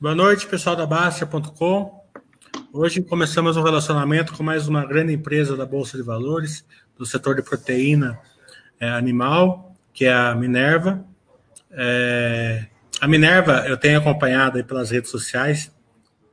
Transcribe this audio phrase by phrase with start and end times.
[0.00, 2.04] Boa noite, pessoal da Bastia.com.
[2.72, 6.66] Hoje começamos um relacionamento com mais uma grande empresa da Bolsa de Valores,
[6.98, 8.18] do setor de proteína
[8.80, 11.02] é, animal, que é a Minerva.
[11.70, 12.66] É,
[13.00, 15.72] a Minerva, eu tenho acompanhado pelas redes sociais,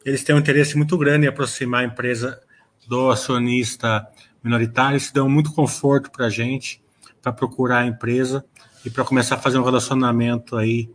[0.04, 2.42] eles têm um interesse muito grande em aproximar a empresa
[2.88, 4.08] do acionista
[4.44, 6.82] minoritário, isso deu muito conforto para a gente,
[7.22, 8.44] para procurar a empresa
[8.84, 10.90] e para começar a fazer um relacionamento aí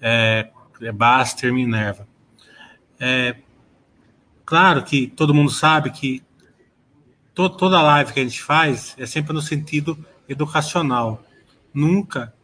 [0.00, 0.48] é,
[0.82, 2.06] é Baster Minerva.
[2.98, 3.36] É,
[4.44, 6.22] claro que todo mundo sabe que
[7.34, 9.98] to, toda live que a gente faz é sempre no sentido
[10.28, 11.22] educacional,
[11.72, 12.34] nunca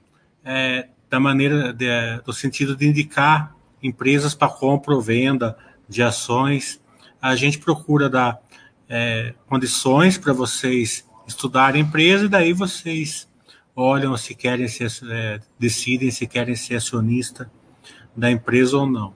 [0.45, 1.87] é, da maneira de,
[2.25, 5.57] do sentido de indicar empresas para compra ou venda
[5.89, 6.81] de ações.
[7.21, 8.41] A gente procura dar
[8.89, 13.29] é, condições para vocês estudarem a empresa e daí vocês
[13.75, 17.51] olham se querem ser, é, decidem se querem ser acionista
[18.17, 19.15] da empresa ou não.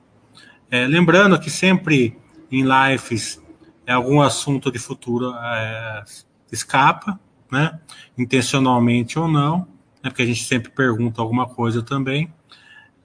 [0.71, 2.17] É, lembrando que sempre
[2.51, 3.41] em lives
[3.87, 6.05] é algum assunto de futuro é,
[6.51, 7.19] escapa,
[7.51, 7.79] né?
[8.19, 9.59] intencionalmente ou não,
[10.03, 10.11] né?
[10.11, 12.33] porque a gente sempre pergunta alguma coisa também,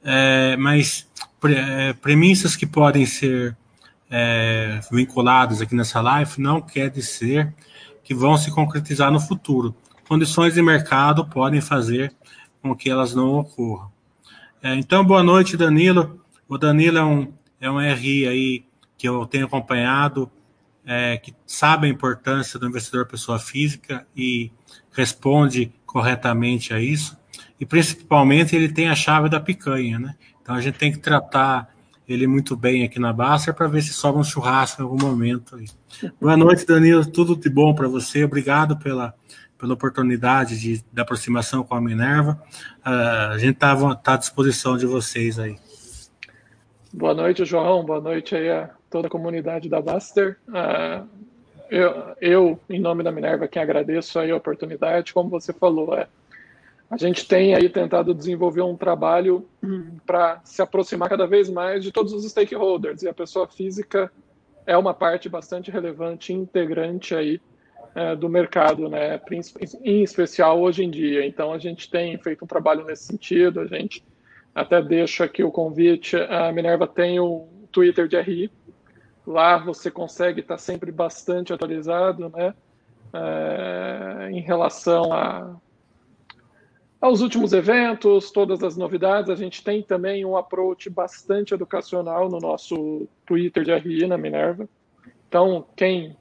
[0.04, 1.08] é, mas
[1.40, 3.56] pre, é, premissas que podem ser
[4.10, 7.54] é, vinculadas aqui nessa live não quer dizer
[8.04, 9.76] que vão se concretizar no futuro.
[10.08, 12.14] Condições de mercado podem fazer
[12.62, 13.91] com que elas não ocorram.
[14.64, 16.22] É, então, boa noite, Danilo.
[16.48, 20.30] O Danilo é um, é um RI aí que eu tenho acompanhado,
[20.86, 24.52] é, que sabe a importância do investidor pessoa física e
[24.92, 27.18] responde corretamente a isso.
[27.60, 30.16] E principalmente ele tem a chave da picanha, né?
[30.40, 31.74] Então a gente tem que tratar
[32.08, 35.56] ele muito bem aqui na Baster para ver se sobra um churrasco em algum momento.
[35.56, 35.66] Aí.
[36.20, 37.04] Boa noite, Danilo.
[37.04, 38.24] Tudo de bom para você.
[38.24, 39.16] Obrigado pela,
[39.62, 42.42] pela oportunidade de, aproximação com a Minerva.
[42.80, 45.56] Uh, a gente está tá à disposição de vocês aí.
[46.92, 47.86] Boa noite, João.
[47.86, 50.40] Boa noite aí a toda a comunidade da Baster.
[50.50, 51.08] Uh,
[51.70, 55.14] eu, eu, em nome da Minerva, quem agradeço aí a oportunidade.
[55.14, 56.08] Como você falou, é,
[56.90, 59.48] a gente tem aí tentado desenvolver um trabalho
[60.08, 63.04] para se aproximar cada vez mais de todos os stakeholders.
[63.04, 64.12] E a pessoa física
[64.66, 67.40] é uma parte bastante relevante, integrante aí
[67.94, 69.20] é, do mercado, né?
[69.84, 71.26] em especial hoje em dia.
[71.26, 74.04] Então, a gente tem feito um trabalho nesse sentido, a gente
[74.54, 78.52] até deixa aqui o convite, a Minerva tem o Twitter de RI,
[79.26, 82.54] lá você consegue estar sempre bastante atualizado, né?
[83.14, 85.56] É, em relação a,
[87.02, 89.30] aos últimos eventos, todas as novidades.
[89.30, 94.68] A gente tem também um approach bastante educacional no nosso Twitter de RI na Minerva.
[95.28, 96.16] Então, quem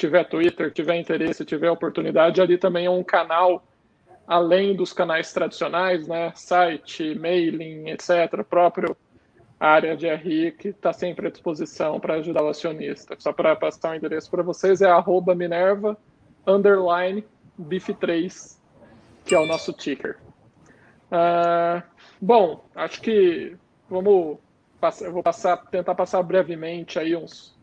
[0.00, 3.62] tiver Twitter, tiver interesse, tiver oportunidade, ali também é um canal
[4.26, 8.96] além dos canais tradicionais, né, site, mailing, etc., próprio
[9.58, 13.14] área de RI que está sempre à disposição para ajudar o acionista.
[13.18, 15.98] Só para passar o endereço para vocês, é arroba Minerva,
[16.46, 17.24] underline,
[17.60, 18.56] BIF3,
[19.26, 20.16] que é o nosso ticker.
[21.12, 21.82] Uh,
[22.20, 23.54] bom, acho que
[23.88, 24.38] vamos
[25.02, 27.54] eu vou passar, tentar passar brevemente aí uns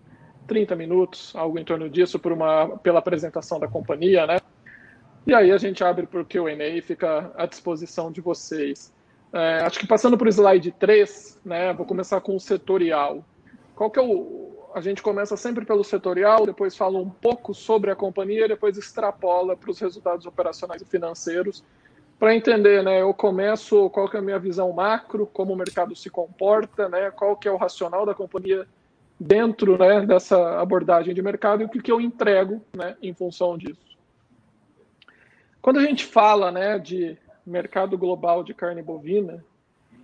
[0.48, 4.40] 30 minutos, algo em torno disso, por uma, pela apresentação da companhia, né?
[5.28, 8.94] E aí a gente abre para o Q&A e fica à disposição de vocês.
[9.34, 13.24] É, acho que passando para o slide 3, né, vou começar com o setorial.
[13.76, 14.56] Qual que é o...
[14.74, 19.56] A gente começa sempre pelo setorial, depois fala um pouco sobre a companhia, depois extrapola
[19.56, 21.64] para os resultados operacionais e financeiros,
[22.18, 25.96] para entender, né, eu começo qual que é a minha visão macro, como o mercado
[25.96, 28.68] se comporta, né, qual que é o racional da companhia
[29.20, 33.98] dentro né, dessa abordagem de mercado e o que, eu entrego né, em função disso.
[35.62, 39.44] Quando a gente fala né, de mercado global de carne bovina,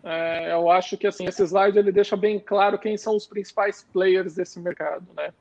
[0.04, 3.88] é, eu acho que assim esse slide ele deixa bem claro quem são os principais
[3.94, 5.06] players desse mercado.
[5.16, 5.32] Né?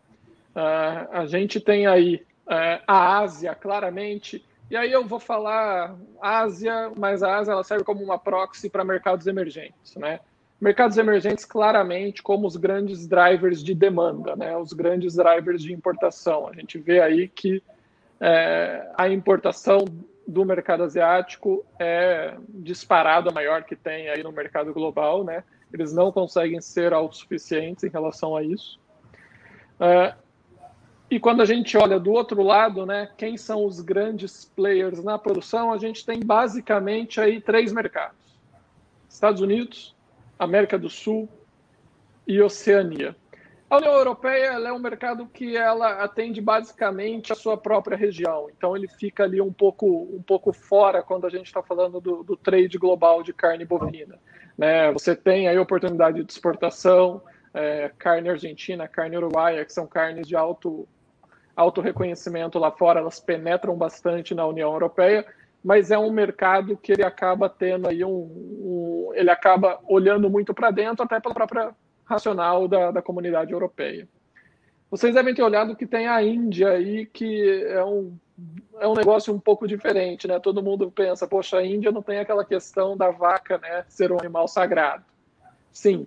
[0.55, 6.93] Uh, a gente tem aí uh, a Ásia, claramente, e aí eu vou falar Ásia,
[6.97, 9.97] mas a Ásia ela serve como uma proxy para mercados emergentes.
[9.97, 10.21] Né?
[10.63, 14.57] Mercados emergentes claramente como os grandes drivers de demanda, né?
[14.57, 16.47] os grandes drivers de importação.
[16.47, 17.61] A gente vê aí que
[18.21, 19.85] é, a importação
[20.25, 25.43] do mercado asiático é disparada maior que tem aí no mercado global, né?
[25.73, 28.79] Eles não conseguem ser autossuficientes em relação a isso.
[29.81, 30.15] É,
[31.11, 35.19] e quando a gente olha do outro lado, né, quem são os grandes players na
[35.19, 38.39] produção, a gente tem basicamente aí três mercados:
[39.09, 39.93] Estados Unidos,
[40.43, 41.29] América do Sul
[42.27, 43.17] e Oceania.
[43.73, 48.77] A União Europeia é um mercado que ela atende basicamente a sua própria região, então
[48.77, 52.37] ele fica ali um pouco, um pouco fora quando a gente está falando do, do,
[52.37, 54.19] trade global de carne bovina.
[54.59, 54.93] Né?
[54.93, 57.23] Você tem aí oportunidade de exportação,
[57.55, 60.87] é, carne argentina, carne uruguaia, que são carnes de alto,
[61.57, 65.25] alto reconhecimento lá fora, elas penetram bastante na União Europeia,
[65.63, 70.53] mas é um mercado que ele acaba tendo aí um, um ele acaba olhando muito
[70.53, 71.75] para dentro, até pela própria
[72.05, 74.09] racional da, da comunidade europeia.
[74.91, 78.15] Vocês devem ter olhado que tem a Índia aí, que é um,
[78.79, 80.39] é um negócio um pouco diferente, né?
[80.39, 84.19] Todo mundo pensa, poxa, a Índia não tem aquela questão da vaca, né, ser um
[84.19, 85.05] animal sagrado.
[85.73, 86.07] Sim,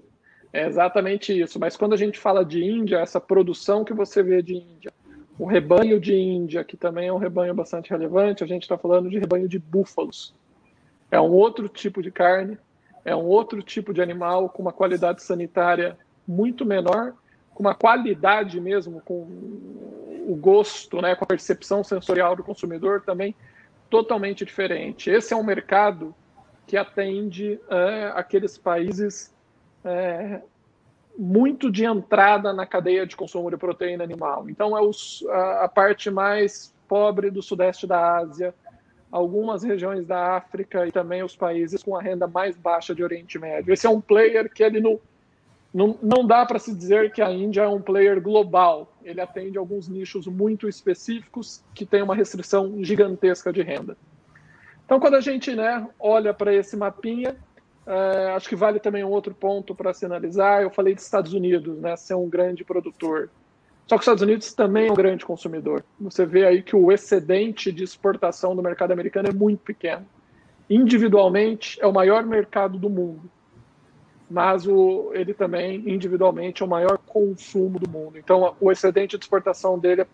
[0.54, 1.60] é exatamente isso.
[1.60, 4.94] Mas quando a gente fala de Índia, essa produção que você vê de Índia,
[5.38, 9.10] o rebanho de Índia, que também é um rebanho bastante relevante, a gente está falando
[9.10, 10.34] de rebanho de búfalos.
[11.12, 12.58] É um outro tipo de carne,
[13.04, 15.98] é um outro tipo de animal com uma qualidade sanitária
[16.28, 17.14] muito menor,
[17.54, 19.22] com uma qualidade mesmo, com
[20.28, 23.36] o gosto, né, com a percepção sensorial do consumidor também
[23.90, 25.10] totalmente diferente.
[25.10, 26.16] Esse é um mercado
[26.66, 29.34] que atende é, aqueles países
[29.84, 30.42] é,
[31.18, 34.50] muito de entrada na cadeia de consumo de proteína animal.
[34.50, 38.54] Então, é os, a, a, parte mais pobre do sudeste da Ásia,
[39.12, 43.40] algumas regiões da África e também os países com a renda mais baixa de Oriente
[43.40, 43.74] Médio.
[43.74, 45.00] Esse é um player que ele não,
[45.74, 48.94] não, não dá para se dizer que a Índia é um player global.
[49.04, 53.98] Ele atende alguns nichos muito específicos que têm uma restrição gigantesca de renda.
[54.86, 57.36] Então, quando a gente né, olha para esse mapinha,
[57.86, 60.64] Uh, acho que vale também um outro ponto para se analisar.
[60.64, 63.30] Eu falei dos Estados Unidos, né, ser um grande produtor.
[63.86, 65.84] Só que os Estados Unidos também é um grande consumidor.
[66.00, 70.06] Você vê aí que o excedente de exportação do mercado americano é muito pequeno.
[70.68, 73.30] Individualmente, é o maior mercado do mundo.
[74.28, 78.18] Mas o, ele também, individualmente, é o maior consumo do mundo.
[78.18, 80.08] Então, o excedente de exportação dele é,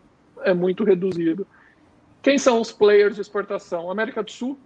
[0.52, 1.48] é muito reduzido.
[2.22, 3.90] Quem são os players de exportação?
[3.90, 4.60] América do Sul,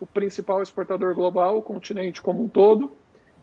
[0.00, 2.96] o principal exportador global, o continente como um todo,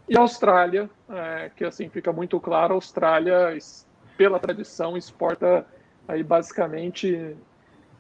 [0.07, 3.55] e a Austrália, é, que assim fica muito claro, a Austrália,
[4.17, 5.63] pela tradição, exporta
[6.07, 7.35] aí basicamente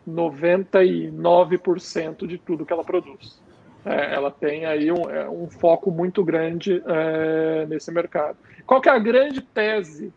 [0.07, 3.41] 99% de tudo que ela produz.
[3.85, 8.37] É, ela tem aí um, é, um foco muito grande é, nesse mercado.
[8.65, 10.13] Qual que é a grande tese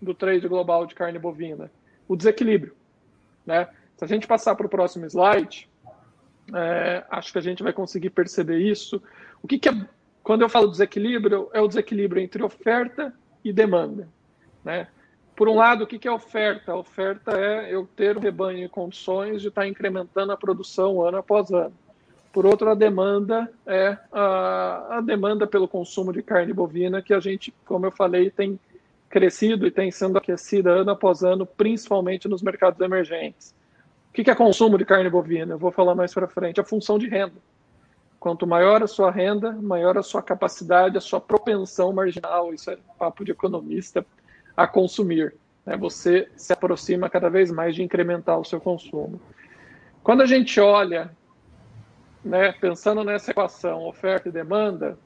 [0.00, 1.70] do trade global de carne bovina?
[2.08, 2.74] O desequilíbrio.
[3.44, 3.68] Né?
[3.96, 5.68] Se a gente passar para o próximo slide,
[6.54, 9.02] é, acho que a gente vai conseguir perceber isso.
[9.42, 9.72] O que, que é,
[10.22, 13.12] quando eu falo desequilíbrio, é o desequilíbrio entre oferta
[13.44, 14.08] e demanda.
[14.64, 14.88] Né?
[15.34, 16.72] Por um lado, o que, que é oferta?
[16.72, 21.18] A oferta é eu ter um rebanho em condições de estar incrementando a produção ano
[21.18, 21.74] após ano.
[22.32, 27.20] Por outro, a demanda é a, a demanda pelo consumo de carne bovina, que a
[27.20, 28.58] gente, como eu falei, tem
[29.08, 33.54] crescido e tem sendo aquecida ano após ano, principalmente nos mercados emergentes
[34.16, 35.52] que, que é consumo de carne bovina?
[35.52, 36.58] Eu vou falar mais para frente.
[36.58, 37.34] A função de renda.
[38.18, 42.78] Quanto maior a sua renda, maior a sua capacidade, a sua propensão marginal, isso é
[42.98, 44.06] papo de economista,
[44.56, 45.34] a consumir.
[45.66, 45.76] Né?
[45.76, 49.20] Você se aproxima cada vez mais de incrementar o seu consumo.
[50.02, 51.10] Quando a gente olha,
[52.24, 54.98] né, pensando nessa equação oferta e demanda,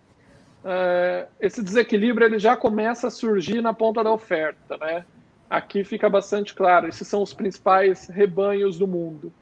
[0.64, 5.04] é, esse desequilíbrio ele já começa a surgir na ponta da oferta, né?
[5.50, 9.32] Aqui fica bastante claro, esses são os principais rebanhos do mundo.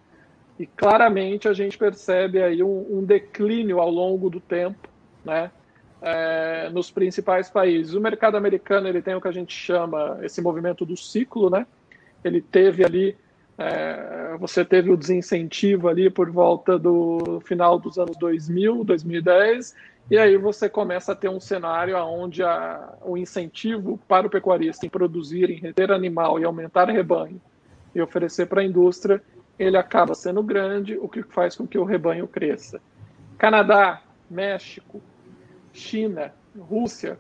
[0.59, 4.89] E claramente a gente percebe aí um, um declínio ao longo do tempo,
[5.25, 5.51] né?
[6.01, 7.93] É, nos principais países.
[7.93, 11.67] O mercado americano ele tem o que a gente chama esse movimento do ciclo, né?
[12.25, 13.17] Ele teve ali,
[13.59, 19.75] é, você teve o desincentivo ali por volta do final dos anos 2000, 2010,
[20.11, 24.87] e aí você começa a ter um cenário onde a, o incentivo para o pecuarista
[24.87, 27.41] em produzir, em reter animal e aumentar rebanho
[27.95, 29.21] e oferecer para a indústria,
[29.59, 32.81] ele acaba sendo grande, o que faz com que o rebanho cresça.
[33.37, 34.01] Canadá,
[34.31, 35.03] México,
[35.73, 37.19] China, Rússia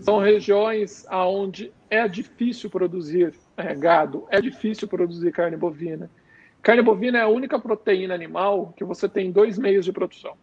[0.00, 6.10] são regiões onde é difícil produzir é, gado, é difícil produzir carne bovina.
[6.62, 10.36] Carne bovina é a única proteína animal que você tem dois meios de produção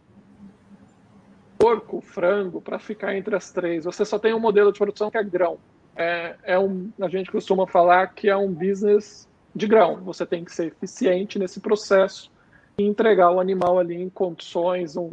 [1.58, 3.84] porco, frango, para ficar entre as três.
[3.84, 5.58] Você só tem um modelo de produção que é grão.
[5.96, 9.96] É, é um, a gente costuma falar que é um business de grão.
[10.04, 12.30] Você tem que ser eficiente nesse processo
[12.78, 15.08] e entregar o animal ali em condições, um,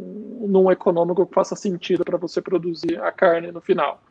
[0.46, 4.02] num econômico que faça sentido para você produzir a carne no final.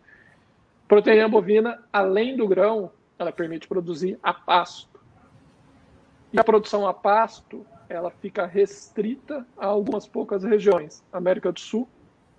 [0.87, 4.99] Proteína bovina, além do grão, ela permite produzir a pasto.
[6.31, 11.03] E a produção a pasto, ela fica restrita a algumas poucas regiões.
[11.11, 11.87] América do Sul,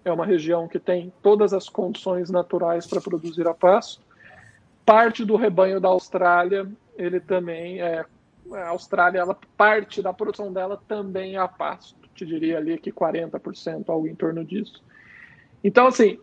[0.04, 4.02] é uma região que tem todas as condições naturais para produzir a pasto.
[4.84, 8.04] Parte do rebanho da Austrália, ele também é
[8.52, 12.08] a Austrália, ela parte da produção dela também é a pasto.
[12.14, 14.82] Te diria ali que 40%, algo em torno disso.
[15.62, 16.18] Então, assim,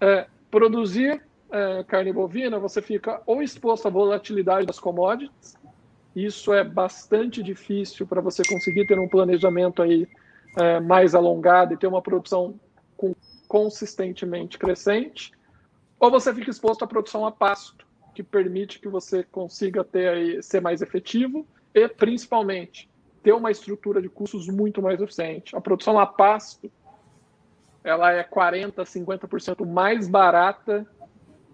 [0.00, 5.56] é, produzir é, carne bovina, você fica ou exposto à volatilidade das commodities,
[6.14, 10.08] isso é bastante difícil para você conseguir ter um planejamento aí
[10.56, 12.58] é, mais alongado e ter uma produção
[12.96, 13.14] com,
[13.46, 15.32] consistentemente crescente,
[15.98, 20.60] ou você fica exposto à produção a pasto, que permite que você consiga ter ser
[20.60, 22.88] mais efetivo e, principalmente,
[23.22, 25.54] ter uma estrutura de custos muito mais eficiente.
[25.54, 26.70] A produção a pasto
[27.82, 30.86] ela é 40%, 50% mais barata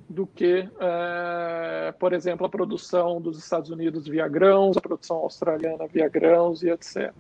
[0.09, 5.87] do que, é, por exemplo, a produção dos Estados Unidos via grãos, a produção australiana
[5.87, 7.13] via grãos e etc.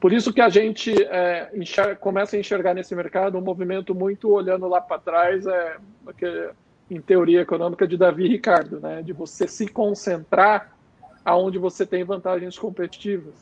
[0.00, 4.30] Por isso que a gente é, enxerga, começa a enxergar nesse mercado um movimento muito
[4.30, 5.76] olhando lá para trás, é,
[6.16, 6.50] que,
[6.90, 10.76] em teoria econômica de Davi Ricardo, né, de você se concentrar
[11.24, 13.34] aonde você tem vantagens competitivas.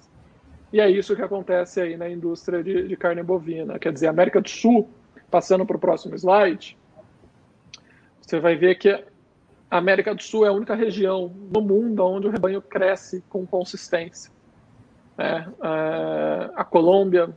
[0.70, 3.78] E é isso que acontece aí na indústria de, de carne bovina.
[3.78, 4.90] Quer dizer, a América do Sul,
[5.30, 6.76] passando para o próximo slide,
[8.20, 12.26] você vai ver que a América do Sul é a única região no mundo onde
[12.26, 14.30] o rebanho cresce com consistência.
[15.16, 15.44] É,
[16.54, 17.30] a Colômbia,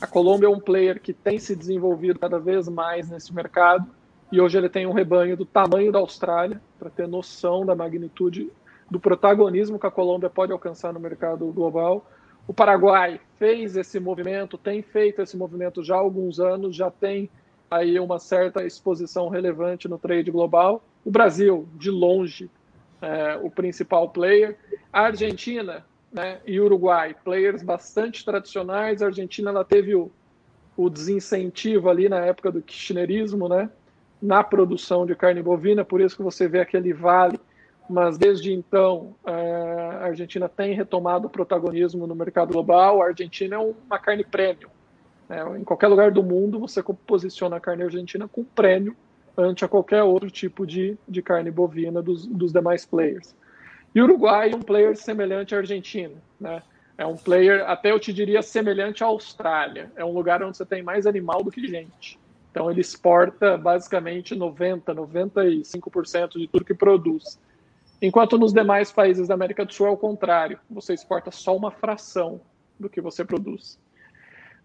[0.00, 3.86] a Colômbia é um player que tem se desenvolvido cada vez mais nesse mercado
[4.32, 8.50] e hoje ele tem um rebanho do tamanho da Austrália para ter noção da magnitude
[8.90, 12.10] do protagonismo que a Colômbia pode alcançar no mercado global.
[12.48, 17.28] O Paraguai fez esse movimento, tem feito esse movimento já há alguns anos, já tem
[17.70, 20.82] aí uma certa exposição relevante no trade global.
[21.04, 22.50] O Brasil, de longe,
[23.02, 24.56] é, o principal player.
[24.90, 29.02] A Argentina né, e Uruguai, players bastante tradicionais.
[29.02, 30.10] A Argentina ela teve o,
[30.74, 33.70] o desincentivo ali na época do kirchnerismo, né,
[34.22, 37.38] na produção de carne bovina, por isso que você vê aquele vale.
[37.90, 43.02] Mas desde então, é, a Argentina tem retomado o protagonismo no mercado global.
[43.02, 44.70] A Argentina é uma carne premium
[45.32, 48.94] é, em qualquer lugar do mundo, você posiciona a carne argentina com prêmio
[49.36, 53.34] ante a qualquer outro tipo de, de carne bovina dos, dos demais players.
[53.94, 56.14] E o Uruguai é um player semelhante à Argentina.
[56.38, 56.62] Né?
[56.98, 59.90] É um player, até eu te diria, semelhante à Austrália.
[59.96, 62.18] É um lugar onde você tem mais animal do que gente.
[62.52, 67.40] Então ele exporta basicamente 90%, 95% de tudo que produz.
[68.00, 70.60] Enquanto nos demais países da América do Sul é o contrário.
[70.70, 72.42] Você exporta só uma fração
[72.78, 73.78] do que você produz.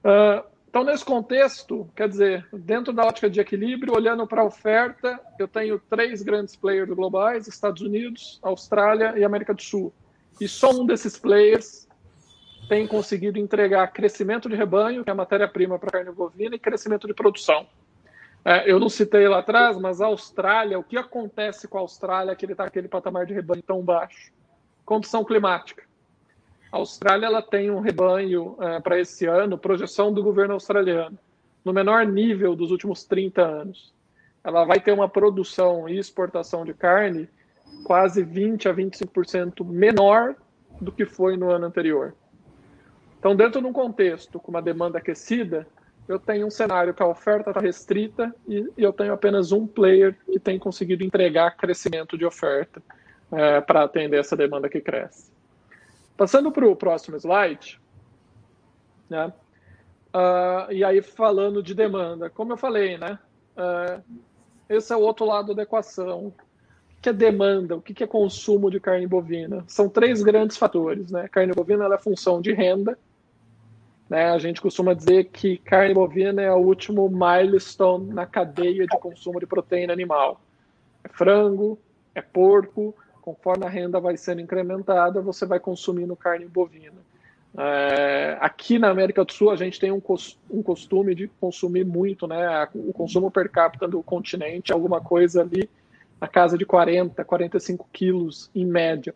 [0.04, 5.20] Uh, então, nesse contexto, quer dizer, dentro da ótica de equilíbrio, olhando para a oferta,
[5.40, 9.94] eu tenho três grandes players globais: Estados Unidos, Austrália e América do Sul.
[10.42, 11.87] E só um desses players
[12.68, 17.08] tem conseguido entregar crescimento de rebanho, que é a matéria-prima para carne bovina, e crescimento
[17.08, 17.66] de produção.
[18.44, 22.36] É, eu não citei lá atrás, mas a Austrália, o que acontece com a Austrália
[22.36, 24.32] que ele está aquele patamar de rebanho tão baixo?
[24.86, 25.84] Condição climática.
[26.72, 31.18] A Austrália ela tem um rebanho é, para esse ano, projeção do governo australiano,
[31.64, 33.94] no menor nível dos últimos 30 anos.
[34.44, 37.28] Ela vai ter uma produção e exportação de carne
[37.84, 40.36] quase 20 a 25% menor
[40.80, 42.16] do que foi no ano anterior.
[43.20, 45.68] Então, dentro de um contexto com uma demanda aquecida,
[46.08, 50.16] eu tenho um cenário que a oferta está restrita e, eu tenho apenas um player
[50.26, 52.82] que tem conseguido entregar crescimento de oferta
[53.32, 55.32] é, para atender essa demanda que cresce.
[56.16, 57.80] Passando para o próximo slide,
[59.10, 59.32] né?
[60.08, 63.20] Uh, e aí falando de demanda, como eu falei, né?
[63.56, 64.02] Uh,
[64.70, 66.28] esse é o outro lado da equação.
[66.28, 66.34] O
[67.02, 67.76] que é demanda?
[67.76, 69.64] O que é consumo de carne bovina?
[69.68, 71.28] São três grandes fatores, né?
[71.28, 72.98] Carne bovina é função de renda.
[74.10, 74.30] Né?
[74.32, 79.40] A gente costuma dizer que carne bovina é o último milestone na cadeia de consumo
[79.40, 80.40] de proteína animal.
[81.04, 81.78] É frango,
[82.16, 86.96] é porco, conforme a renda vai sendo incrementada, você vai consumindo carne bovina.
[87.58, 90.02] É, aqui na América do Sul, a gente tem um,
[90.50, 92.68] um costume de consumir muito, né?
[92.76, 95.70] O consumo per capita do continente é alguma coisa ali
[96.22, 99.14] na casa de 40, 45 quilos em média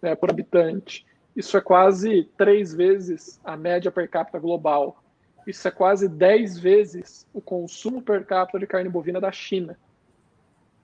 [0.00, 1.06] né, por habitante.
[1.40, 5.02] Isso é quase três vezes a média per capita global.
[5.46, 9.78] Isso é quase 10 vezes o consumo per capita de carne bovina da China.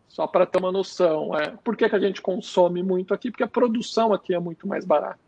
[0.08, 1.38] Só para ter uma noção.
[1.38, 3.30] É, por que, que a gente consome muito aqui?
[3.30, 5.20] Porque a produção aqui é muito mais barata.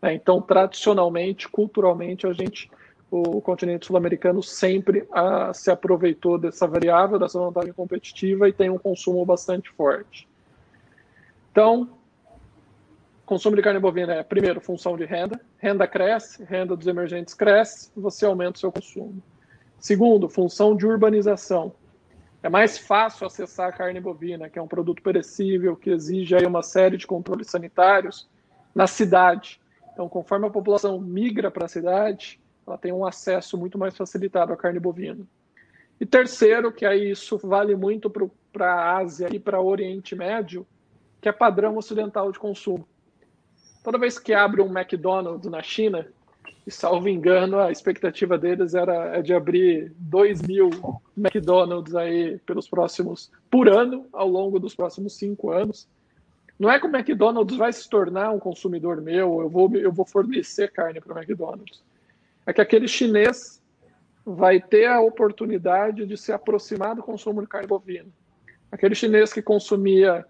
[0.00, 0.14] Né?
[0.14, 2.70] Então, tradicionalmente, culturalmente, a gente,
[3.10, 8.70] o continente sul-americano sempre a, ah, se aproveitou dessa variável, dessa vantagem competitiva e tem
[8.70, 10.28] um consumo bastante forte.
[11.50, 11.97] Então,
[13.28, 15.38] consumo de carne bovina é, primeiro, função de renda.
[15.58, 19.22] Renda cresce, renda dos emergentes cresce, você aumenta o seu consumo.
[19.78, 21.74] Segundo, função de urbanização.
[22.42, 26.46] É mais fácil acessar a carne bovina, que é um produto perecível, que exige aí
[26.46, 28.26] uma série de controles sanitários,
[28.74, 29.60] na cidade.
[29.92, 34.54] Então, conforme a população migra para a cidade, ela tem um acesso muito mais facilitado
[34.54, 35.26] à carne bovina.
[36.00, 38.10] E terceiro, que aí isso vale muito
[38.50, 40.66] para a Ásia e para o Oriente Médio,
[41.20, 42.88] que é padrão ocidental de consumo.
[43.88, 46.06] Toda vez que abre um McDonald's na China,
[46.66, 50.68] e salvo engano, a expectativa deles era é de abrir 2 mil
[51.16, 55.88] McDonald's aí pelos próximos, por ano, ao longo dos próximos cinco anos.
[56.58, 60.04] Não é que o McDonald's vai se tornar um consumidor meu, eu vou, eu vou
[60.04, 61.82] fornecer carne para o McDonald's.
[62.44, 63.62] É que aquele chinês
[64.22, 68.10] vai ter a oportunidade de se aproximar do consumo de carne bovina.
[68.70, 70.26] Aquele chinês que consumia,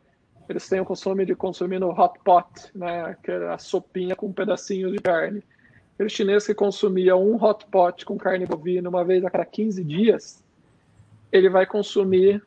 [0.48, 4.28] eles têm o costume de consumir no hot pot, né, que é a sopinha com
[4.28, 5.42] um pedacinho de carne.
[5.94, 9.84] Aquele chinês que consumia um hot pot com carne bovina uma vez a cada 15
[9.84, 10.42] dias,
[11.30, 12.42] ele vai consumir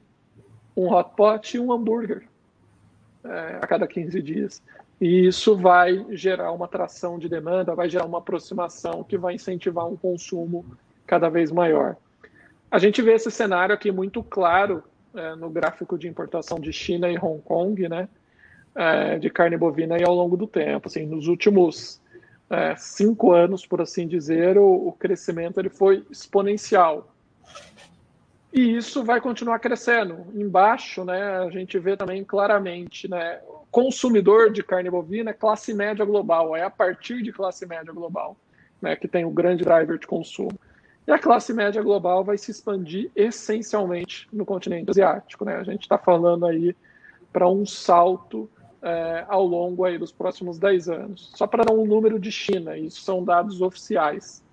[0.75, 2.23] um hot pot e um hambúrguer
[3.23, 4.63] é, a cada 15 dias.
[4.99, 9.87] E isso vai gerar uma atração de demanda, vai gerar uma aproximação que vai incentivar
[9.87, 10.65] um consumo
[11.05, 11.97] cada vez maior.
[12.69, 14.83] A gente vê esse cenário aqui muito claro
[15.15, 18.07] é, no gráfico de importação de China e Hong Kong, né,
[18.75, 20.87] é, de carne bovina e ao longo do tempo.
[20.87, 22.01] Assim, nos últimos
[22.49, 27.13] é, cinco anos, por assim dizer, o, o, crescimento ele foi exponencial.
[28.53, 30.25] E isso vai continuar crescendo.
[30.33, 33.39] Embaixo, né, a gente vê também claramente, né,
[33.71, 38.35] consumidor de carne bovina é classe média global, é a partir de classe média global,
[38.81, 40.59] né, que tem o grande driver de consumo.
[41.07, 45.43] E a classe média global vai se expandir essencialmente no continente asiático.
[45.43, 45.55] Né?
[45.55, 46.75] A gente está falando aí
[47.33, 48.49] para um salto
[48.81, 51.31] é, ao longo aí dos próximos 10 anos.
[51.35, 54.43] Só para dar um número de China, isso são dados oficiais.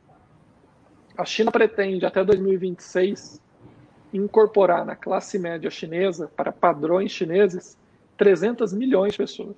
[1.17, 3.43] A China pretende, até 2026,
[4.13, 7.77] incorporar na classe média chinesa, para padrões chineses,
[8.17, 9.57] 300 milhões de pessoas.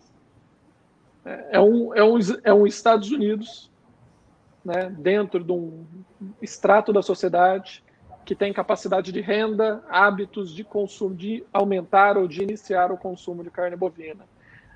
[1.25, 3.70] É, é um, é um, é um Estados Unidos
[4.64, 5.85] né, dentro de um
[6.40, 7.83] extrato da sociedade
[8.25, 13.43] que tem capacidade de renda, hábitos de consumo, de aumentar ou de iniciar o consumo
[13.43, 14.25] de carne bovina.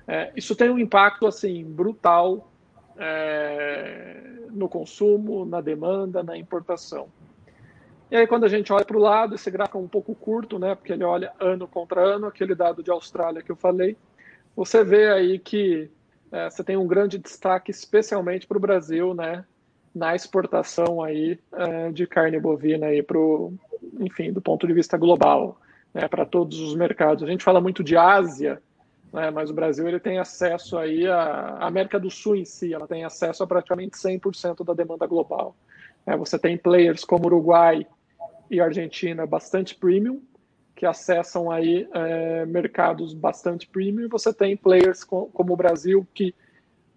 [0.07, 2.51] É, isso tem um impacto assim brutal
[2.97, 7.07] é, no consumo, na demanda, na importação.
[8.09, 10.59] E aí, quando a gente olha para o lado, esse gráfico é um pouco curto,
[10.59, 13.97] né, porque ele olha ano contra ano, aquele dado de Austrália que eu falei,
[14.55, 15.89] você vê aí que
[16.31, 19.43] é, você tem um grande destaque, especialmente para o Brasil, né,
[19.95, 23.17] na exportação aí é, de carne bovina aí para
[23.99, 25.59] enfim, do ponto de vista global,
[25.93, 27.23] né, para todos os mercados.
[27.23, 28.61] A gente fala muito de Ásia,
[29.13, 32.73] né, mas o Brasil ele tem acesso aí a, a América do Sul em si,
[32.73, 35.55] ela tem acesso a praticamente 100% da demanda global.
[36.05, 37.87] É, você tem players como Uruguai,
[38.49, 40.21] e Argentina bastante premium,
[40.75, 44.09] que acessam aí é, mercados bastante premium.
[44.09, 46.35] Você tem players com, como o Brasil que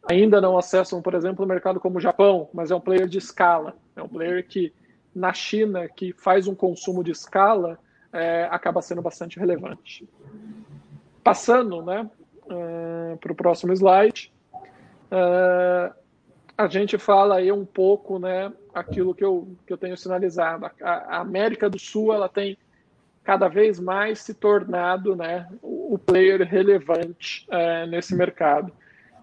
[0.09, 3.19] ainda não acessam, por exemplo, o mercado como o Japão, mas é um player de
[3.19, 3.77] escala.
[3.95, 4.73] É um player que
[5.15, 7.79] na China que faz um consumo de escala
[8.13, 10.09] é, acaba sendo bastante relevante.
[11.23, 12.09] Passando, né,
[12.47, 14.33] uh, para o próximo slide.
[15.11, 15.95] Uh,
[16.57, 20.67] a gente fala aí um pouco, né, aquilo que eu, que eu tenho sinalizado.
[20.67, 22.57] A, a América do Sul, ela tem
[23.23, 28.73] cada vez mais se tornado, né, o, player relevante é, nesse mercado.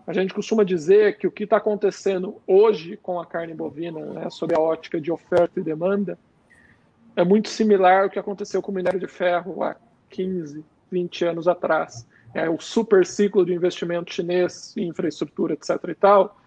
[0.06, 4.30] A gente costuma dizer que o que está acontecendo hoje com a carne bovina, né,
[4.30, 6.18] sob a ótica de oferta e demanda,
[7.16, 9.76] é muito similar ao que aconteceu com o minério de ferro há
[10.10, 12.06] 15, 20 anos atrás.
[12.34, 15.70] É, o super ciclo de investimento chinês em infraestrutura, etc.
[15.88, 16.38] e tal,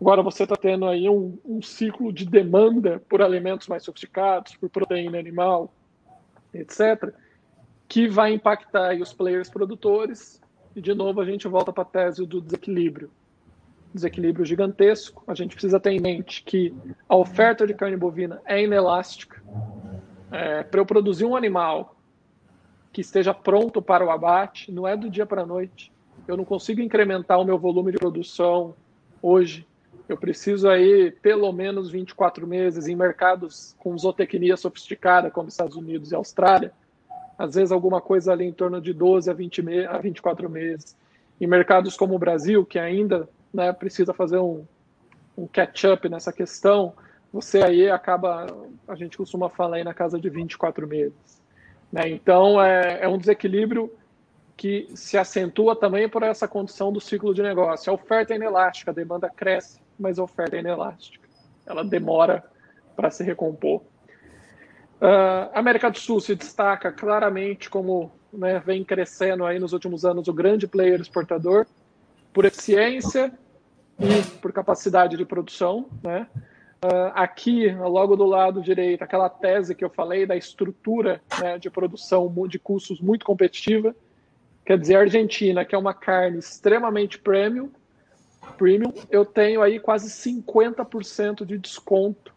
[0.00, 4.68] Agora você está tendo aí um, um, ciclo de demanda por alimentos mais sofisticados, por
[4.68, 5.72] proteína animal,
[6.52, 7.14] etc.,
[7.88, 10.40] que vai impactar os players produtores.
[10.76, 13.10] E, de novo, a gente volta para a tese do desequilíbrio.
[13.92, 15.24] Desequilíbrio gigantesco.
[15.26, 16.72] A gente precisa ter em mente que
[17.08, 19.42] a oferta de carne bovina é inelástica.
[20.30, 21.96] É, para eu produzir um animal
[22.92, 25.90] que esteja pronto para o abate, não é do dia para a noite.
[26.28, 28.74] Eu não consigo incrementar o meu volume de produção
[29.22, 29.66] hoje
[30.08, 36.12] eu preciso aí pelo menos 24 meses em mercados com zootecnia sofisticada, como Estados Unidos
[36.12, 36.72] e Austrália.
[37.38, 40.96] Às vezes alguma coisa ali em torno de 12 a, 20 me a 24 meses.
[41.40, 44.64] Em mercados como o Brasil, que ainda né, precisa fazer um,
[45.36, 46.94] um catch-up nessa questão,
[47.32, 48.46] você aí acaba,
[48.88, 51.42] a gente costuma falar aí na casa de 24 meses.
[51.92, 52.08] Né?
[52.08, 53.92] Então, é, é um desequilíbrio
[54.56, 57.90] que se acentua também por essa condição do ciclo de negócio.
[57.90, 61.26] A oferta é inelástica, a demanda cresce mas a oferta é inelástica.
[61.64, 62.44] Ela demora
[62.94, 63.82] para se recompor.
[65.00, 70.26] Uh, América do Sul se destaca claramente como né, vem crescendo aí nos últimos anos
[70.26, 71.66] o grande player exportador
[72.32, 73.32] por eficiência
[73.98, 75.86] e por capacidade de produção.
[76.02, 76.26] Né?
[76.82, 81.68] Uh, aqui, logo do lado direito, aquela tese que eu falei da estrutura né, de
[81.68, 83.94] produção de custos muito competitiva.
[84.64, 87.70] Quer dizer, a Argentina, que é uma carne extremamente premium,
[88.56, 92.35] premium eu tenho aí quase 50% de desconto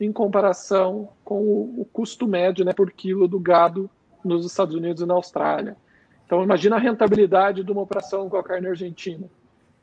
[0.00, 3.90] em comparação com o, o, custo médio né, por quilo do gado
[4.24, 5.76] nos Estados Unidos e na Austrália.
[6.24, 9.26] Então, imagina a rentabilidade de uma operação com a carne argentina.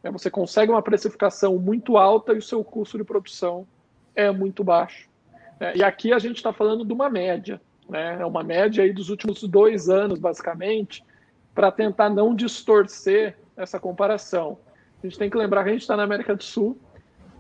[0.04, 3.65] É, você consegue uma precificação muito alta e o seu custo de produção
[4.15, 5.10] é muito baixo.
[5.60, 8.17] É, e aqui a gente está falando de uma média, né?
[8.19, 11.04] é uma média aí dos últimos dois anos, basicamente,
[11.56, 14.58] para tentar não distorcer essa comparação.
[15.02, 16.78] A gente tem que lembrar que a gente está na América do Sul,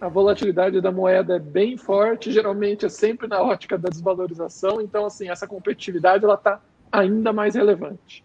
[0.03, 5.05] a volatilidade da moeda é bem forte, geralmente é sempre na ótica da desvalorização, então
[5.05, 6.59] assim essa competitividade ela está
[6.91, 8.21] ainda mais relevante.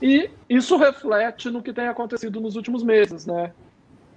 [0.00, 3.52] E isso reflete no que tem acontecido nos últimos meses, né?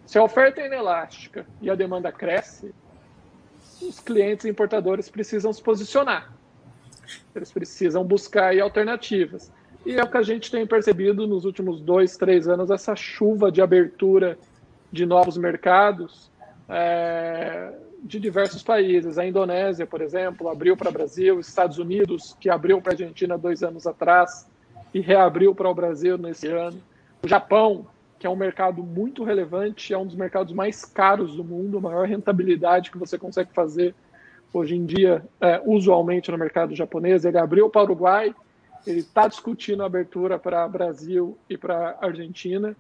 [0.06, 2.72] Se a oferta é inelástica e a demanda cresce,
[3.82, 6.32] os clientes importadores precisam se posicionar.
[7.36, 9.52] Eles precisam buscar alternativas.
[9.84, 13.52] E é o que a gente tem percebido nos últimos dois, três anos, essa chuva
[13.52, 14.38] de abertura
[14.92, 16.32] de novos mercados
[16.70, 17.74] é,
[18.04, 19.18] de diversos países.
[19.18, 23.38] A Indonésia, por exemplo, abriu para o Brasil, Estados Unidos, que abriu para a Argentina
[23.38, 24.48] dois anos atrás
[24.94, 26.82] e reabriu para o Brasil nesse ano.
[27.24, 27.88] O Japão,
[28.20, 31.82] que é um mercado muito relevante, é um dos mercados mais caros do mundo, a
[31.82, 33.96] maior rentabilidade que você consegue fazer
[34.54, 37.26] hoje em dia, é, usualmente no mercado japonês.
[37.26, 38.36] Ele abriu para o Uruguai,
[38.86, 42.76] ele está discutindo a abertura para Brasil e para Argentina.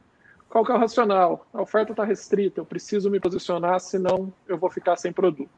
[0.53, 1.47] Qual que é o racional?
[1.51, 5.49] A oferta está restrita, eu preciso me posicionar, senão eu vou ficar sem produto.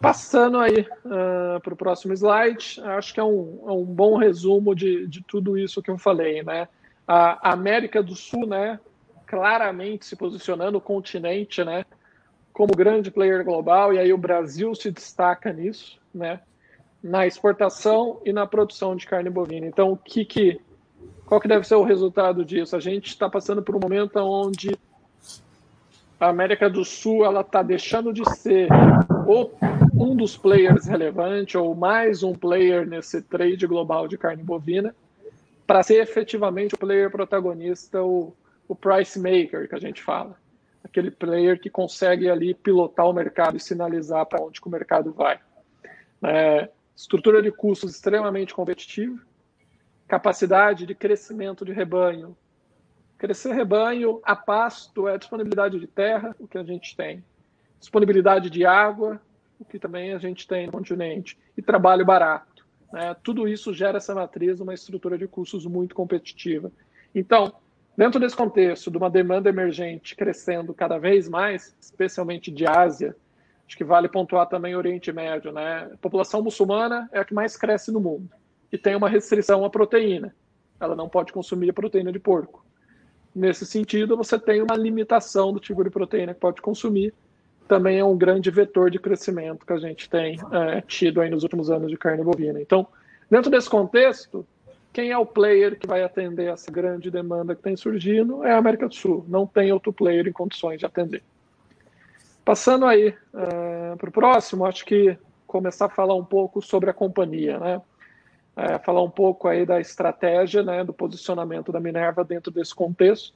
[0.00, 4.16] Passando aí uh, ah, para o próximo slide, acho que é um, é um bom
[4.16, 6.68] resumo de, de tudo isso que eu falei, né?
[7.04, 8.78] A América do Sul, né,
[9.26, 11.84] claramente se posicionando o continente, né,
[12.52, 16.42] como grande player global, e aí o Brasil se destaca nisso, né,
[17.02, 19.66] na exportação e na produção de carne bovina.
[19.66, 20.60] Então, o que que
[21.28, 22.74] qual que deve ser o resultado disso?
[22.74, 24.74] A gente está passando por um momento onde
[26.18, 28.66] a América do Sul ela está deixando de ser
[29.26, 29.54] ou
[29.94, 34.94] um dos players relevantes ou mais um player nesse trade global de carne bovina
[35.66, 38.32] para ser efetivamente o player protagonista, o,
[38.66, 40.34] o price maker que a gente fala.
[40.82, 45.38] Aquele player que consegue ali pilotar o mercado e sinalizar para onde o mercado vai.
[46.22, 49.27] É, estrutura de custos extremamente competitiva,
[50.08, 52.34] capacidade de crescimento de rebanho.
[53.18, 57.22] Crescer rebanho a pasto é disponibilidade de terra, o que a gente tem.
[57.78, 59.20] Disponibilidade de água,
[59.60, 61.38] o que também a gente tem no continente.
[61.56, 62.66] E trabalho barato.
[62.90, 63.14] Né?
[63.22, 66.72] Tudo isso gera essa matriz, uma estrutura de custos muito competitiva.
[67.14, 67.52] Então,
[67.96, 73.14] dentro desse contexto de uma demanda emergente crescendo cada vez mais, especialmente de Ásia,
[73.66, 75.52] acho que vale pontuar também o Oriente Médio.
[75.52, 75.90] Né?
[75.92, 78.30] A população muçulmana é a que mais cresce no mundo
[78.72, 80.34] e tem uma restrição à proteína.
[80.80, 82.64] Ela não pode consumir a proteína de porco.
[83.34, 87.12] Nesse sentido, você tem uma limitação do tipo de proteína que pode consumir,
[87.68, 91.42] também é um grande vetor de crescimento que a gente tem é, tido aí nos
[91.42, 92.60] últimos anos de carne bovina.
[92.60, 92.86] Então,
[93.30, 94.46] dentro desse contexto,
[94.92, 98.56] quem é o player que vai atender essa grande demanda que tem surgindo é a
[98.56, 99.24] América do Sul.
[99.28, 101.22] Não tem outro player em condições de atender.
[102.44, 106.94] Passando aí uh, para o próximo, acho que começar a falar um pouco sobre a
[106.94, 107.82] companhia, né?
[108.58, 113.32] É, falar um pouco aí da estratégia, né, do posicionamento da Minerva dentro desse contexto.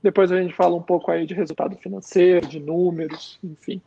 [0.00, 3.82] Depois a gente fala um pouco aí de resultado financeiro, de números, enfim.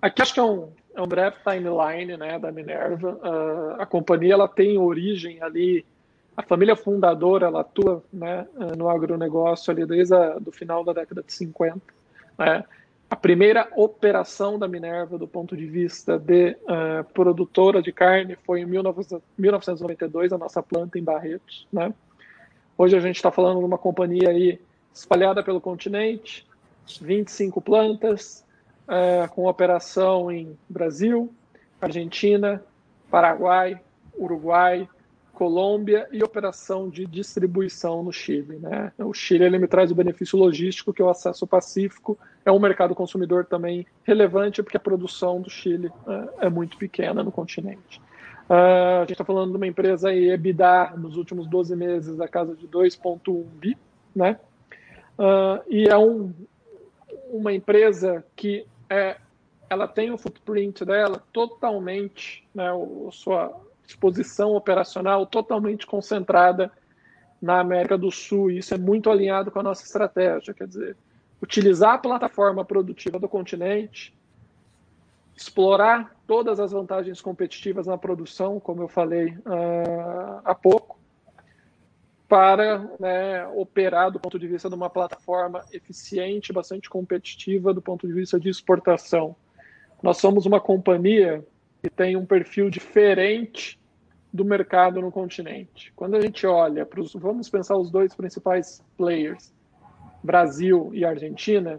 [0.00, 3.14] Aqui acho que é um, é um breve timeline né, da Minerva.
[3.14, 5.84] Uh, a companhia ela tem origem ali,
[6.36, 8.46] a família fundadora ela atua né,
[8.78, 11.80] no agronegócio ali desde o final da década de 50.
[12.38, 12.64] Né?
[13.14, 18.62] A primeira operação da Minerva do ponto de vista de uh, produtora de carne foi
[18.62, 21.64] em 1992, a nossa planta em Barretos.
[21.72, 21.94] Né?
[22.76, 24.60] Hoje a gente está falando de uma companhia aí
[24.92, 26.44] espalhada pelo continente,
[27.00, 28.44] 25 plantas,
[28.88, 31.32] é, com operação em Brasil,
[31.80, 32.64] Argentina,
[33.08, 33.80] Paraguai,
[34.18, 34.88] Uruguai,
[35.34, 38.56] Colômbia e operação de distribuição no Chile.
[38.56, 38.92] Né?
[38.98, 42.52] O Chile ele me traz o benefício logístico que é o acesso ao Pacífico, é
[42.52, 45.90] um mercado consumidor também relevante porque a produção do Chile
[46.40, 48.00] é, é muito pequena no continente.
[48.48, 52.28] Uh, a gente está falando de uma empresa aí, EBITDA, nos últimos 12 meses, da
[52.28, 53.76] casa de 2,1 bi,
[54.14, 54.38] né?
[55.18, 56.32] Uh, e é um,
[57.30, 59.16] uma empresa que é,
[59.70, 66.70] ela tem o footprint dela totalmente, né, a sua exposição operacional totalmente concentrada
[67.40, 68.50] na América do Sul.
[68.50, 70.54] E isso é muito alinhado com a nossa estratégia.
[70.54, 70.96] Quer dizer,
[71.42, 74.16] utilizar a plataforma produtiva do continente,
[75.36, 80.98] explorar todas as vantagens competitivas na produção, como eu falei uh, há pouco,
[82.26, 88.06] para né, operar do ponto de vista de uma plataforma eficiente, bastante competitiva do ponto
[88.06, 89.36] de vista de exportação.
[90.02, 91.44] Nós somos uma companhia
[91.84, 93.78] que tem um perfil diferente
[94.32, 95.92] do mercado no continente.
[95.94, 99.52] Quando a gente olha para os, vamos pensar os dois principais players,
[100.22, 101.78] Brasil e Argentina,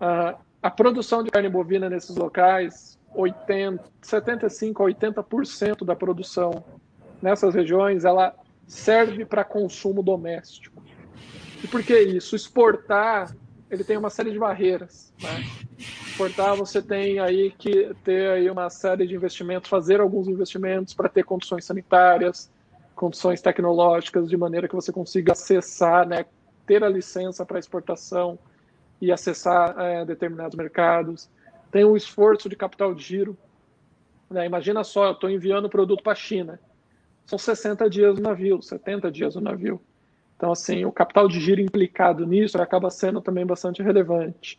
[0.00, 6.64] uh, a produção de carne bovina nesses locais, 80, 75 a 80% da produção
[7.20, 8.34] nessas regiões, ela
[8.66, 10.82] serve para consumo doméstico.
[11.62, 12.34] E por que isso?
[12.34, 13.36] Exportar,
[13.70, 15.12] ele tem uma série de barreiras.
[15.22, 15.44] Né?
[15.78, 21.08] Exportar, você tem aí que ter aí uma série de investimentos, fazer alguns investimentos para
[21.08, 22.50] ter condições sanitárias,
[22.94, 26.24] condições tecnológicas, de maneira que você consiga acessar, né,
[26.66, 28.38] ter a licença para exportação
[29.00, 31.30] e acessar é, determinados mercados.
[31.70, 33.36] Tem um esforço de capital de giro.
[34.28, 34.46] Né?
[34.46, 36.58] Imagina só, eu estou enviando produto para a China
[37.28, 39.78] são 60 dias no navio, 70 dias no navio.
[40.38, 44.56] Então, assim, o capital de giro implicado nisso acaba sendo também bastante relevante.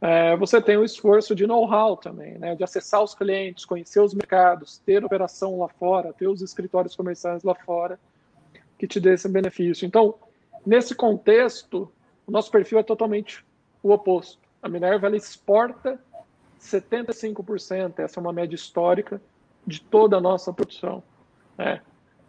[0.00, 4.12] É, você tem o esforço de know-how também, né, de acessar os clientes, conhecer os
[4.12, 8.00] mercados, ter operação lá fora, ter os escritórios comerciais lá fora,
[8.76, 9.86] que te dê esse benefício.
[9.86, 10.16] Então,
[10.66, 11.92] nesse contexto,
[12.26, 13.44] o nosso perfil é totalmente
[13.84, 14.40] o oposto.
[14.60, 16.00] A Minerva ela exporta
[16.60, 19.22] 75%, essa é uma média histórica
[19.64, 21.04] de toda a nossa produção.
[21.56, 21.80] Né?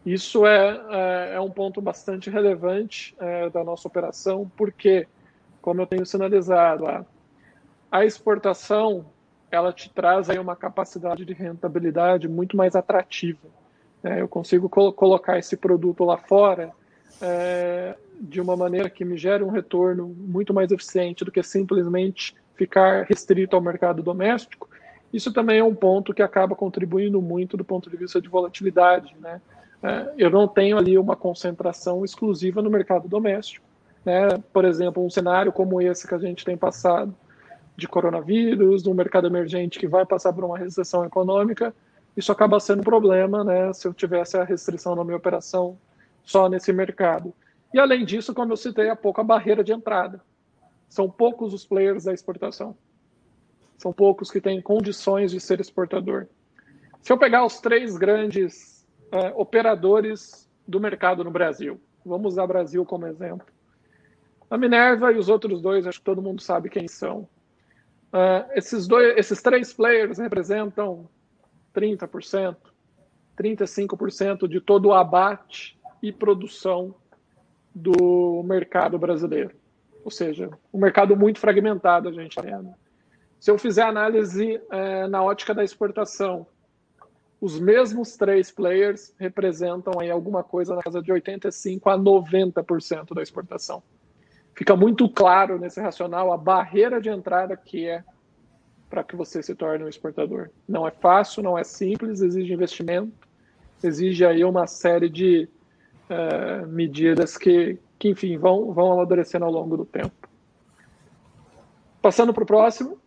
[0.05, 5.07] Isso é, é, é um ponto bastante relevante é, da nossa operação, porque,
[5.61, 7.05] como eu tenho sinalizado, a,
[7.91, 9.05] a exportação
[9.51, 13.47] ela te traz aí uma capacidade de rentabilidade muito mais atrativa.
[14.01, 14.21] Né?
[14.21, 16.71] Eu consigo col colocar esse produto lá fora
[17.21, 22.33] é, de uma maneira que me gere um retorno muito mais eficiente do que simplesmente
[22.55, 24.69] ficar restrito ao mercado doméstico.
[25.11, 29.13] Isso também é um ponto que acaba contribuindo muito do ponto de vista de volatilidade,
[29.19, 29.41] né?
[29.83, 33.65] É, eu não tenho ali uma concentração exclusiva no mercado doméstico.
[34.05, 34.37] Né?
[34.53, 37.13] Por exemplo, um cenário como esse que a gente tem passado,
[37.75, 41.73] de coronavírus, um mercado emergente que vai passar por uma recessão econômica,
[42.15, 45.77] isso acaba sendo um problema né, se eu tivesse a restrição na minha operação
[46.23, 47.33] só nesse mercado.
[47.73, 50.21] E além disso, como eu citei há pouco, a barreira de entrada.
[50.89, 52.75] São poucos os players da exportação.
[53.77, 56.27] São poucos que têm condições de ser exportador.
[57.01, 58.70] Se eu pegar os três grandes
[59.11, 61.79] é, operadores do mercado no Brasil.
[62.05, 63.45] Vamos usar Brasil como exemplo.
[64.49, 67.27] A Minerva e os outros dois, acho que todo mundo sabe quem são.
[68.11, 71.07] Uh, esses, dois, esses três players representam
[71.73, 72.57] 30%,
[73.37, 76.93] 35% de todo o abate e produção
[77.73, 79.55] do mercado brasileiro.
[80.03, 82.53] Ou seja, um mercado muito fragmentado, a gente tem.
[83.39, 86.45] Se eu fizer análise é, na ótica da exportação,
[87.41, 93.23] os mesmos três players representam aí alguma coisa na casa de 85 a 90% da
[93.23, 93.81] exportação.
[94.53, 98.03] Fica muito claro nesse racional a barreira de entrada que é
[98.87, 100.49] para que você se torne um exportador.
[100.67, 103.27] Não é fácil, não é simples, exige investimento,
[103.81, 105.49] exige aí uma série de
[106.09, 110.29] uh, medidas que, que, enfim, vão, vão amadurecendo ao longo do tempo.
[112.01, 112.99] Passando para o próximo.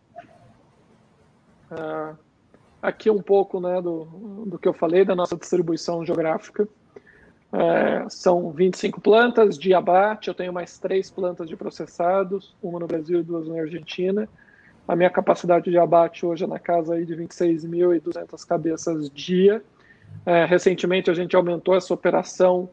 [1.71, 2.24] Uh,
[2.85, 4.05] aqui um pouco né, do,
[4.45, 6.67] do que eu falei da nossa distribuição geográfica.
[7.51, 12.87] É, são 25 plantas de abate, eu tenho mais três plantas de processados, uma no
[12.87, 14.27] Brasil e duas na Argentina.
[14.87, 19.63] A minha capacidade de abate hoje é na casa aí de 26.200 cabeças dia.
[20.25, 22.69] É, recentemente a gente aumentou essa operação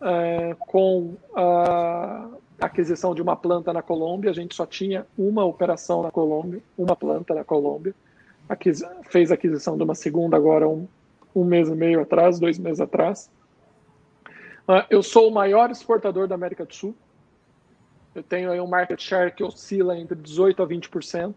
[0.00, 2.28] é, com a
[2.60, 4.30] aquisição de uma planta na Colômbia.
[4.30, 7.94] A gente só tinha uma operação na Colômbia, uma planta na Colômbia
[8.52, 10.86] aquis, fez aquisição de uma segunda agora um,
[11.34, 13.30] um mês e meio atrás, dois meses atrás.
[14.68, 16.94] Uh, eu sou o maior exportador da América do Sul.
[18.14, 21.34] Eu tenho aí um market share que oscila entre 18% a 20%.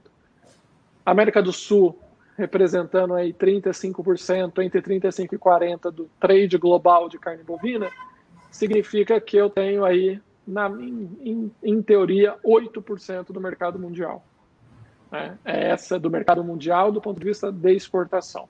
[1.05, 1.97] América do Sul
[2.37, 7.89] representando aí 35%, entre 35% e 40% do trade global de carne bovina,
[8.51, 14.21] significa que eu tenho aí, na, em, em teoria, 8% do mercado mundial.
[15.15, 15.37] Né?
[15.45, 18.49] É essa do mercado mundial do ponto de vista de exportação.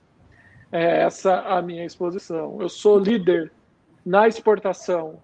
[0.72, 2.60] É essa a minha exposição.
[2.60, 3.52] Eu sou líder
[4.04, 5.20] na exportação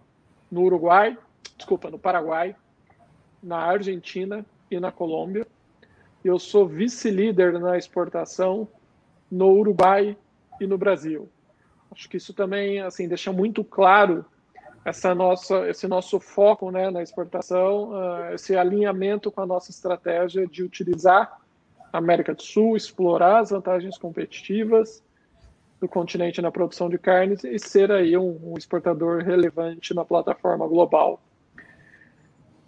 [0.51, 1.19] no Uruguai,
[1.57, 2.55] desculpa, no Paraguai,
[3.43, 5.47] na Argentina e na Colômbia.
[6.25, 8.69] Eu sou vice-líder na exportação
[9.31, 10.17] no Uruguai
[10.61, 11.29] e no Brasil.
[11.91, 14.25] Acho que isso também assim deixa muito claro
[14.85, 20.47] essa nossa, esse nosso foco né, na exportação, uh, esse alinhamento com a nossa estratégia
[20.47, 21.41] de utilizar
[21.93, 25.03] a América do Sul, explorar as vantagens competitivas
[25.81, 30.67] do continente na produção de carnes e ser aí um, um exportador relevante na plataforma
[30.67, 31.21] global.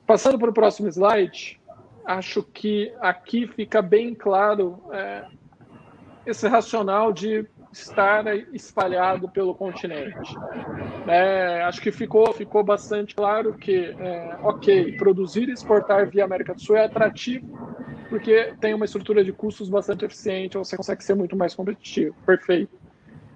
[0.06, 1.60] Passando para o próximo slide,
[2.04, 5.24] acho que aqui fica bem claro é,
[6.26, 10.34] esse racional de estar espalhado pelo continente.
[11.06, 16.54] É, acho que ficou, ficou bastante claro que, é, ok, produzir e exportar via América
[16.54, 17.46] do Sul é atrativo,
[18.08, 22.14] porque tem uma estrutura de custos bastante eficiente, você consegue ser muito mais competitivo.
[22.24, 22.72] Perfeito.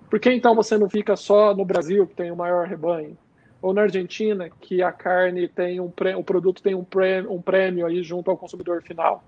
[0.09, 3.19] Por que então você não fica só no Brasil, que tem o maior rebanho?
[3.61, 7.85] Ou na Argentina, que a carne tem um o produto tem um prêmio, um prêmio
[7.85, 9.25] aí junto ao consumidor final?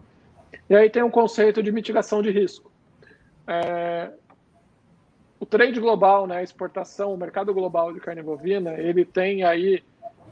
[0.68, 2.70] E aí tem um conceito de mitigação de risco.
[3.46, 4.10] É,
[5.40, 9.82] o trade global, né, a exportação, o mercado global de carne bovina, ele tem aí,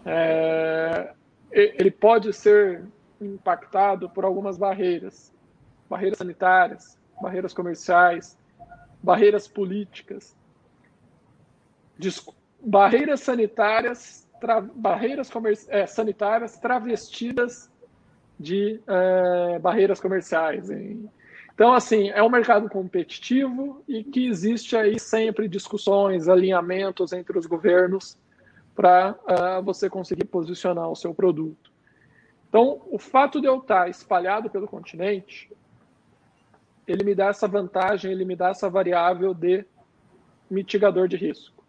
[0.05, 1.13] é,
[1.51, 2.85] ele pode ser
[3.19, 5.35] impactado por algumas barreiras,
[5.89, 8.39] barreiras sanitárias, barreiras comerciais,
[9.03, 10.37] barreiras políticas,
[12.61, 14.29] barreiras sanitárias,
[14.75, 15.31] barreiras
[15.69, 17.73] é, sanitárias travestidas
[18.39, 20.69] de é, barreiras comerciais.
[20.71, 21.11] Em,
[21.59, 27.47] então, assim, é um mercado competitivo e que existe aí sempre discussões, alinhamentos entre os
[27.47, 28.17] governos
[28.77, 31.73] para uh, ah, você conseguir posicionar o seu produto.
[32.49, 35.51] Então, o fato de eu estar espalhado pelo continente,
[36.87, 39.65] ele me dá essa vantagem, ele me dá essa variável de
[40.49, 41.65] mitigador de risco.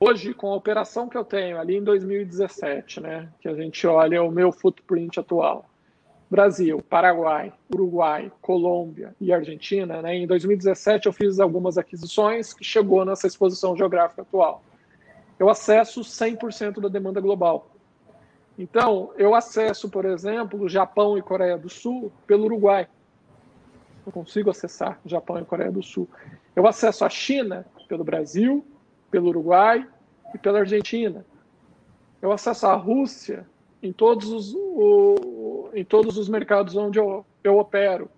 [0.00, 4.22] Hoje, com a operação que eu tenho ali em 2017, né, que a gente olha
[4.22, 5.68] o meu footprint atual,
[6.30, 13.04] Brasil, Paraguai, Uruguai, Colômbia e Argentina, né, em 2017 eu fiz algumas aquisições que chegou
[13.04, 14.62] nessa exposição geográfica atual.
[15.38, 17.70] Eu acesso 100% da demanda global.
[18.58, 22.86] Então, eu acesso, por exemplo, Japão e Coreia do Sul pelo Uruguai.
[24.06, 26.08] Eu consigo acessar Japão e Coreia do Sul.
[26.54, 28.64] Eu acesso a China pelo Brasil,
[29.10, 29.86] pelo Uruguai
[30.34, 31.24] e pela Argentina.
[32.22, 33.46] Eu acesso a Rússia
[33.82, 34.54] em todos os,
[35.74, 38.10] em todos os mercados onde eu, eu opero.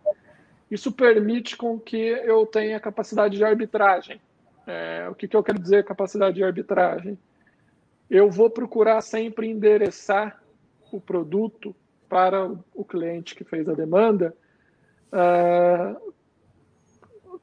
[0.70, 4.20] Isso permite com que eu tenha capacidade de arbitragem.
[4.66, 7.18] É, o que, que eu quero dizer capacidade de arbitragem?
[8.10, 10.42] Eu vou procurar sempre endereçar
[10.92, 11.74] o produto
[12.08, 14.34] para o cliente que fez a demanda
[15.12, 16.12] uh,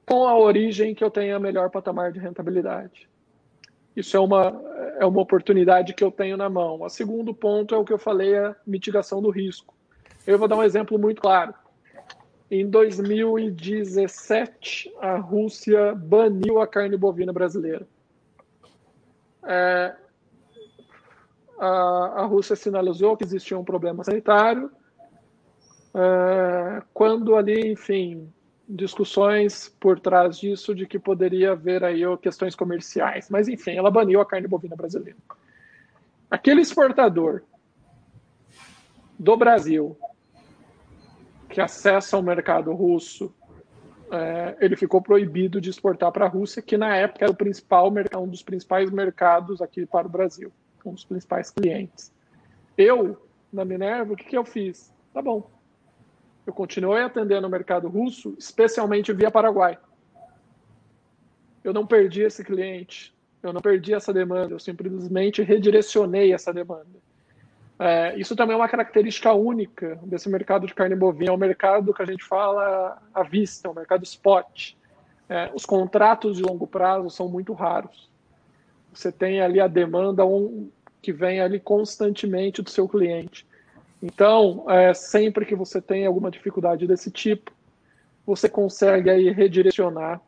[0.06, 3.10] com a origem que eu tenha melhor patamar de rentabilidade.
[3.95, 4.62] Isso é uma,
[4.99, 6.82] é uma oportunidade que eu tenho na mão.
[6.82, 9.73] O segundo ponto é o que eu falei, a mitigação do risco.
[10.26, 11.54] Eu vou dar um exemplo muito claro.
[12.50, 17.86] Em 2017, a Rússia baniu a carne bovina brasileira.
[19.44, 19.94] É,
[21.60, 24.72] a, a, Rússia sinalizou que existia um problema sanitário.
[25.94, 28.32] É, quando ali, enfim,
[28.68, 33.30] discussões por trás disso de que poderia haver aí questões comerciais.
[33.30, 35.20] Mas, enfim, ela baniu a carne bovina brasileira.
[36.32, 37.44] Aquele exportador
[39.20, 39.98] do Brasil
[41.54, 43.34] que acessa o mercado russo,
[44.12, 47.94] é, ele ficou proibido de exportar para a Rússia, que na época era o principal
[48.18, 50.52] um dos principais mercados aqui para o Brasil,
[50.84, 52.12] um dos principais clientes.
[52.76, 54.92] Eu, na Minerva, o que, que eu fiz?
[55.13, 55.48] Tá bom,
[56.46, 59.78] eu continuei atendendo o mercado russo, especialmente via Paraguai.
[61.63, 67.00] Eu não perdi esse cliente, eu não perdi essa demanda, eu simplesmente redirecionei essa demanda.
[67.86, 71.93] É, isso também é uma característica única desse mercado de carne bovina, é o mercado
[71.93, 74.72] que a gente fala à vista, é o mercado spot.
[75.28, 78.10] É, os contratos de longo prazo são muito raros.
[78.93, 80.69] Você tem ali a demanda um,
[81.02, 83.46] que vem ali constantemente do seu cliente.
[84.02, 87.52] Então, é, sempre que você tem alguma dificuldade desse tipo,
[88.26, 90.22] você consegue aí redirecionar.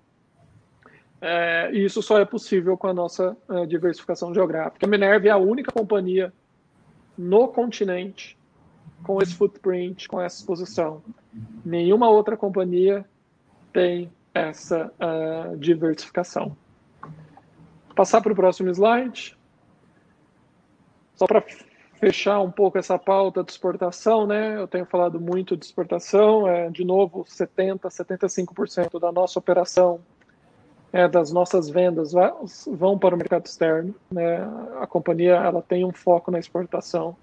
[1.22, 4.86] É, e isso só é possível com a nossa é, diversificação geográfica.
[4.86, 6.34] A Minerva é a única companhia
[7.18, 8.38] no continente
[9.04, 11.02] com esse footprint, com essa exposição.
[11.64, 13.06] Nenhuma outra companhia
[13.72, 16.56] tem essa uh, diversificação.
[17.02, 19.38] Vou passar para o próximo slide.
[21.16, 21.42] Só para
[22.00, 24.60] fechar um pouco essa pauta de exportação, né?
[24.60, 30.02] Eu tenho falado muito de exportação, é, de novo, 70, 75% da nossa operação,
[30.96, 32.14] é, das nossas vendas
[32.66, 34.38] vão para o mercado externo, né?
[34.80, 37.18] A companhia ela tem um foco na exportação.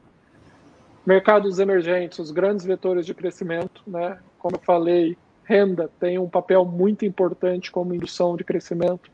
[1.07, 4.19] Mercados emergentes, os grandes vetores de crescimento, né?
[4.39, 9.11] Como eu falei, renda tem um papel muito importante como indução de crescimento.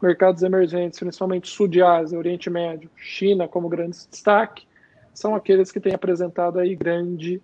[0.00, 4.66] mercados emergentes, principalmente Sul de Ásia, Oriente Médio, China como grande destaque,
[5.12, 7.42] são aqueles que têm apresentado aí grande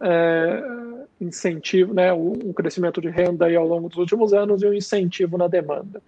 [0.00, 0.62] é,
[1.20, 5.36] incentivo, né, um crescimento de renda aí ao longo dos últimos anos e um incentivo
[5.36, 6.02] na demanda.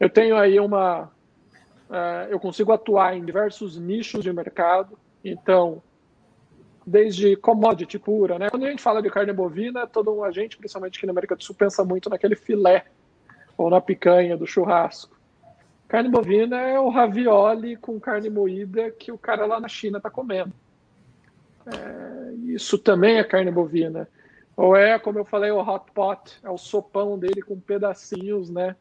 [0.00, 1.10] Eu tenho aí uma,
[1.90, 5.82] é, eu consigo atuar em diversos nichos de mercado, então
[6.86, 8.48] desde commodity pura, né?
[8.48, 11.44] Quando a gente fala de carne bovina, todo a gente, principalmente aqui na América do
[11.44, 12.86] Sul, pensa muito naquele filé
[13.58, 15.18] ou na picanha do churrasco.
[15.86, 20.08] Carne bovina é o ravioli com carne moída que o cara lá na China está
[20.08, 20.52] comendo.
[21.74, 24.08] É, isso também é carne bovina.
[24.56, 28.74] Ou é, como eu falei, o hot pot, é o sopão dele com pedacinhos, né,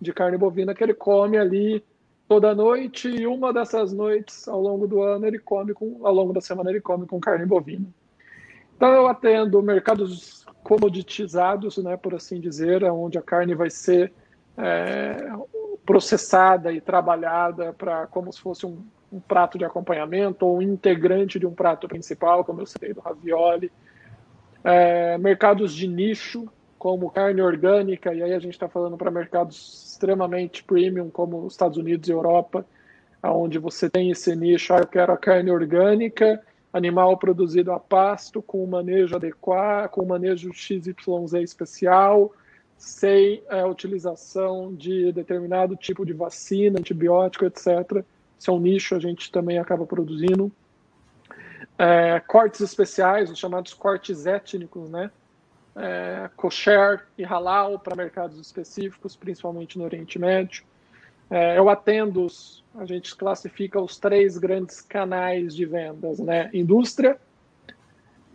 [0.00, 1.84] de carne bovina que ele come ali
[2.26, 6.32] toda noite e uma dessas noites ao longo do ano ele come com, ao longo
[6.32, 7.86] da semana ele come com carne bovina.
[8.76, 14.12] Então eu atendo mercados comoditizados, né, por assim dizer, onde a carne vai ser
[14.56, 15.28] é,
[15.84, 18.82] processada e trabalhada para como se fosse um,
[19.12, 23.00] um, prato de acompanhamento ou um integrante de um prato principal, como eu citei do
[23.00, 23.70] ravioli.
[24.62, 26.48] É, mercados de nicho,
[26.78, 31.52] como carne orgânica, e aí a gente está falando para mercados extremamente premium, como os
[31.52, 32.64] Estados Unidos e Europa,
[33.22, 36.40] onde você tem esse nicho, ah, eu quero a carne orgânica,
[36.72, 40.94] animal produzido a pasto, com manejo adequado, com manejo XYZ
[41.42, 42.32] especial,
[42.78, 48.02] sem a utilização de determinado tipo de vacina, antibiótico, etc.
[48.40, 50.50] Esse é um nicho, a gente também acaba produzindo.
[51.78, 55.10] É, cortes especiais, os chamados cortes étnicos, né?
[55.76, 60.64] é, kosher e halal para mercados específicos, principalmente no Oriente Médio.
[61.30, 66.50] É, eu atendo, os, a gente classifica os três grandes canais de vendas, né?
[66.52, 67.18] Indústria,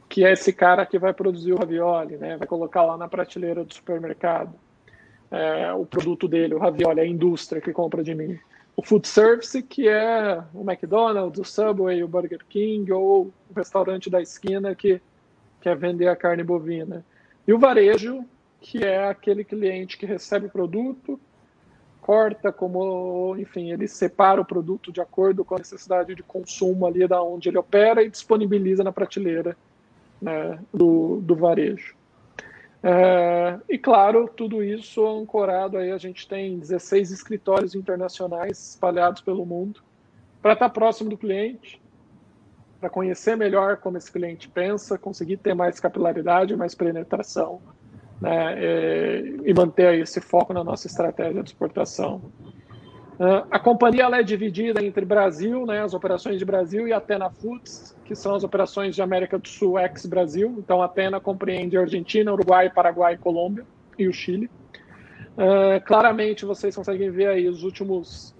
[0.08, 2.38] que é esse cara que vai produzir o ravioli, né?
[2.38, 4.54] Vai colocar lá na prateleira do supermercado
[5.30, 8.40] é, o produto dele, o ravioli, a indústria que compra de mim.
[8.78, 14.10] O food service, que é o McDonald's, o Subway, o Burger King ou o restaurante
[14.10, 15.02] da esquina que
[15.62, 17.06] quer vender a carne bovina.
[17.48, 18.26] E o varejo,
[18.60, 21.20] que é aquele cliente que recebe o produto,
[22.02, 27.08] corta como, enfim, ele separa o produto de acordo com a necessidade de consumo ali
[27.08, 29.58] da onde ele opera e disponibiliza na prateleira
[30.22, 31.96] né, do, do varejo.
[32.88, 39.44] É, e claro, tudo isso ancorado aí, a gente tem 16 escritórios internacionais espalhados pelo
[39.44, 39.82] mundo
[40.40, 41.82] para estar próximo do cliente,
[42.80, 47.60] para conhecer melhor como esse cliente pensa, conseguir ter mais capilaridade, mais penetração,
[48.22, 48.56] né,
[49.44, 52.22] e manter esse foco na nossa estratégia de exportação.
[53.16, 57.30] Uh, a companhia ela é dividida entre Brasil, né, as operações de Brasil, e Atena
[57.30, 60.56] Foods, que são as operações de América do Sul ex-Brasil.
[60.58, 63.66] Então, a Atena compreende Argentina, Uruguai, Paraguai, Colômbia
[63.98, 64.50] e o Chile.
[65.38, 68.36] Uh, claramente, vocês conseguem ver aí os últimos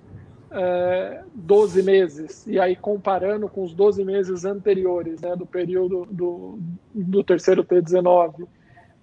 [0.56, 6.58] é, 12 meses, e aí comparando com os 12 meses anteriores, né, do período do,
[6.94, 8.48] do terceiro T19,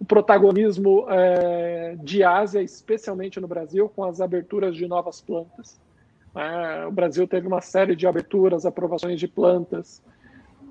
[0.03, 5.81] o protagonismo é, de Ásia, especialmente no Brasil, com as aberturas de novas plantas.
[6.35, 10.03] É, o Brasil teve uma série de aberturas, aprovações de plantas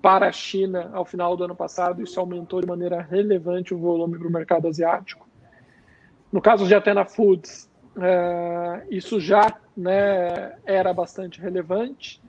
[0.01, 4.19] para a China ao final do ano passado, isso aumentou de maneira relevante o volume
[4.19, 5.25] para o mercado asiático.
[6.29, 7.69] No caso de Atena Foods,
[8.01, 12.21] é, isso já né, era bastante relevante.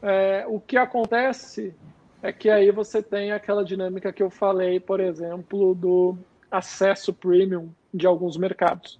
[0.00, 1.74] É, o que acontece
[2.22, 6.16] é que aí você tem aquela dinâmica que eu falei, por exemplo, do
[6.50, 8.98] acesso premium de alguns mercados.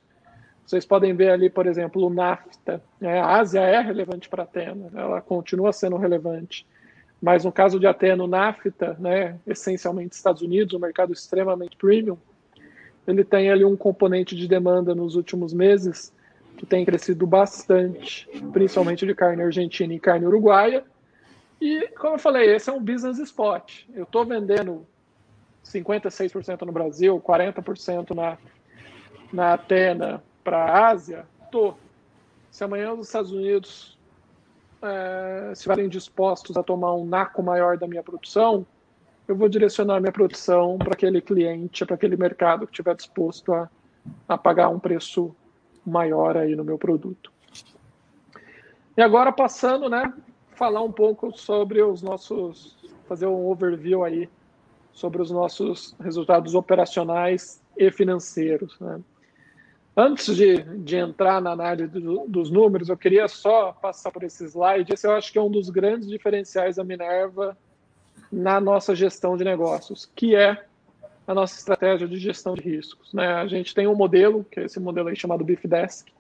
[0.65, 2.83] Vocês podem ver ali, por exemplo, o NAFTA.
[3.01, 3.21] Né?
[3.21, 6.67] A Ásia é relevante para a Atena, ela continua sendo relevante.
[7.23, 12.19] Mas no caso de Atena, o NAFTA, né, essencialmente Estados Unidos, um mercado extremamente premium,
[13.07, 16.13] ele tem ali um componente de demanda nos últimos meses
[16.57, 20.85] que tem crescido bastante, principalmente de carne argentina e carne uruguaia.
[21.61, 23.85] E, como eu falei, esse é um business spot.
[23.95, 24.87] Eu estou vendendo
[25.67, 28.39] 56% no Brasil, 40% na,
[29.33, 31.27] na Atena para a Ásia.
[31.45, 31.77] Estou.
[32.51, 33.99] Se amanhã os Estados Unidos
[34.81, 38.65] é, estiverem dispostos a tomar um naco maior da minha produção,
[39.27, 43.69] eu vou direcionar minha produção para aquele cliente, para aquele mercado que estiver disposto a,
[44.29, 45.35] a pagar um preço
[45.85, 47.33] maior aí no meu produto.
[48.97, 50.13] E agora passando, né,
[50.53, 54.29] falar um pouco sobre os nossos, fazer um overview aí
[54.97, 58.81] sobre os nossos resultados operacionais e financeiros.
[58.81, 58.99] Né?
[59.95, 64.45] Antes de, de entrar na análise do, dos números, eu queria só passar por esse
[64.45, 64.91] slide.
[64.91, 67.57] Esse eu acho que é um dos grandes diferenciais da Minerva
[68.33, 70.65] na nossa gestão de negócios, que é
[71.27, 73.13] a nossa estratégia de gestão de riscos.
[73.13, 73.27] Né?
[73.35, 76.17] A gente tem um modelo, que é esse modelo aí chamado BIFDesk, que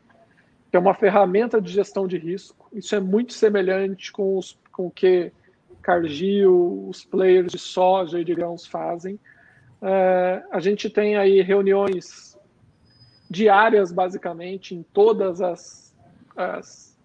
[0.70, 2.68] que é uma ferramenta de gestão de risco.
[2.70, 5.32] Isso é muito semelhante com, os, com o que
[5.86, 9.20] Cargill, os players de soja e de grãos fazem.
[9.80, 12.36] É, a gente tem aí reuniões
[13.30, 15.94] diárias, basicamente, em todas as,
[16.36, 16.98] as,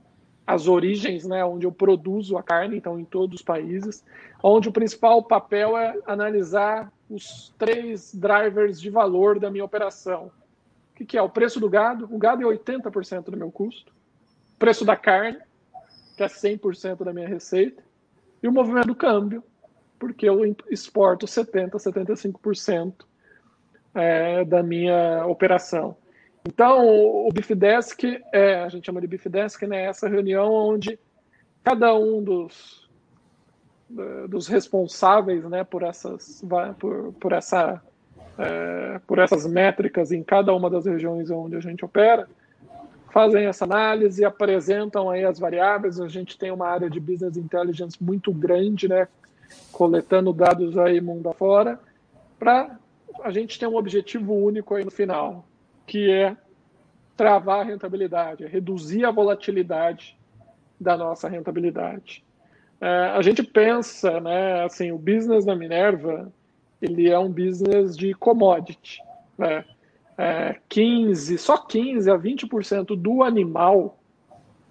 [0.47, 4.03] as origens, né, onde eu produzo a carne, então em todos os países,
[4.41, 10.31] onde o principal papel é analisar os três drivers de valor da minha operação.
[10.91, 11.21] O que, que é?
[11.21, 12.09] O preço do gado.
[12.11, 13.93] O gado é 80% do meu custo.
[14.55, 15.37] O preço da carne,
[16.17, 17.90] que é 100% da minha receita.
[18.41, 19.43] E o movimento do câmbio,
[19.99, 22.93] porque eu exporto 70%, 75%
[23.93, 25.95] é, da minha operação.
[26.47, 30.99] Então, o Bifdesk, é, a gente chama de Bifdesk, né, essa reunião onde
[31.63, 32.89] cada um dos,
[34.27, 36.43] dos responsáveis né, por, essas,
[36.79, 37.79] por, por, essa,
[38.39, 42.27] é, por essas métricas em cada uma das regiões onde a gente opera,
[43.11, 45.99] fazem essa análise, apresentam aí as variáveis.
[45.99, 49.07] A gente tem uma área de business intelligence muito grande, né,
[49.71, 51.79] coletando dados aí mundo afora,
[52.39, 52.77] para
[53.23, 55.45] a gente ter um objetivo único aí no final,
[55.85, 56.35] que é
[57.15, 60.17] travar a rentabilidade, é reduzir a volatilidade
[60.79, 62.23] da nossa rentabilidade.
[62.79, 66.31] É, a gente pensa, né, assim, o business da Minerva,
[66.81, 68.99] ele é um business de commodity,
[69.37, 69.63] né?
[70.21, 73.97] É, 15, só 15 a 20% do animal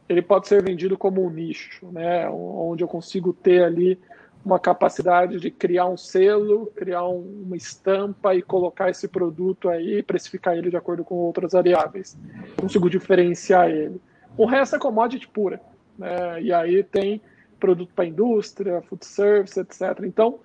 [0.08, 2.28] ele pode ser vendido como um nicho, né?
[2.30, 3.98] Onde eu consigo ter ali
[4.44, 10.04] uma capacidade de criar um selo, criar um, uma estampa e colocar esse produto aí
[10.04, 12.16] precificar ele de acordo com outras variáveis.
[12.60, 14.00] Consigo diferenciar ele.
[14.36, 15.60] O resto é commodity pura.
[15.98, 16.42] Né?
[16.42, 17.20] E aí tem
[17.58, 20.00] produto para indústria, food service, etc.
[20.04, 20.38] Então,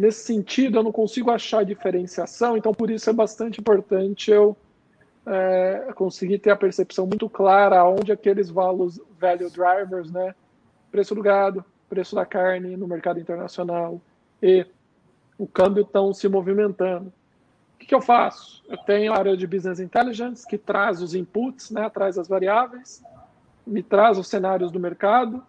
[0.00, 4.56] nesse sentido, eu não consigo achar diferenciação, então por isso é bastante importante eu
[5.26, 10.34] é, conseguir ter a percepção muito clara onde aqueles values, value drivers, né?
[10.90, 14.00] Preço do gado, preço da carne no mercado internacional
[14.42, 14.66] e
[15.38, 17.12] o câmbio estão se movimentando.
[17.74, 18.62] O que, que, eu faço?
[18.68, 23.02] Eu tenho a área de Business Intelligence que traz os inputs, né, traz as variáveis,
[23.66, 25.42] me traz os cenários do mercado,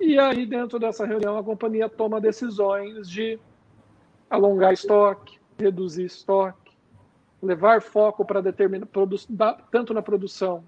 [0.00, 3.38] e aí dentro dessa reunião a companhia toma decisões de
[4.30, 6.72] alongar estoque, reduzir estoque,
[7.42, 8.88] levar foco para determinar
[9.70, 10.64] tanto na produção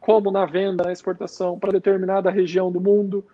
[0.00, 3.24] como na venda, na exportação, para determinada região do mundo,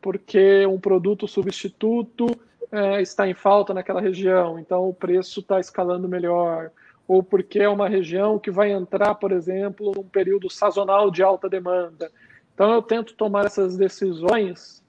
[0.00, 2.26] porque um produto substituto
[2.70, 6.70] é, está em falta naquela região, então o preço está escalando melhor,
[7.08, 11.48] ou porque é uma região que vai entrar, por exemplo, num período sazonal de alta
[11.48, 12.10] demanda.
[12.54, 14.84] Então eu tento tomar essas decisões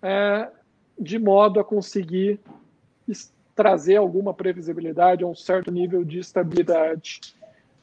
[0.00, 0.48] é,
[0.98, 2.40] de modo a conseguir
[3.58, 7.20] trazer alguma previsibilidade, um certo nível de estabilidade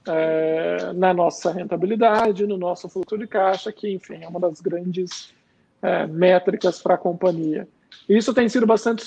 [0.07, 5.33] é, na nossa rentabilidade, no nosso fluxo de caixa, que, enfim, é uma das grandes
[5.81, 7.67] é, métricas para a companhia.
[8.07, 9.05] Isso tem sido bastante,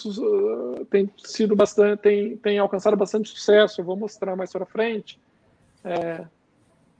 [0.91, 3.81] tem sido bastante, tem, tem alcançado bastante sucesso.
[3.81, 5.19] Eu vou mostrar mais para frente.
[5.83, 6.27] É,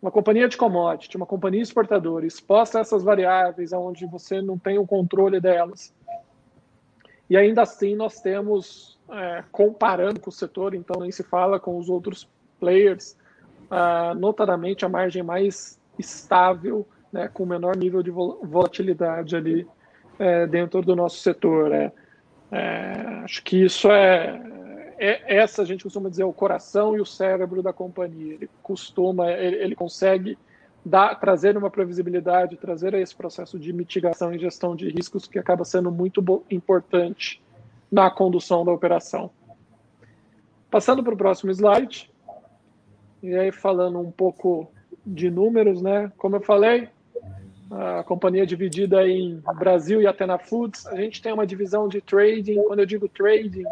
[0.01, 4.79] uma companhia de commodity, uma companhia exportadora, exposta a essas variáveis, onde você não tem
[4.79, 5.93] o controle delas.
[7.29, 11.79] E ainda assim nós temos, é, comparando com o setor, então nem se fala com
[11.79, 12.29] os outros
[12.61, 13.17] players,
[13.71, 19.67] uh, notadamente a margem mais estável né, com menor nível de volatilidade ali
[20.19, 21.73] é, dentro do nosso setor.
[21.73, 21.93] É,
[22.51, 24.41] é, acho que isso é,
[24.99, 28.35] é, essa a gente costuma dizer o coração e o cérebro da companhia.
[28.35, 30.39] Ele costuma, ele, ele consegue
[30.85, 35.65] dar, trazer uma previsibilidade, trazer esse processo de mitigação e gestão de riscos que acaba
[35.65, 37.41] sendo muito importante
[37.91, 39.31] na condução da operação.
[40.71, 42.11] Passando para o próximo slide,
[43.23, 44.71] e aí falando um pouco
[45.07, 46.13] de números, né?
[46.17, 46.89] Como eu falei,
[47.71, 50.87] a companhia dividida em Brasil e Atena Foods.
[50.87, 52.63] A gente tem uma divisão de trading.
[52.65, 53.65] Quando eu digo trading,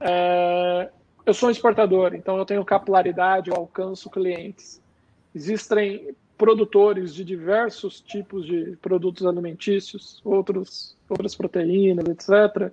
[0.00, 0.90] é,
[1.24, 4.80] eu sou um exportador, então eu tenho capilaridade, eu alcanço clientes.
[5.34, 12.72] Existem produtores de diversos tipos de produtos alimentícios, outros, outras proteínas, etc.,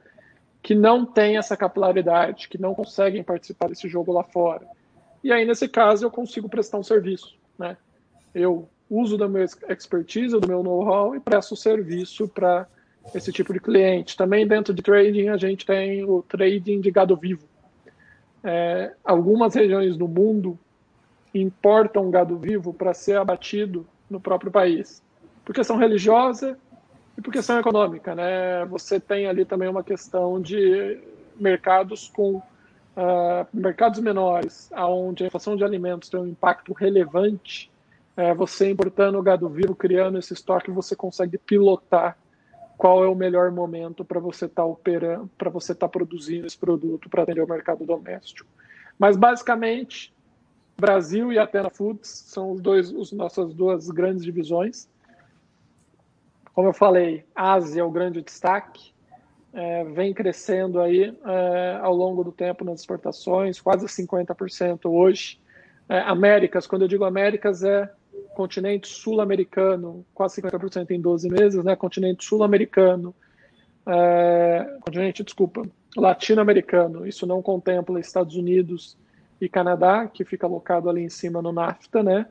[0.65, 4.65] que não têm essa capilaridade, que não conseguem participar desse jogo lá fora.
[5.23, 7.37] E aí, nesse caso, eu consigo prestar um serviço.
[7.55, 7.77] Né?
[8.33, 12.67] Eu uso da minha expertise, do meu know-how e presto serviço para
[13.13, 14.17] esse tipo de cliente.
[14.17, 17.47] Também dentro de trading a gente tem o trading de gado vivo.
[18.43, 20.57] É, algumas regiões do mundo
[21.31, 25.03] importam gado vivo para ser abatido no próprio país,
[25.43, 26.57] por questão religiosa
[27.17, 28.65] e por questão econômica, né?
[28.65, 30.99] Você tem ali também uma questão de
[31.37, 37.71] mercados com uh, mercados menores, aonde a inflação de alimentos tem um impacto relevante
[38.17, 42.17] é, você importando o gado vivo, criando esse estoque, você consegue pilotar
[42.77, 46.47] qual é o melhor momento para você estar tá operando, para você estar tá produzindo
[46.47, 48.49] esse produto para atender o mercado doméstico.
[48.97, 50.13] Mas basicamente,
[50.77, 54.89] Brasil e Atena Foods são os dois, os nossas duas grandes divisões.
[56.55, 58.93] Como eu falei, Ásia é o grande destaque,
[59.53, 65.37] é, vem crescendo aí é, ao longo do tempo nas exportações, quase 50% hoje.
[65.89, 67.91] É, Américas, quando eu digo Américas, é
[68.35, 71.75] continente sul-americano, quase 50% em 12 meses, né?
[71.75, 73.13] Continente sul-americano,
[73.85, 75.61] é, continente, desculpa,
[75.95, 78.97] latino-americano, isso não contempla Estados Unidos
[79.41, 82.25] e Canadá, que fica alocado ali em cima no NAFTA, né?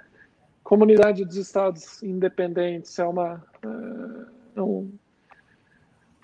[0.64, 3.44] Comunidade dos Estados Independentes é uma.
[4.56, 4.90] É, um,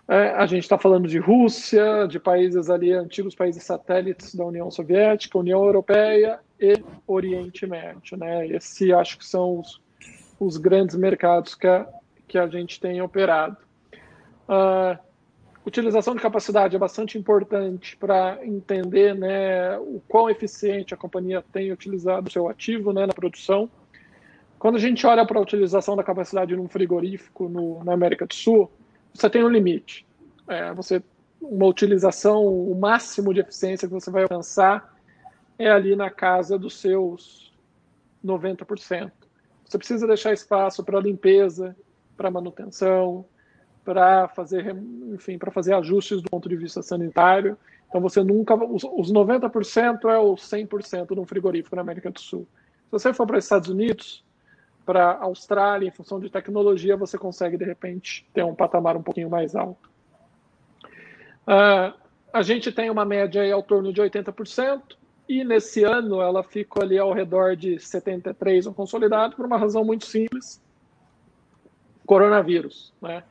[0.08, 4.70] é, a gente está falando de Rússia, de países ali, antigos países satélites da União
[4.70, 8.16] Soviética, União Europeia e Oriente Médio.
[8.16, 8.48] Né?
[8.48, 9.80] Esse acho que são os,
[10.40, 11.86] os grandes mercados que a,
[12.26, 13.58] que a gente tem operado.
[14.48, 14.98] Uh,
[15.66, 21.70] utilização de capacidade é bastante importante para entender né, o quão eficiente a companhia tem
[21.70, 23.70] utilizado o seu ativo né, na produção.
[24.60, 28.34] Quando a gente olha para a utilização da capacidade num frigorífico no, na América do
[28.34, 28.70] Sul,
[29.12, 30.06] você tem um limite.
[30.46, 31.02] É, você
[31.40, 34.94] uma utilização, o máximo de eficiência que você vai alcançar
[35.58, 37.54] é ali na casa dos seus
[38.22, 39.10] 90%.
[39.64, 41.74] Você precisa deixar espaço para limpeza,
[42.14, 43.24] para manutenção,
[43.82, 44.76] para fazer,
[45.14, 47.56] enfim, para fazer ajustes do ponto de vista sanitário.
[47.88, 52.20] Então você nunca, os, os 90% é o 100% de um frigorífico na América do
[52.20, 52.46] Sul.
[52.84, 54.22] Se você for para os Estados Unidos,
[54.84, 59.02] para a Austrália, em função de tecnologia, você consegue, de repente, ter um patamar um
[59.02, 59.88] pouquinho mais alto.
[61.42, 61.92] Uh,
[62.32, 64.82] a gente tem uma média aí ao torno de 80%,
[65.28, 69.84] e nesse ano ela ficou ali ao redor de 73% no consolidado, por uma razão
[69.84, 70.60] muito simples:
[72.04, 72.92] coronavírus.
[73.00, 73.22] Né?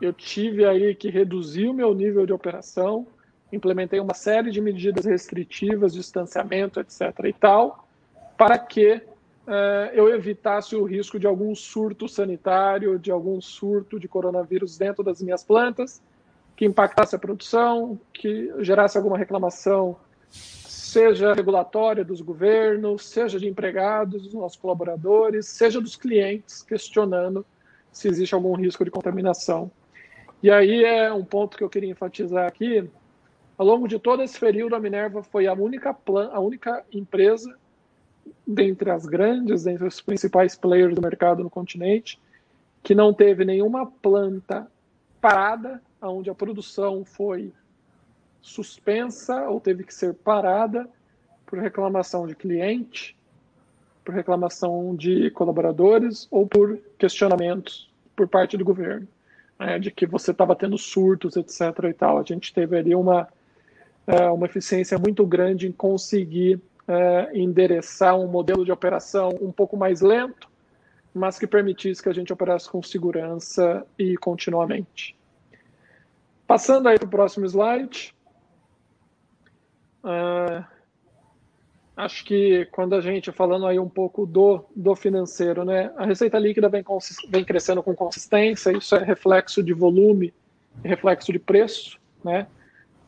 [0.00, 3.06] Eu tive aí que reduzir o meu nível de operação,
[3.52, 7.12] implementei uma série de medidas restritivas, distanciamento, etc.
[7.24, 7.86] e tal,
[8.38, 9.02] para que
[9.94, 15.20] eu evitasse o risco de algum surto sanitário, de algum surto de coronavírus dentro das
[15.20, 16.02] minhas plantas,
[16.56, 19.96] que impactasse a produção, que gerasse alguma reclamação,
[20.30, 27.44] seja regulatória dos governos, seja de empregados, dos nossos colaboradores, seja dos clientes, questionando
[27.90, 29.70] se existe algum risco de contaminação.
[30.42, 32.88] E aí é um ponto que eu queria enfatizar aqui.
[33.56, 37.56] Ao longo de todo esse período, a Minerva foi a única, plan a única empresa
[38.46, 42.20] dentre as grandes, dentre os principais players do mercado no continente,
[42.82, 44.66] que não teve nenhuma planta
[45.20, 47.52] parada, onde a produção foi
[48.40, 50.88] suspensa ou teve que ser parada
[51.46, 53.16] por reclamação de cliente,
[54.04, 59.06] por reclamação de colaboradores ou por questionamentos por parte do governo,
[59.58, 61.60] né, de que você estava tendo surtos, etc.
[61.88, 62.18] E tal.
[62.18, 63.28] A gente teve ali uma,
[64.06, 69.76] é, uma eficiência muito grande em conseguir é, endereçar um modelo de operação um pouco
[69.76, 70.48] mais lento,
[71.14, 75.16] mas que permitisse que a gente operasse com segurança e continuamente.
[76.46, 78.14] Passando aí para o próximo slide.
[80.02, 80.64] Uh,
[81.96, 86.38] acho que quando a gente falando aí um pouco do, do financeiro, né, a receita
[86.38, 86.82] líquida vem,
[87.28, 90.34] vem crescendo com consistência, isso é reflexo de volume,
[90.82, 92.46] reflexo de preço, né?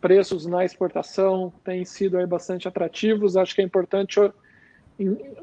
[0.05, 3.39] Preços na exportação têm sido aí bastante atrativos.
[3.39, 4.21] Acho que é importante,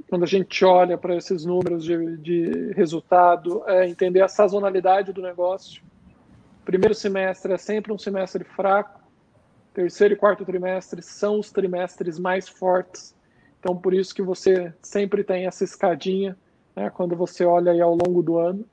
[0.08, 5.20] quando a gente olha para esses números de, de resultado, é entender a sazonalidade do
[5.20, 5.82] negócio.
[6.64, 9.02] Primeiro semestre é sempre um semestre fraco,
[9.74, 13.16] terceiro e quarto trimestre são os trimestres mais fortes.
[13.60, 16.38] Então, por isso que você sempre tem essa escadinha
[16.76, 18.64] né, quando você olha aí ao longo do ano.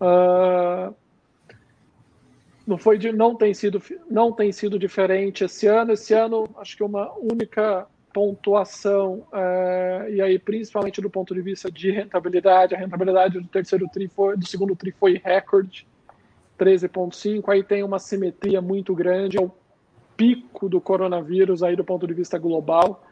[0.00, 0.94] Uh,
[2.66, 5.92] não foi de, não tem sido não tem sido diferente esse ano.
[5.92, 11.70] Esse ano acho que uma única pontuação é, e aí principalmente do ponto de vista
[11.70, 15.84] de rentabilidade a rentabilidade do terceiro tri foi do segundo tri foi recorde
[16.56, 19.52] 13.5 aí tem uma simetria muito grande ao
[20.16, 23.04] pico do coronavírus aí do ponto de vista global.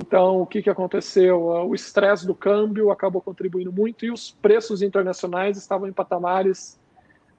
[0.00, 1.40] Então o que que aconteceu?
[1.40, 6.79] O estresse do câmbio acabou contribuindo muito e os preços internacionais estavam em patamares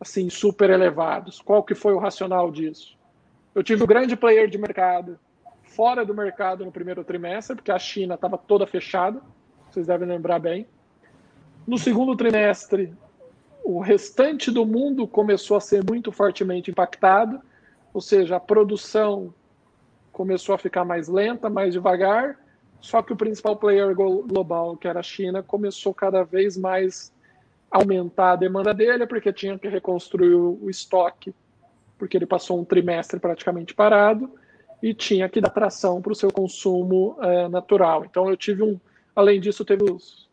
[0.01, 1.39] assim super elevados.
[1.39, 2.97] Qual que foi o racional disso?
[3.53, 5.19] Eu tive um grande player de mercado
[5.63, 9.21] fora do mercado no primeiro trimestre, porque a China estava toda fechada,
[9.69, 10.67] vocês devem lembrar bem.
[11.65, 12.93] No segundo trimestre,
[13.63, 17.39] o restante do mundo começou a ser muito fortemente impactado,
[17.93, 19.33] ou seja, a produção
[20.11, 22.37] começou a ficar mais lenta, mais devagar,
[22.81, 27.13] Só que o principal player global, que era a China, começou cada vez mais
[27.71, 31.33] aumentar a demanda dele, porque tinha que reconstruir o estoque,
[31.97, 34.29] porque ele passou um trimestre praticamente parado,
[34.83, 38.03] e tinha que dar tração para o seu consumo é, natural.
[38.03, 38.79] Então eu tive um,
[39.15, 40.27] além disso, teve os,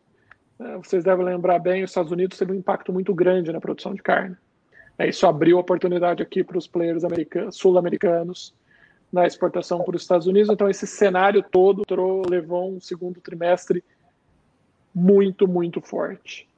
[0.59, 3.93] é, vocês devem lembrar bem, os Estados Unidos teve um impacto muito grande na produção
[3.93, 4.35] de carne.
[4.97, 7.03] É, isso abriu oportunidade aqui para os players
[7.51, 8.53] sul-americanos
[9.13, 10.49] na exportação para os Estados Unidos.
[10.49, 11.83] Então, esse cenário todo
[12.29, 13.81] levou um segundo trimestre
[14.93, 16.48] muito, muito forte.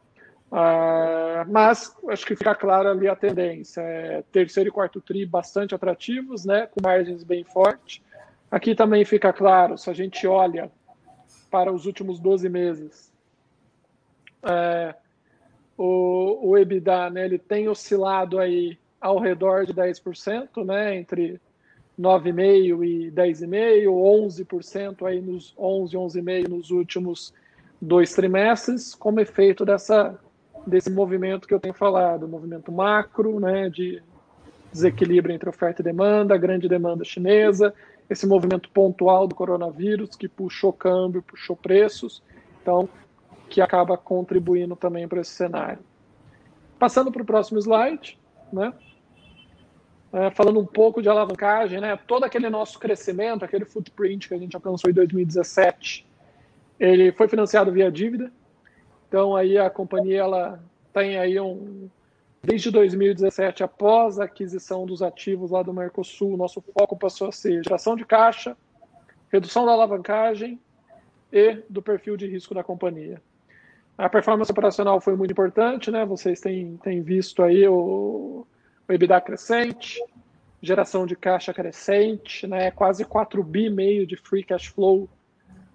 [0.52, 3.82] Uh, mas acho que fica clara ali a tendência.
[3.82, 8.02] É, terceiro e quarto TRI bastante atrativos, né, com margens bem fortes.
[8.49, 10.70] Aqui também fica claro, se a gente olha
[11.49, 13.14] para os últimos 12 meses,
[14.43, 14.93] é,
[15.78, 21.39] o, o EBITDA né, ele tem oscilado aí ao redor de 10%, né, entre
[21.97, 27.34] 9,5% e 10,5%, 11% aí nos 11, 11,5% nos últimos
[27.82, 30.20] dois trimestres, como efeito dessa,
[30.66, 34.01] desse movimento que eu tenho falado, movimento macro, né, de
[34.72, 37.74] desequilíbrio entre oferta e demanda, grande demanda chinesa,
[38.09, 42.24] esse movimento pontual do coronavírus que puxou câmbio, puxou preços,
[42.62, 42.88] então
[43.49, 45.80] que acaba contribuindo também para esse cenário.
[46.80, 48.18] Passando para o próximo slide,
[48.51, 48.74] né?
[50.14, 51.97] É, falando um pouco de alavancagem, né?
[52.07, 56.05] Todo aquele nosso crescimento, aquele footprint que a gente alcançou em 2017,
[56.80, 58.32] ele foi financiado via dívida.
[59.12, 61.89] Então aí a companhia ela tem aí um
[62.41, 67.62] desde 2017, após a aquisição dos ativos lá do Mercosul, nosso foco passou a ser
[67.62, 68.55] geração de caixa,
[69.30, 70.57] redução da alavancagem
[71.30, 73.22] e do perfil de risco da companhia.
[73.97, 76.05] A performance operacional foi muito importante, né?
[76.05, 78.47] Vocês têm, têm visto aí o,
[78.88, 80.01] o EBITDA crescente,
[80.62, 82.72] geração de caixa crescente, né?
[82.72, 85.09] Quase 4 bi meio de free cash flow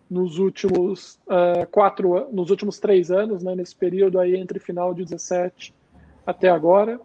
[0.09, 3.55] nos últimos uh, quatro, nos últimos três anos, né?
[3.55, 5.75] Nesse período aí entre final de 17
[6.25, 7.01] até agora.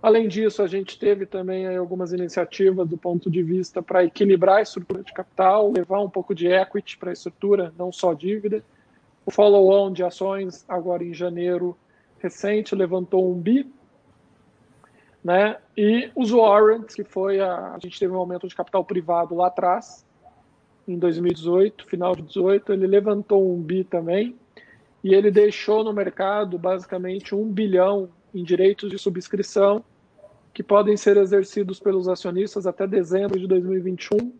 [0.00, 4.62] Além disso, a gente teve também algumas iniciativas do ponto de vista para equilibrar a
[4.62, 8.62] estrutura de capital, levar um pouco de equity para a estrutura, não só dívida.
[9.26, 11.76] O follow-on de ações, agora em janeiro
[12.20, 13.70] recente, levantou um bi.
[15.22, 15.56] Né?
[15.76, 19.48] E os warrants, que foi a, a gente teve um aumento de capital privado lá
[19.48, 20.06] atrás,
[20.88, 24.34] em 2018, final de 2018, ele levantou um bi também,
[25.04, 29.84] e ele deixou no mercado basicamente um bilhão em direitos de subscrição
[30.52, 34.32] que podem ser exercidos pelos acionistas até dezembro de 2021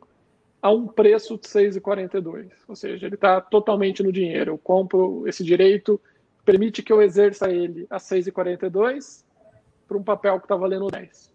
[0.60, 2.50] a um preço de 6,42.
[2.66, 4.52] Ou seja, ele está totalmente no dinheiro.
[4.52, 6.00] Eu compro esse direito,
[6.44, 9.22] permite que eu exerça ele a 6,42
[9.86, 11.32] para um papel que está valendo 10.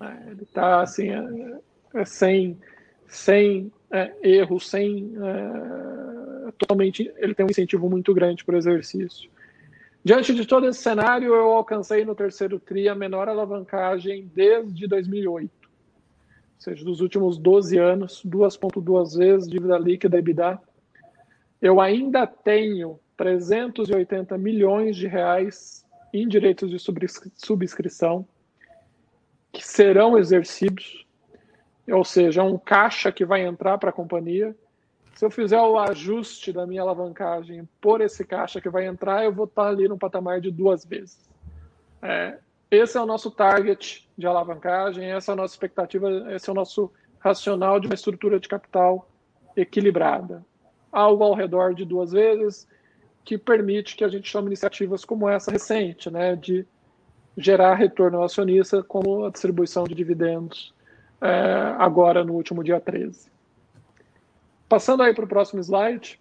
[0.00, 1.58] É, ele está assim, é,
[1.94, 2.58] é, sem,
[3.08, 5.12] sem é, erro, sem.
[5.16, 7.12] É, totalmente.
[7.16, 9.30] Ele tem um incentivo muito grande para o exercício.
[10.02, 15.60] Diante de todo esse cenário, eu alcancei no terceiro TRI a menor alavancagem desde 2008
[16.60, 20.60] ou seja, dos últimos 12 anos, 2,2 vezes dívida líquida EBITDA.
[21.60, 28.28] Eu ainda tenho 380 milhões de reais em direitos de subscrição
[29.50, 31.06] que serão exercidos,
[31.92, 34.54] ou seja, um caixa que vai entrar para a companhia.
[35.14, 39.32] Se eu fizer o ajuste da minha alavancagem por esse caixa que vai entrar, eu
[39.32, 41.28] vou estar ali no patamar de duas vezes.
[42.02, 42.38] É,
[42.70, 46.54] esse é o nosso target de alavancagem, essa é a nossa expectativa, esse é o
[46.54, 49.08] nosso racional de uma estrutura de capital
[49.56, 50.44] equilibrada.
[50.90, 52.66] Algo ao redor de duas vezes,
[53.24, 56.66] que permite que a gente tome iniciativas como essa recente, né, de
[57.36, 60.72] gerar retorno ao acionista, como a distribuição de dividendos
[61.20, 63.30] é, agora no último dia 13.
[64.68, 66.20] Passando aí para o próximo slide,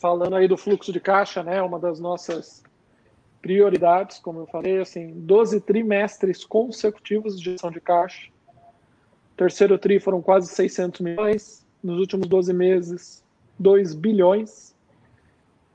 [0.00, 2.62] falando aí do fluxo de caixa, né, uma das nossas
[3.42, 8.30] prioridades, como eu falei, assim, 12 trimestres consecutivos de gestão de caixa.
[9.36, 11.66] Terceiro tri foram quase 600 milhões.
[11.82, 13.24] Nos últimos 12 meses,
[13.58, 14.72] 2 bilhões.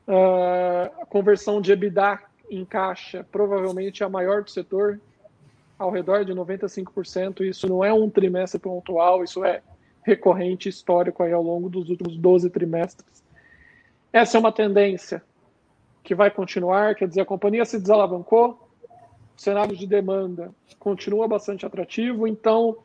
[0.08, 5.02] Uh, a conversão de EBITDA em caixa provavelmente é a maior do setor,
[5.78, 7.42] ao redor de 95%.
[7.42, 9.62] Isso não é um trimestre pontual, isso é
[10.04, 13.24] recorrente histórico aí ao longo dos últimos 12 trimestres.
[14.12, 15.22] Essa é uma tendência
[16.04, 18.70] que vai continuar, quer dizer, a companhia se desalavancou,
[19.36, 22.78] o cenário de demanda continua bastante atrativo, então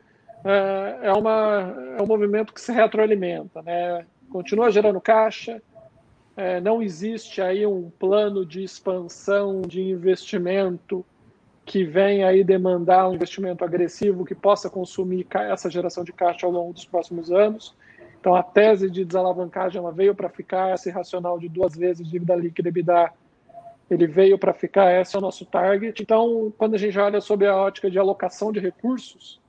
[0.45, 4.05] é, é, uma, é um movimento que se retroalimenta, né?
[4.29, 5.63] continua gerando caixa,
[6.37, 11.05] é, não existe aí um plano de expansão de investimento
[11.65, 16.53] que venha aí demandar um investimento agressivo que possa consumir essa geração de caixa ao
[16.53, 17.75] longo dos próximos anos.
[18.21, 22.35] Então, a tese de desalavancagem ela veio para ficar, esse racional de duas vezes dívida
[22.35, 23.13] líquida EBITDA,
[23.91, 26.03] ele veio para ficar, esse é o nosso target.
[26.03, 29.41] Então, quando a gente olha sobre a ótica de alocação de recursos,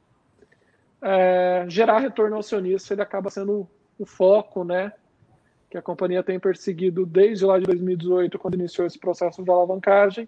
[1.01, 4.91] é, gerar retorno acionista, ele acaba sendo o foco, né,
[5.69, 10.27] que a companhia tem perseguido desde lá de 2018, quando iniciou esse processo de alavancagem,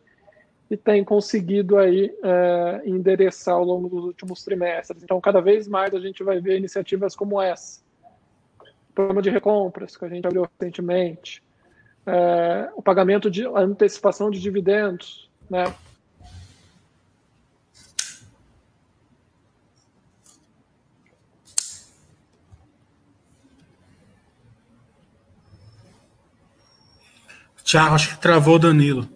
[0.69, 5.03] e tem conseguido aí é, endereçar ao longo dos últimos trimestres.
[5.03, 7.81] Então, cada vez mais a gente vai ver iniciativas como essa,
[8.93, 11.43] programa de recompras que a gente abriu recentemente,
[12.05, 15.65] é, o pagamento de antecipação de dividendos, né?
[27.63, 29.14] Tiago, acho que travou o Danilo.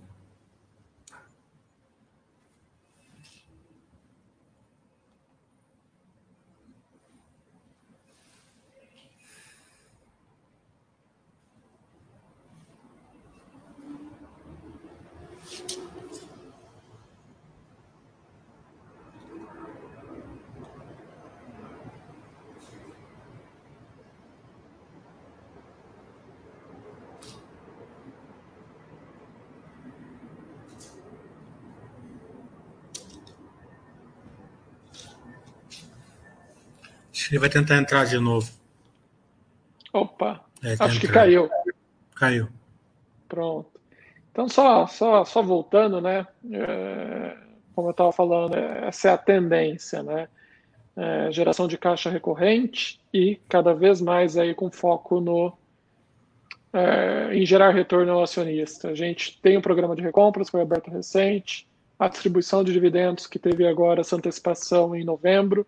[37.29, 38.49] Ele vai tentar entrar de novo.
[39.93, 40.99] Opa, é, acho entrar.
[40.99, 41.49] que caiu.
[42.15, 42.49] Caiu.
[43.27, 43.69] Pronto.
[44.31, 46.25] Então, só, só, só voltando, né?
[46.51, 47.37] É,
[47.75, 50.27] como eu estava falando, essa é a tendência, né?
[50.95, 55.57] É, geração de caixa recorrente e cada vez mais aí com foco no
[56.73, 58.89] é, em gerar retorno ao acionista.
[58.89, 61.67] A gente tem um programa de recompras, foi aberto recente,
[61.97, 65.65] a distribuição de dividendos que teve agora essa antecipação em novembro,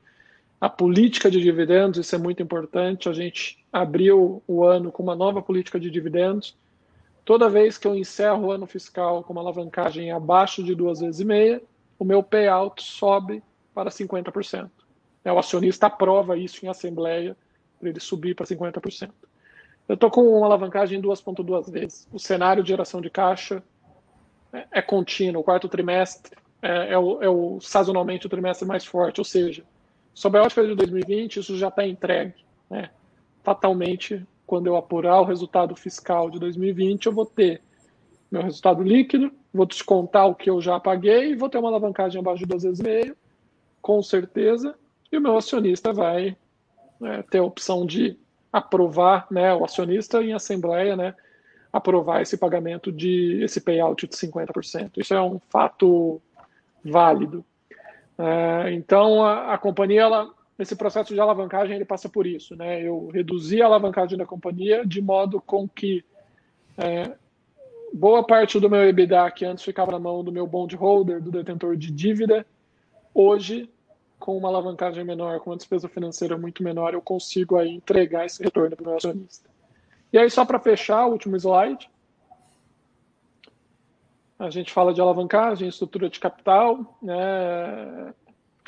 [0.61, 3.09] a política de dividendos, isso é muito importante.
[3.09, 6.55] A gente abriu o ano com uma nova política de dividendos.
[7.25, 11.19] Toda vez que eu encerro o ano fiscal com uma alavancagem abaixo de duas vezes
[11.19, 11.63] e meia,
[11.97, 13.41] o meu payout sobe
[13.73, 14.69] para 50%.
[15.25, 17.35] É, o acionista aprova isso em assembleia
[17.79, 19.09] para ele subir para 50%.
[19.89, 22.07] Eu estou com uma alavancagem 2,2 vezes.
[22.13, 23.63] O cenário de geração de caixa
[24.53, 25.41] é, é contínuo.
[25.41, 29.63] O quarto trimestre é, é, o, é o sazonalmente o trimestre mais forte, ou seja,
[30.13, 32.33] Sobre a ótica de 2020, isso já está entregue.
[32.69, 32.89] Né?
[33.43, 37.61] Fatalmente, quando eu apurar o resultado fiscal de 2020, eu vou ter
[38.31, 42.43] meu resultado líquido, vou descontar o que eu já paguei vou ter uma alavancagem abaixo
[42.43, 43.15] de duas vezes meio,
[43.81, 44.75] com certeza,
[45.11, 46.37] e o meu acionista vai
[46.99, 48.17] né, ter a opção de
[48.53, 51.15] aprovar, né, o acionista em assembleia, né,
[51.73, 54.91] aprovar esse pagamento de esse payout de 50%.
[54.97, 56.21] Isso é um fato
[56.83, 57.43] válido.
[58.17, 62.55] É, então, a, a, companhia, ela, esse processo de alavancagem, ele passa por isso.
[62.55, 62.81] Né?
[62.81, 66.03] Eu reduzi a alavancagem da companhia de modo com que
[66.77, 67.11] é,
[67.93, 71.31] boa parte do meu EBITDA, que antes ficava na mão do meu bond holder, do
[71.31, 72.45] detentor de dívida,
[73.13, 73.69] hoje,
[74.19, 78.41] com uma alavancagem menor, com uma despesa financeira muito menor, eu consigo aí entregar esse
[78.43, 79.49] retorno para o meu acionista.
[80.13, 81.89] E aí, só para fechar, o último slide.
[84.41, 88.11] A gente fala de alavancagem, estrutura de capital, né?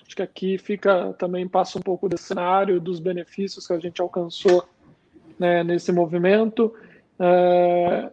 [0.05, 3.99] Acho que aqui fica também passa um pouco desse cenário dos benefícios que a gente
[3.99, 4.63] alcançou
[5.39, 6.71] né, nesse movimento.
[7.19, 8.11] É,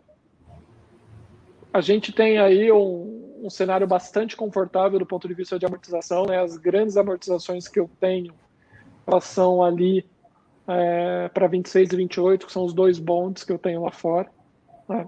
[1.70, 6.24] a gente tem aí um, um, cenário bastante confortável do ponto de vista de amortização.
[6.24, 6.40] Né?
[6.40, 8.32] As grandes amortizações que eu tenho
[9.06, 10.06] elas são ali
[10.66, 14.30] é, para 26 e 28, que são os dois bonds que eu tenho lá fora.
[14.88, 15.06] Né?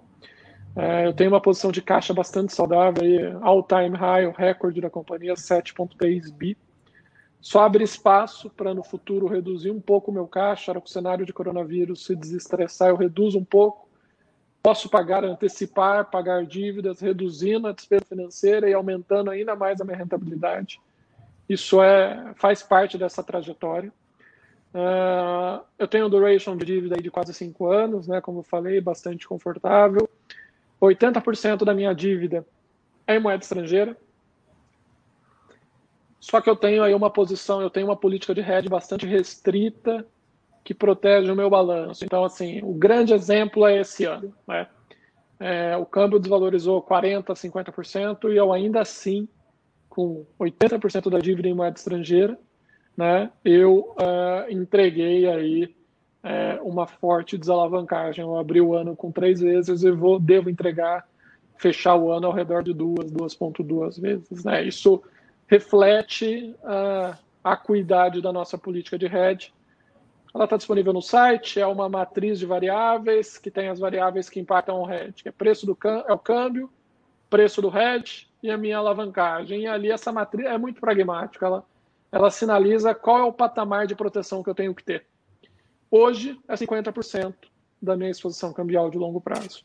[0.74, 5.34] É, eu tenho uma posição de caixa bastante saudável, all-time high, o recorde da companhia,
[5.34, 6.56] 7,3 bi.
[7.40, 10.92] Só abre espaço para no futuro reduzir um pouco o meu caixa, para que o
[10.92, 13.88] cenário de coronavírus se desestressar, eu reduzo um pouco.
[14.62, 19.96] Posso pagar, antecipar, pagar dívidas, reduzindo a despesa financeira e aumentando ainda mais a minha
[19.96, 20.80] rentabilidade.
[21.48, 23.92] Isso é, faz parte dessa trajetória.
[24.72, 28.80] Uh, eu tenho um duration de dívida de quase cinco anos, né, como eu falei,
[28.80, 30.08] bastante confortável.
[30.86, 32.44] 80% da minha dívida
[33.06, 33.96] é em moeda estrangeira.
[36.18, 40.06] Só que eu tenho aí uma posição, eu tenho uma política de hedge bastante restrita
[40.64, 42.04] que protege o meu balanço.
[42.04, 44.32] Então, assim, o grande exemplo é esse ano.
[44.46, 44.66] Né?
[45.40, 49.28] É, o câmbio desvalorizou 40%, 50% e eu ainda assim,
[49.88, 52.38] com 80% da dívida em moeda estrangeira,
[52.96, 55.74] né, eu uh, entreguei aí
[56.22, 58.24] é, uma forte desalavancagem.
[58.24, 61.06] Eu abri o ano com três vezes e vou, devo entregar,
[61.56, 64.44] fechar o ano ao redor de duas, 2,2 vezes.
[64.44, 64.64] Né?
[64.64, 65.02] Isso
[65.46, 69.52] reflete a acuidade da nossa política de hedge.
[70.34, 74.40] ela está disponível no site, é uma matriz de variáveis que tem as variáveis que
[74.40, 75.76] impactam o hedge, que é preço do
[76.08, 76.70] é o câmbio,
[77.28, 79.62] preço do hedge e a minha alavancagem.
[79.62, 81.64] E ali essa matriz é muito pragmática, ela,
[82.10, 85.06] ela sinaliza qual é o patamar de proteção que eu tenho que ter.
[85.94, 87.34] Hoje é 50%
[87.82, 89.62] da minha exposição cambial de longo prazo.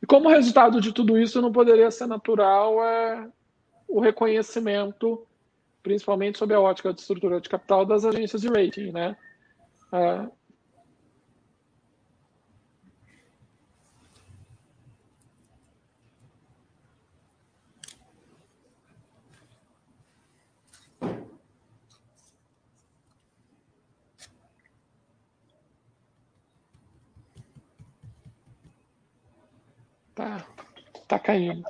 [0.00, 3.28] E como resultado de tudo isso, não poderia ser natural é,
[3.88, 5.26] o reconhecimento,
[5.82, 9.16] principalmente sob a ótica de estrutura de capital das agências de rating, né?
[9.92, 10.30] Uh,
[30.14, 30.46] Tá,
[31.08, 31.62] tá caindo.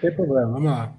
[0.00, 0.94] Tem problema, vamos lá.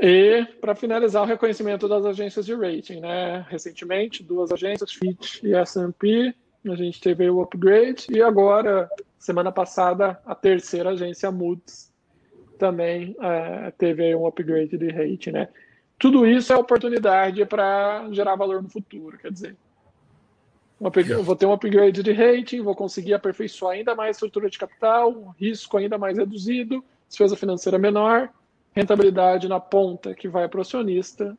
[0.00, 3.00] E, para finalizar, o reconhecimento das agências de rating.
[3.00, 3.44] Né?
[3.48, 6.34] Recentemente, duas agências, Fitch e S&P,
[6.66, 11.90] a gente teve o upgrade, e agora, semana passada, a terceira agência, Moody's,
[12.58, 15.32] também é, teve um upgrade de rating.
[15.32, 15.48] Né?
[15.98, 19.56] Tudo isso é oportunidade para gerar valor no futuro, quer dizer,
[20.80, 24.58] eu vou ter um upgrade de rating, vou conseguir aperfeiçoar ainda mais a estrutura de
[24.58, 28.30] capital, risco ainda mais reduzido, despesa financeira menor,
[28.72, 31.36] rentabilidade na ponta que vai para o acionista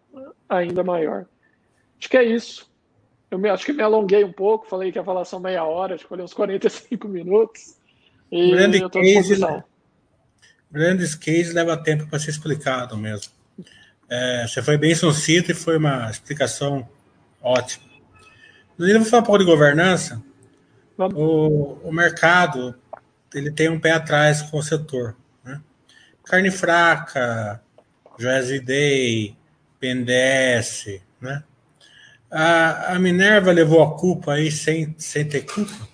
[0.48, 1.26] ainda maior.
[2.00, 2.70] Acho que é isso.
[3.32, 5.96] Eu me, acho que me alonguei um pouco, falei que ia falar só meia hora,
[5.96, 7.78] acho que falei uns 45 minutos.
[8.32, 9.40] E grande eu case,
[10.70, 13.32] grandes cases leva tempo para ser explicado mesmo.
[14.10, 16.88] É, você foi bem sucinto e foi uma explicação
[17.42, 17.91] ótima.
[18.82, 20.24] Inclusive, vou falar um pouco de governança.
[20.98, 22.74] O, o mercado
[23.32, 25.16] ele tem um pé atrás com o setor.
[26.26, 27.62] Carne Fraca,
[28.18, 29.38] Joesley Day,
[29.80, 31.44] PNDS, né?
[32.32, 35.88] A, a Minerva levou a culpa aí sem, sem ter culpa?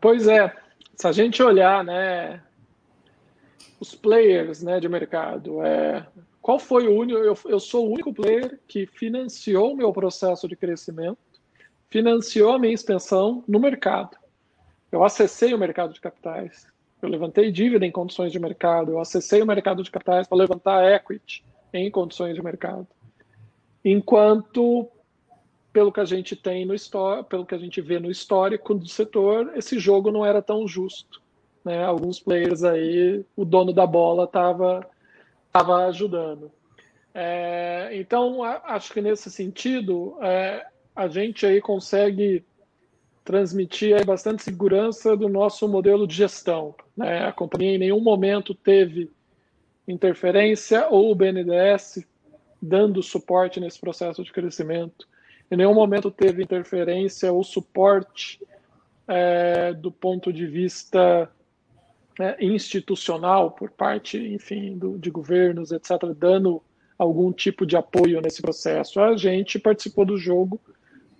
[0.00, 0.54] Pois é,
[0.94, 2.40] se a gente olhar, né,
[3.80, 6.06] os players, né, de mercado, é,
[6.40, 7.18] qual foi o único?
[7.18, 11.18] Eu, eu sou o único player que financiou o meu processo de crescimento,
[11.96, 14.18] financiou a minha expansão no mercado.
[14.92, 16.66] Eu acessei o mercado de capitais,
[17.00, 20.84] eu levantei dívida em condições de mercado, eu acessei o mercado de capitais para levantar
[20.92, 21.42] equity
[21.72, 22.86] em condições de mercado.
[23.82, 24.86] Enquanto,
[25.72, 26.74] pelo que a gente tem no
[27.30, 31.22] pelo que a gente vê no histórico do setor, esse jogo não era tão justo.
[31.64, 31.82] Né?
[31.82, 34.86] Alguns players aí, o dono da bola estava
[35.50, 36.52] tava ajudando.
[37.14, 40.66] É, então, acho que nesse sentido, é,
[40.96, 42.42] a gente aí consegue
[43.22, 46.74] transmitir bastante segurança do nosso modelo de gestão.
[46.96, 47.26] Né?
[47.26, 49.10] A companhia em nenhum momento teve
[49.86, 52.06] interferência ou o BNDES
[52.62, 55.06] dando suporte nesse processo de crescimento.
[55.50, 58.40] Em nenhum momento teve interferência ou suporte
[59.06, 61.30] é, do ponto de vista
[62.18, 66.62] é, institucional por parte, enfim, do, de governos, etc., dando
[66.98, 69.00] algum tipo de apoio nesse processo.
[69.00, 70.58] A gente participou do jogo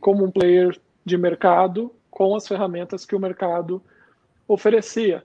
[0.06, 3.82] como um player de mercado com as ferramentas que o mercado
[4.46, 5.24] oferecia.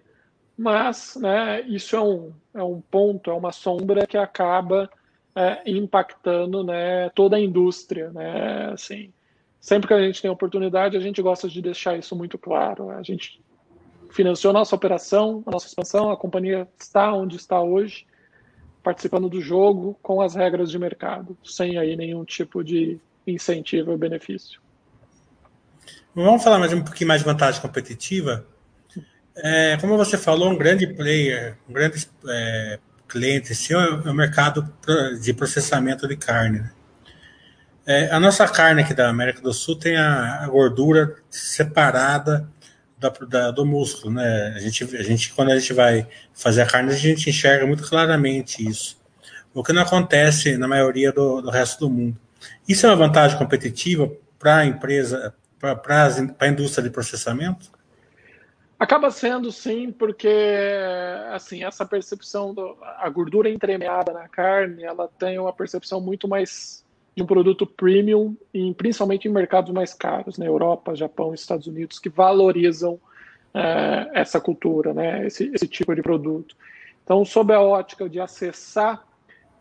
[0.57, 4.89] Mas né, isso é um, é um ponto, é uma sombra que acaba
[5.35, 8.09] é, impactando né, toda a indústria.
[8.09, 8.71] Né?
[8.73, 9.13] Assim,
[9.59, 12.89] sempre que a gente tem oportunidade, a gente gosta de deixar isso muito claro.
[12.89, 13.39] A gente
[14.09, 18.07] financiou nossa operação, a nossa expansão, a companhia está onde está hoje,
[18.81, 23.97] participando do jogo com as regras de mercado, sem aí nenhum tipo de incentivo ou
[23.99, 24.59] benefício.
[26.13, 28.45] Vamos falar mais um pouquinho mais de vantagem competitiva.
[29.33, 34.69] É, como você falou, um grande player, um grande é, cliente seu é o mercado
[35.21, 36.59] de processamento de carne.
[36.59, 36.71] Né?
[37.85, 42.45] É, a nossa carne aqui da América do Sul tem a, a gordura separada
[42.99, 44.53] da, da, do músculo, né?
[44.53, 47.87] A gente, a gente, quando a gente vai fazer a carne, a gente enxerga muito
[47.87, 48.99] claramente isso.
[49.53, 52.17] O que não acontece na maioria do, do resto do mundo.
[52.67, 56.09] Isso é uma vantagem competitiva para a empresa, para
[56.39, 57.71] a indústria de processamento?
[58.79, 60.27] Acaba sendo sim, porque
[61.31, 66.83] assim essa percepção da gordura entremeada na carne, ela tem uma percepção muito mais
[67.15, 70.49] de um produto premium, e principalmente em mercados mais caros, na né?
[70.49, 72.99] Europa, Japão, Estados Unidos, que valorizam
[73.53, 75.27] é, essa cultura, né?
[75.27, 76.55] esse, esse tipo de produto.
[77.03, 79.05] Então, sob a ótica de acessar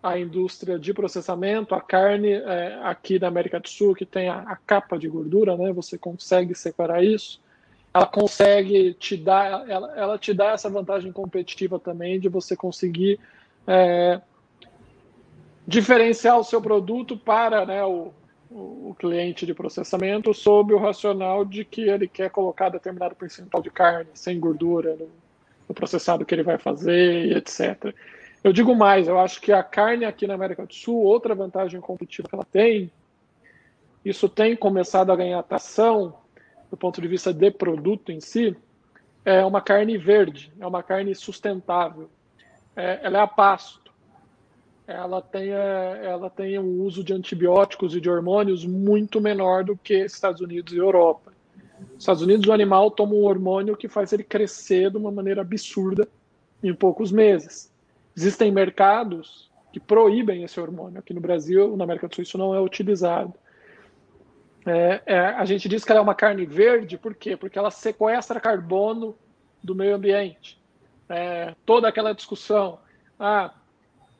[0.02, 4.40] a indústria de processamento, a carne é, aqui da América do Sul, que tem a,
[4.40, 5.72] a, capa de gordura, né?
[5.72, 7.40] Você consegue separar isso.
[7.92, 13.18] Ela consegue te dar, ela, ela te dá essa vantagem competitiva também de você conseguir
[13.66, 14.20] é,
[15.66, 18.12] diferenciar o seu produto para né, o,
[18.50, 23.70] o, cliente de processamento sob o racional de que ele quer colocar determinado percentual de
[23.70, 25.08] carne sem gordura no,
[25.68, 27.94] no processado que ele vai fazer etc.
[28.42, 31.78] Eu digo mais, eu acho que a carne aqui na América do Sul, outra vantagem
[31.80, 32.90] competitiva que ela tem,
[34.02, 36.14] isso tem começado a ganhar atração
[36.70, 38.56] do ponto de vista de produto em si,
[39.24, 42.08] é uma carne verde, é uma carne sustentável.
[42.74, 43.90] É, ela é a pasto.
[44.86, 49.76] Ela tem, é, ela tem um uso de antibióticos e de hormônios muito menor do
[49.76, 51.32] que Estados Unidos e Europa.
[51.78, 55.42] Nos Estados Unidos, o animal toma um hormônio que faz ele crescer de uma maneira
[55.42, 56.08] absurda
[56.62, 57.69] em poucos meses.
[58.20, 60.98] Existem mercados que proíbem esse hormônio.
[60.98, 63.32] Aqui no Brasil, na América do Sul, isso não é utilizado.
[64.66, 67.34] É, é, a gente diz que ela é uma carne verde, por quê?
[67.34, 69.16] Porque ela sequestra carbono
[69.64, 70.60] do meio ambiente.
[71.08, 72.78] É, toda aquela discussão,
[73.18, 73.54] ah,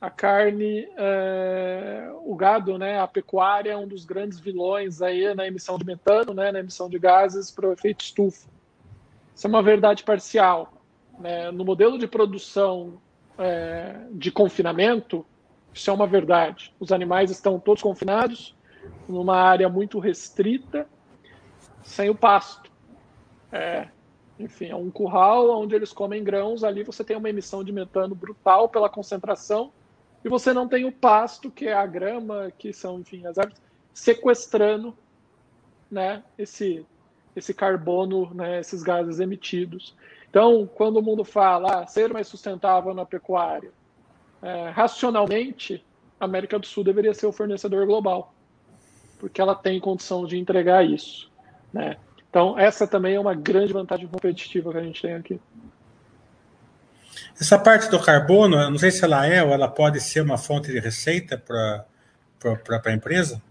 [0.01, 5.47] a carne, é, o gado, né, a pecuária é um dos grandes vilões aí na
[5.47, 8.49] emissão de metano, né, na emissão de gases para o efeito estufa.
[9.37, 10.73] Isso é uma verdade parcial.
[11.19, 11.51] Né?
[11.51, 12.99] No modelo de produção
[13.41, 15.25] é, de confinamento,
[15.73, 16.75] isso é uma verdade.
[16.79, 18.55] Os animais estão todos confinados,
[19.09, 20.87] numa área muito restrita,
[21.83, 22.71] sem o pasto.
[23.51, 23.89] É,
[24.39, 28.15] enfim, é um curral onde eles comem grãos, ali você tem uma emissão de metano
[28.15, 29.73] brutal pela concentração,
[30.23, 33.61] e você não tem o pasto, que é a grama, que são, enfim, as árvores,
[33.95, 34.95] sequestrando
[35.91, 36.85] né, esse,
[37.35, 39.97] esse carbono, né, esses gases emitidos.
[40.31, 43.73] Então, quando o mundo fala ah, ser mais sustentável na pecuária,
[44.41, 45.85] é, racionalmente,
[46.19, 48.33] a América do Sul deveria ser o fornecedor global
[49.21, 51.31] porque ela tem condição de entregar isso.
[51.73, 51.97] Né?
[52.29, 55.39] Então, essa também é uma grande vantagem competitiva que a gente tem aqui.
[57.39, 60.73] Essa parte do carbono, não sei se ela é ou ela pode ser uma fonte
[60.73, 61.85] de receita para
[62.87, 63.43] a empresa?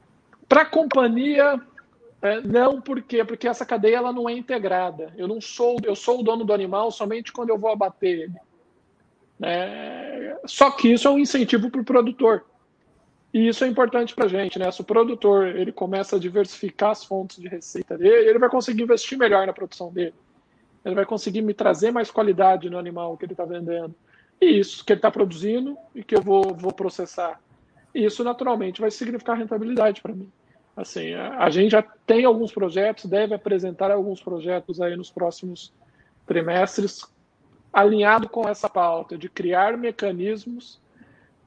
[0.47, 1.59] Para a companhia,
[2.22, 3.24] é, não, por quê?
[3.24, 5.13] Porque essa cadeia ela não é integrada.
[5.17, 8.36] Eu não sou, eu sou o dono do animal somente quando eu vou abater ele.
[9.41, 12.45] É, só que isso é um incentivo para o produtor.
[13.34, 14.70] E isso é importante para a gente, né?
[14.72, 18.84] Se o produtor ele começa a diversificar as fontes de receita dele, ele vai conseguir
[18.84, 20.15] investir melhor na produção dele.
[20.84, 23.93] Ele vai conseguir me trazer mais qualidade no animal que ele está vendendo.
[24.41, 27.39] E isso que ele está produzindo e que eu vou, vou processar.
[27.93, 30.30] Isso naturalmente vai significar rentabilidade para mim.
[30.80, 35.73] Assim, a, a gente já tem alguns projetos, deve apresentar alguns projetos aí nos próximos
[36.25, 37.05] trimestres,
[37.71, 40.80] alinhado com essa pauta de criar mecanismos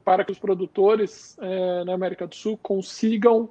[0.05, 3.49] para que os produtores é, na América do Sul consigam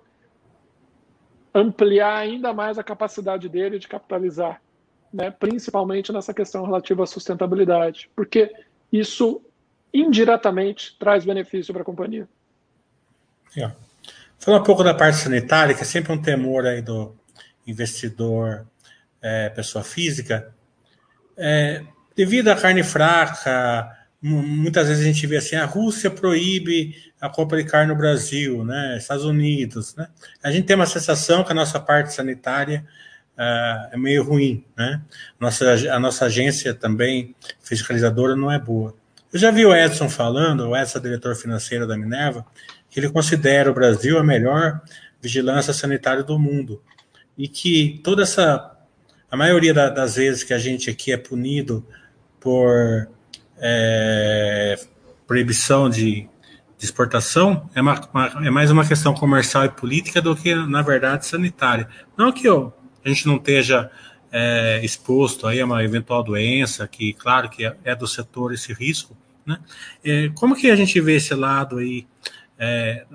[1.52, 4.62] ampliar ainda mais a capacidade dele de capitalizar,
[5.12, 5.32] né?
[5.32, 8.54] principalmente nessa questão relativa à sustentabilidade, porque
[8.94, 9.42] isso
[9.92, 12.30] indiretamente traz benefício para a companhia.
[13.58, 13.76] Yeah.
[14.42, 17.16] Falando um pouco da parte sanitária, que é sempre um temor aí do
[17.68, 18.66] investidor,
[19.22, 20.52] é, pessoa física,
[21.38, 21.84] é,
[22.16, 23.88] devido à carne fraca,
[24.20, 28.66] muitas vezes a gente vê assim, a Rússia proíbe a compra de carne no Brasil,
[28.66, 28.98] né?
[28.98, 30.08] Estados Unidos, né?
[30.42, 32.84] A gente tem uma sensação que a nossa parte sanitária
[33.38, 35.04] uh, é meio ruim, né?
[35.40, 38.96] Nossa, a nossa agência também fiscalizadora não é boa.
[39.32, 42.44] Eu já vi o Edson falando, o Edson, diretor financeiro da Minerva,
[43.00, 44.82] ele considera o Brasil a melhor
[45.22, 46.82] vigilância sanitária do mundo
[47.38, 48.68] e que toda essa
[49.30, 51.86] a maioria da, das vezes que a gente aqui é punido
[52.40, 53.08] por
[53.58, 54.78] é,
[55.26, 56.28] proibição de,
[56.78, 60.82] de exportação é, uma, uma, é, mais uma questão comercial e política do que, na
[60.82, 61.88] verdade, sanitária.
[62.18, 62.72] Não que ó,
[63.06, 63.90] a gente não esteja
[64.32, 68.74] é, exposto aí a uma eventual doença, que, claro, que é, é do setor esse
[68.74, 69.60] risco, né?
[70.04, 72.06] É, como que a gente vê esse lado aí?
[72.64, 73.06] É,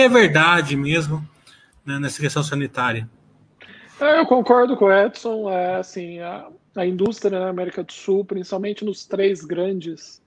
[0.00, 1.24] é verdade mesmo
[1.86, 3.08] né, nessa questão sanitária?
[4.00, 5.48] É, eu concordo com o Edson.
[5.48, 10.20] É, assim, a, a indústria na América do Sul, principalmente nos três grandes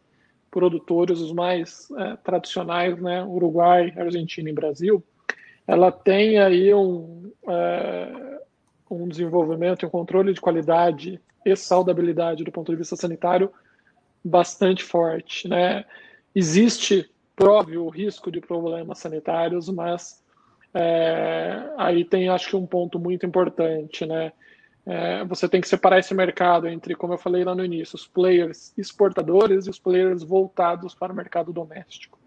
[0.50, 5.04] produtores, os mais é, tradicionais, né, Uruguai, Argentina e Brasil,
[5.68, 8.40] ela tem aí um, é,
[8.90, 13.52] um desenvolvimento e um controle de qualidade e saudabilidade do ponto de vista sanitário
[14.24, 15.48] bastante forte.
[15.50, 15.84] Né?
[16.34, 20.24] Existe, próprio, o risco de problemas sanitários, mas
[20.74, 24.32] é, aí tem, acho que, um ponto muito importante, né?
[24.86, 28.06] É, você tem que separar esse mercado entre, como eu falei lá no início, os
[28.06, 32.20] players exportadores e os players voltados para o mercado doméstico.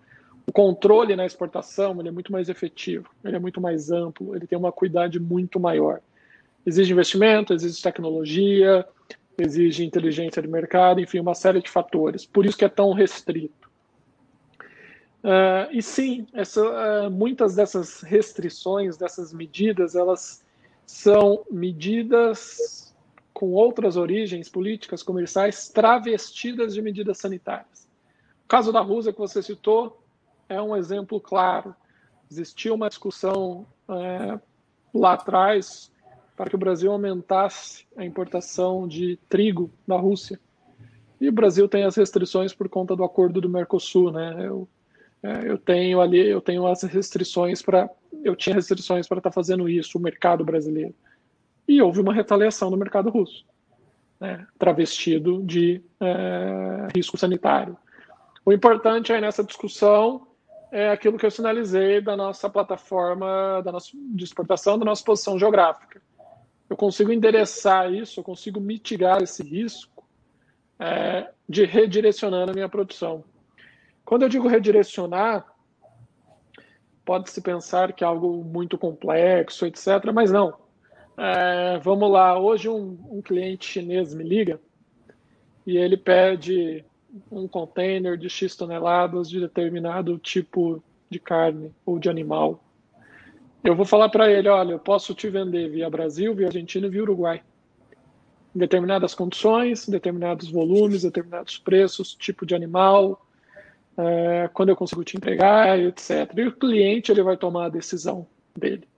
[0.45, 4.47] O controle na exportação ele é muito mais efetivo, ele é muito mais amplo, ele
[4.47, 6.01] tem uma cuidade muito maior.
[6.67, 8.85] Exige investimento, exige tecnologia,
[9.39, 12.27] exige inteligência de mercado, enfim, uma série de fatores.
[12.27, 13.68] Por isso que é tão restrito.
[15.29, 20.43] Uh, e sim, essa, uh, muitas dessas restrições, dessas medidas, elas
[20.87, 22.95] são medidas
[23.35, 27.87] com outras origens políticas, comerciais, travestidas de medidas sanitárias.
[28.47, 30.03] O caso da Rússia que você citou
[30.49, 31.77] é um exemplo claro.
[32.31, 34.41] Existia uma discussão uh,
[34.95, 35.93] lá atrás
[36.35, 40.41] para que o Brasil aumentasse a importação de trigo da Rússia.
[41.21, 44.47] E o Brasil tem as restrições por conta do acordo do Mercosul, né?
[44.47, 44.67] Eu,
[45.23, 47.89] é, eu tenho ali, eu tenho as restrições para,
[48.25, 50.95] eu tinha restrições para estar tá fazendo isso, o mercado brasileiro.
[51.67, 53.45] E houve uma retaliação no mercado russo,
[54.21, 54.47] né?
[54.59, 57.77] travestido de é, risco sanitário.
[58.45, 60.27] O importante aí nessa discussão
[60.71, 65.39] é aquilo que eu sinalizei da nossa plataforma da nossa, de exportação, da nossa posição
[65.39, 66.01] geográfica
[66.69, 70.05] eu consigo endereçar isso, eu consigo mitigar esse risco
[70.79, 73.25] é, de redirecionando a minha produção.
[74.09, 75.47] Quando eu digo redirecionar,
[77.05, 80.55] pode-se pensar que é algo muito complexo, etc., mas não.
[81.19, 84.59] É, vamos lá, hoje um, um cliente chinês me liga
[85.67, 86.85] e ele pede
[87.31, 92.63] um container de X toneladas de determinado tipo de carne ou de animal
[93.65, 96.91] eu vou falar para ele, olha, eu posso te vender via Brasil, via Argentina e
[96.91, 97.43] via Uruguai.
[98.55, 103.27] Em determinadas condições, determinados volumes, determinados preços, tipo de animal,
[103.99, 106.33] é, quando eu consigo te entregar, etc.
[106.37, 108.27] E o cliente ele vai tomar a decisão
[108.57, 108.89] dele.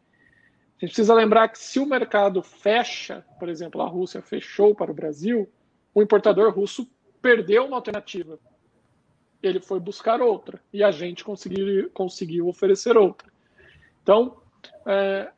[0.77, 4.90] A gente precisa lembrar que se o mercado fecha, por exemplo, a Rússia fechou para
[4.90, 5.48] o Brasil,
[5.94, 6.86] o importador russo
[7.20, 8.39] perdeu uma alternativa.
[9.43, 13.31] Ele foi buscar outra e a gente conseguiu, conseguiu oferecer outra.
[14.02, 14.36] Então,
[14.86, 15.31] é,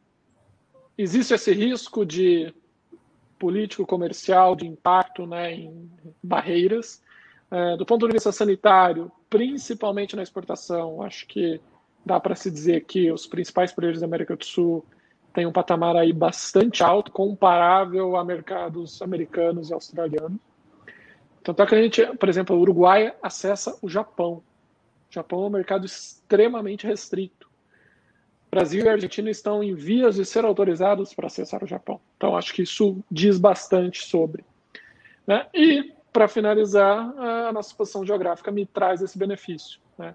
[0.98, 2.52] existe esse risco de
[3.38, 5.90] político comercial, de impacto né, em
[6.22, 7.02] barreiras.
[7.50, 11.58] É, do ponto de vista sanitário, principalmente na exportação, acho que
[12.04, 14.84] dá para se dizer que os principais players da América do Sul
[15.32, 20.38] têm um patamar aí bastante alto, comparável a mercados americanos e australianos.
[21.42, 24.42] Tanto é que a gente, por exemplo, o Uruguai acessa o Japão.
[25.10, 27.48] O Japão é um mercado extremamente restrito.
[28.50, 31.98] Brasil e Argentina estão em vias de ser autorizados para acessar o Japão.
[32.18, 34.44] Então, acho que isso diz bastante sobre.
[35.26, 35.46] Né?
[35.54, 37.12] E, para finalizar,
[37.48, 39.80] a nossa posição geográfica me traz esse benefício.
[39.98, 40.14] Né?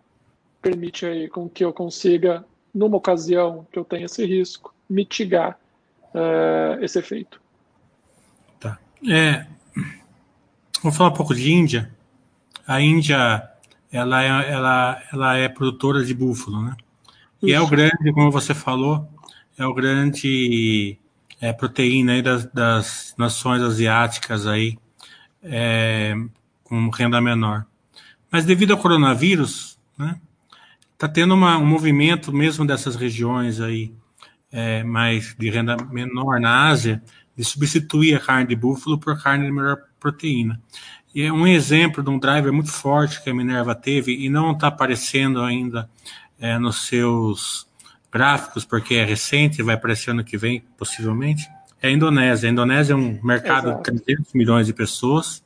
[0.61, 5.59] Permite aí com que eu consiga, numa ocasião que eu tenha esse risco, mitigar
[6.13, 7.41] uh, esse efeito.
[8.59, 8.77] Tá.
[9.09, 9.45] É,
[10.81, 11.91] vamos falar um pouco de Índia.
[12.65, 13.49] A Índia
[13.91, 16.75] ela é, ela, ela é produtora de búfalo, né?
[17.41, 19.07] E é o grande, como você falou,
[19.57, 20.97] é o grande
[21.39, 24.77] é, proteína aí das, das, nações asiáticas aí,
[25.43, 26.15] é,
[26.63, 27.65] com renda menor.
[28.31, 30.19] Mas devido ao coronavírus, né,
[30.97, 33.93] tá tendo uma, um movimento mesmo dessas regiões aí,
[34.51, 37.01] é, mais de renda menor na Ásia,
[37.35, 40.59] de substituir a carne de búfalo por carne de melhor proteína.
[41.13, 44.51] E é um exemplo de um driver muito forte que a Minerva teve e não
[44.51, 45.89] está aparecendo ainda
[46.39, 47.67] é, nos seus
[48.11, 51.47] gráficos, porque é recente, vai aparecer ano que vem, possivelmente,
[51.81, 52.49] é a Indonésia.
[52.49, 53.91] A Indonésia é um mercado Exato.
[53.91, 55.43] de 300 milhões de pessoas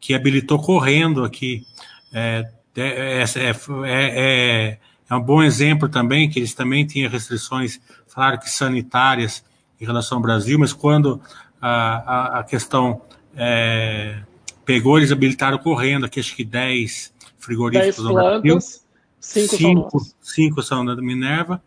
[0.00, 1.66] que habilitou correndo aqui.
[2.12, 3.52] É, é, é,
[3.86, 4.78] é,
[5.10, 7.80] é um bom exemplo também, que eles também tinham restrições,
[8.12, 9.44] claro que sanitárias
[9.80, 11.20] em relação ao Brasil, mas quando
[11.60, 13.02] a, a, a questão
[13.36, 14.20] é,
[14.64, 18.42] pegou, eles habilitaram correndo, aqui acho que 10 frigoríficos 10 plantas.
[18.42, 18.88] Brasil
[19.20, 21.62] Cinco, cinco, são, cinco são da Minerva,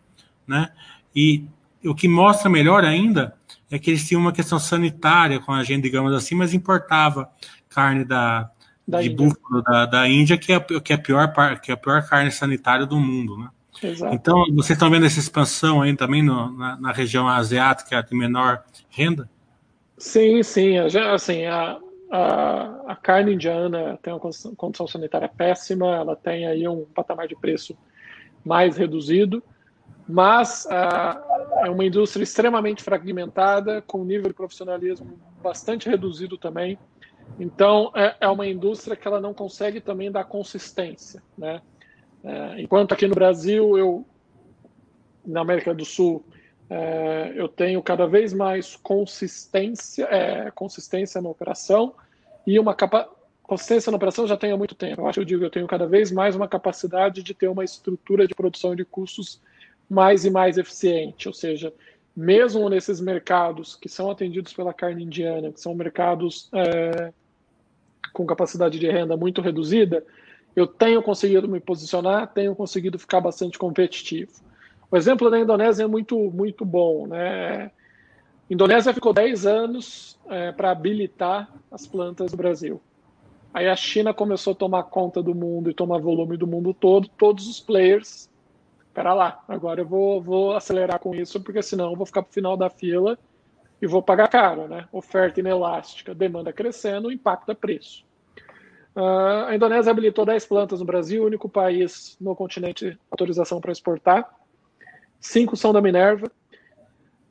[0.46, 0.70] né?
[1.14, 1.44] E
[1.84, 3.36] o que mostra melhor ainda
[3.74, 7.30] é que eles tinham uma questão sanitária com a gente, digamos assim, mas importava
[7.68, 8.50] carne da,
[8.86, 9.16] da de Índia.
[9.16, 12.30] búfalo da, da Índia, que é, que, é a pior, que é a pior carne
[12.30, 13.48] sanitária do mundo, né?
[13.82, 14.14] Exato.
[14.14, 18.62] Então, vocês estão vendo essa expansão aí também no, na, na, região asiática de menor
[18.90, 19.28] renda?
[19.98, 20.78] Sim, sim.
[20.78, 21.78] Assim, a,
[22.10, 27.34] a, a carne indiana tem uma condição sanitária péssima, ela tem aí um patamar de
[27.34, 27.76] preço
[28.44, 29.42] mais reduzido,
[30.08, 30.66] mas
[31.64, 36.78] é uma indústria extremamente fragmentada, com nível de profissionalismo bastante reduzido também.
[37.38, 41.22] Então, é, é uma indústria que ela não consegue também dar consistência.
[41.36, 41.62] Né?
[42.24, 44.06] É, enquanto aqui no Brasil, eu,
[45.24, 46.24] na América do Sul,
[46.68, 51.94] é, eu tenho cada vez mais consistência, é, consistência na operação
[52.46, 53.08] e uma capa
[53.42, 55.02] consistência na operação já tenho há muito tempo.
[55.02, 57.64] Eu acho que eu digo, eu tenho cada vez mais uma capacidade de ter uma
[57.64, 59.40] estrutura de produção de custos
[59.92, 61.70] mais e mais eficiente, ou seja,
[62.16, 67.12] mesmo nesses mercados que são atendidos pela carne indiana, que são mercados é,
[68.10, 70.02] com capacidade de renda muito reduzida,
[70.56, 74.32] eu tenho conseguido me posicionar, tenho conseguido ficar bastante competitivo.
[74.90, 77.06] O exemplo da Indonésia é muito, muito bom.
[77.06, 77.64] Né?
[77.66, 77.70] A
[78.50, 82.80] Indonésia ficou 10 anos é, para habilitar as plantas do Brasil.
[83.52, 87.08] Aí a China começou a tomar conta do mundo e tomar volume do mundo todo,
[87.08, 88.31] todos os players.
[88.92, 92.28] Espera lá, agora eu vou, vou acelerar com isso, porque senão eu vou ficar para
[92.28, 93.18] o final da fila
[93.80, 94.68] e vou pagar caro.
[94.68, 94.86] Né?
[94.92, 98.04] Oferta inelástica, demanda crescendo, impacta preço.
[98.94, 104.30] Uh, a Indonésia habilitou 10 plantas no Brasil, único país no continente autorização para exportar.
[105.18, 106.30] Cinco são da Minerva.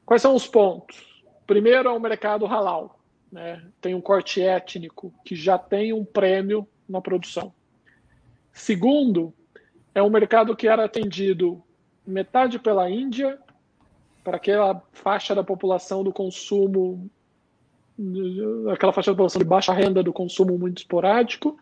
[0.04, 1.24] Quais são os pontos?
[1.46, 3.00] Primeiro é o mercado halal.
[3.32, 3.64] Né?
[3.80, 7.54] Tem um corte étnico que já tem um prêmio na produção.
[8.52, 9.32] Segundo,
[9.94, 11.62] é um mercado que era atendido
[12.06, 13.38] metade pela Índia,
[14.24, 17.10] para aquela faixa da população do consumo
[18.72, 21.58] aquela faixa da população de baixa renda do consumo muito esporádico,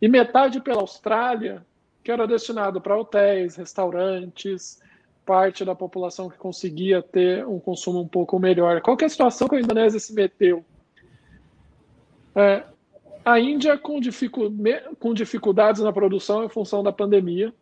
[0.00, 1.64] e metade pela Austrália,
[2.02, 4.80] que era destinado para hotéis, restaurantes,
[5.24, 8.80] parte da população que conseguia ter um consumo um pouco melhor.
[8.80, 10.64] Qual é a situação que a Indonésia se meteu?
[12.34, 12.64] É,
[13.24, 14.50] a Índia com, dificu
[14.98, 17.52] com, dificuldades na produção em função da pandemia,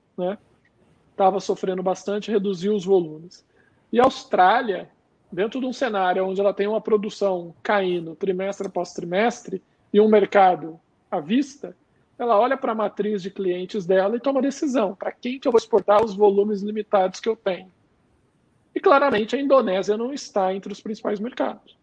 [1.11, 1.41] estava né?
[1.41, 3.45] sofrendo bastante, reduziu os volumes.
[3.93, 4.91] E a Austrália,
[5.31, 9.63] dentro de um cenário onde ela tem uma produção caindo trimestre após trimestre
[9.93, 10.79] e um mercado
[11.11, 11.77] à vista,
[12.19, 15.53] ela olha para a matriz de clientes dela e toma decisão: para quem que eu
[15.53, 17.71] vou exportar os volumes limitados que eu tenho?
[18.75, 21.77] E claramente a Indonésia não está entre os principais mercados.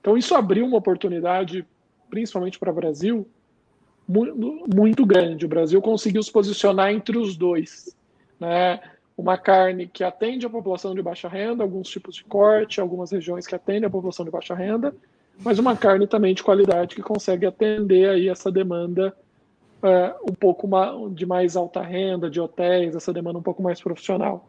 [0.00, 1.66] Então isso abriu uma oportunidade,
[2.08, 3.28] principalmente para o Brasil,
[4.74, 5.46] muito grande.
[5.46, 7.96] O Brasil conseguiu se posicionar entre os dois.
[8.38, 8.80] Né?
[9.20, 13.46] uma carne que atende a população de baixa renda, alguns tipos de corte, algumas regiões
[13.46, 14.94] que atendem a população de baixa renda,
[15.38, 19.14] mas uma carne também de qualidade que consegue atender aí essa demanda
[19.82, 20.68] é, um pouco
[21.10, 24.48] de mais alta renda, de hotéis, essa demanda um pouco mais profissional.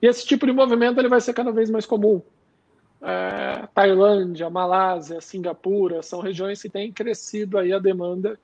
[0.00, 2.22] E esse tipo de movimento ele vai ser cada vez mais comum.
[3.00, 8.38] É, Tailândia, Malásia, Singapura são regiões que têm crescido aí a demanda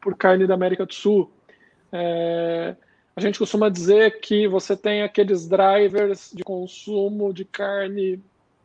[0.00, 1.30] por carne da América do Sul.
[1.92, 2.74] É,
[3.14, 8.20] a gente costuma dizer que você tem aqueles drivers de consumo de carne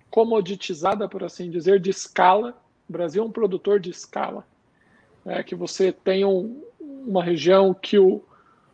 [0.10, 2.58] comoditizada, por assim dizer, de escala.
[2.90, 4.46] O Brasil é um produtor de escala.
[5.26, 8.22] É que você tem um, uma região que o,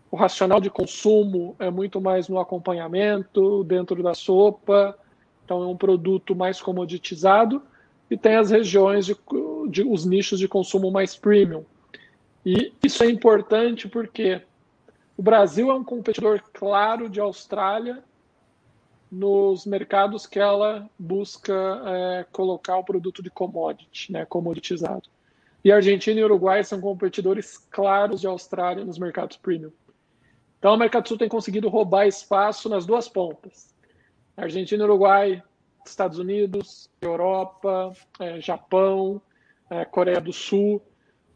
[0.10, 4.98] o racional de consumo é muito mais no acompanhamento, dentro da sopa,
[5.48, 7.64] então é um produto mais comoditizado,
[8.12, 9.16] e tem as regiões de,
[9.70, 11.64] de os nichos de consumo mais premium.
[12.46, 14.42] E isso é importante porque
[15.16, 18.04] o Brasil é um competidor claro de Austrália
[19.10, 21.54] nos mercados que ela busca
[21.86, 25.04] é, colocar o produto de commodity, né, commoditizado.
[25.64, 29.72] E Argentina e Uruguai são competidores claros de Austrália nos mercados premium.
[30.60, 33.77] Então, o Mercado Sul tem conseguido roubar espaço nas duas pontas.
[34.38, 35.44] Argentina Uruguai,
[35.86, 39.22] Estados Unidos, Europa, é, Japão,
[39.70, 40.82] é, Coreia do Sul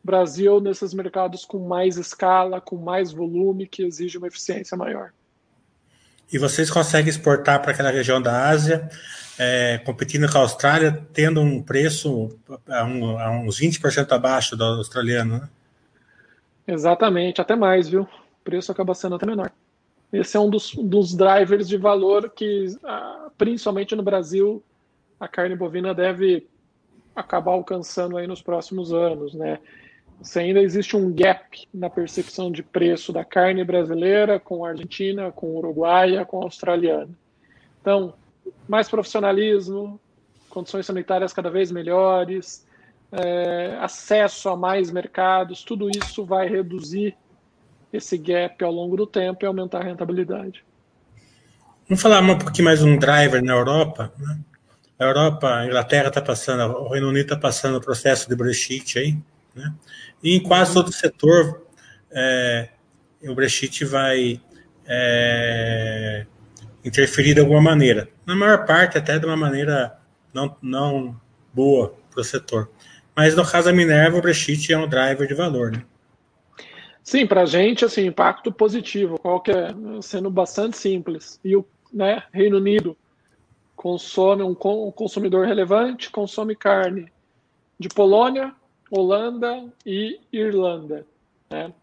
[0.04, 5.12] Brasil nesses mercados com mais escala, com mais volume, que exige uma eficiência maior.
[6.32, 8.90] E vocês conseguem exportar para aquela região da Ásia,
[9.38, 12.30] é, competindo com a Austrália, tendo um preço
[12.68, 15.50] a, um, a uns 20% abaixo do australiano, né?
[16.68, 18.04] Exatamente, até mais, viu?
[18.04, 19.52] O preço acaba sendo até menor.
[20.12, 24.62] Esse é um dos, dos drivers de valor que, ah, principalmente no Brasil,
[25.20, 26.48] a carne bovina deve
[27.16, 29.60] acabar alcançando aí nos próximos anos, né?
[30.22, 35.32] se ainda existe um gap na percepção de preço da carne brasileira com a Argentina,
[35.32, 37.10] com a Uruguaia, com a australiana.
[37.82, 38.14] Então,
[38.68, 40.00] mais profissionalismo,
[40.50, 42.68] condições sanitárias cada vez melhores,
[43.12, 47.16] é, acesso a mais mercados, tudo isso vai reduzir
[47.94, 50.64] esse gap ao longo do tempo e aumentar a rentabilidade.
[51.88, 54.14] Vamos falar um pouquinho mais um driver na Europa.
[54.18, 54.40] Né?
[54.98, 58.98] A Europa, a Inglaterra está passando, o Reino Unido está passando o processo de Brexit
[58.98, 59.18] aí.
[59.54, 59.74] Né?
[60.24, 61.66] E em quase todo setor,
[62.12, 62.70] é,
[63.24, 64.40] o Brexit vai
[64.86, 66.26] é,
[66.86, 68.08] interferir de alguma maneira.
[68.26, 69.98] Na maior parte, até de uma maneira
[70.34, 71.20] não, não
[71.54, 72.70] boa para o setor.
[73.16, 75.72] Mas no caso da Minerva, o Brexit é um driver de valor.
[75.72, 75.84] Né?
[77.04, 81.40] Sim, para a gente, assim, impacto positivo, qualquer, sendo bastante simples.
[81.44, 82.96] E o né, Reino Unido
[83.76, 87.12] consome um, um consumidor relevante, consome carne
[87.80, 88.54] de Polônia,
[88.92, 91.06] Holanda e Irlanda.
[91.50, 91.74] Né?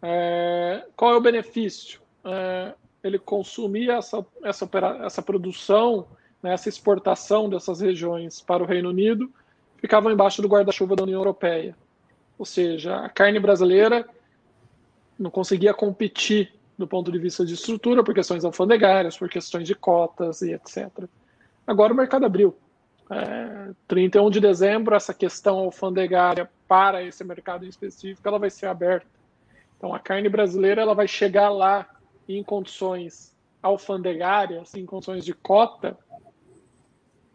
[0.00, 2.00] É, qual é o benefício?
[2.24, 4.68] É, ele consumia essa, essa,
[5.04, 6.06] essa produção,
[6.42, 9.30] né, essa exportação dessas regiões para o Reino Unido,
[9.78, 11.76] ficava embaixo do guarda-chuva da União Europeia.
[12.38, 14.08] Ou seja, a carne brasileira
[15.18, 19.74] não conseguia competir do ponto de vista de estrutura por questões alfandegárias, por questões de
[19.74, 20.88] cotas e etc.
[21.66, 22.56] Agora o mercado abriu.
[23.10, 28.66] É, 31 de dezembro, essa questão alfandegária para esse mercado em específico, ela vai ser
[28.66, 29.06] aberta.
[29.76, 31.86] Então a carne brasileira ela vai chegar lá
[32.28, 35.96] em condições alfandegárias, em condições de cota,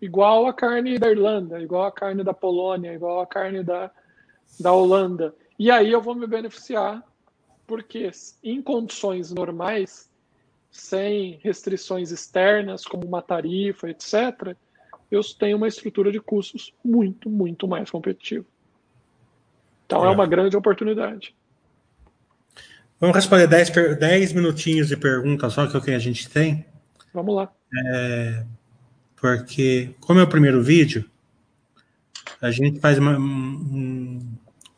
[0.02, 3.92] igual a carne da Irlanda, igual a carne da Polônia, igual a carne da,
[4.60, 5.34] da Holanda.
[5.58, 7.04] E aí eu vou me beneficiar,
[7.70, 8.10] porque
[8.44, 10.10] em condições normais,
[10.72, 14.56] sem restrições externas, como uma tarifa, etc.,
[15.12, 18.46] eu tenho uma estrutura de custos muito, muito mais competitiva.
[19.86, 21.36] Então é, é uma grande oportunidade.
[23.00, 26.66] Vamos responder 10, minutinhos de perguntas só que é o que a gente tem.
[27.14, 27.54] Vamos lá.
[27.86, 28.46] É,
[29.16, 31.06] porque, como é o primeiro vídeo,
[32.42, 34.20] a gente faz uma, um,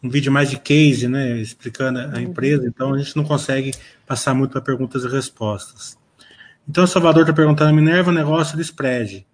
[0.03, 2.19] um, vídeo mais de case, né, explicando a uhum.
[2.19, 3.71] empresa, então a gente não consegue
[4.05, 5.97] passar muito para perguntas e respostas.
[6.67, 9.25] Então, o Salvador está perguntando Minerva, negócio de spread.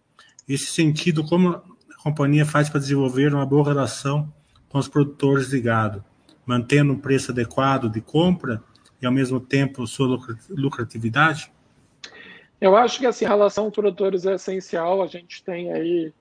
[0.47, 4.31] Nesse sentido, como a companhia faz para desenvolver uma boa relação
[4.69, 6.03] com os produtores de gado,
[6.45, 8.63] mantendo um preço adequado de compra
[9.01, 10.19] e, ao mesmo tempo, sua
[10.49, 11.51] lucratividade?
[12.59, 15.03] Eu acho que assim, a relação com produtores é essencial.
[15.03, 16.13] A gente tem aí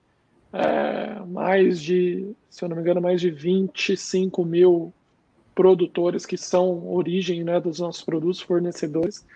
[0.52, 4.92] é, mais de, se eu não me engano, mais de 25 mil
[5.54, 9.26] produtores que são origem né, dos nossos produtos, fornecedores.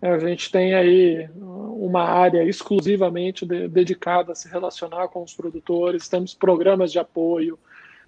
[0.00, 6.08] A gente tem aí uma área exclusivamente de, dedicada a se relacionar com os produtores,
[6.08, 7.58] temos programas de apoio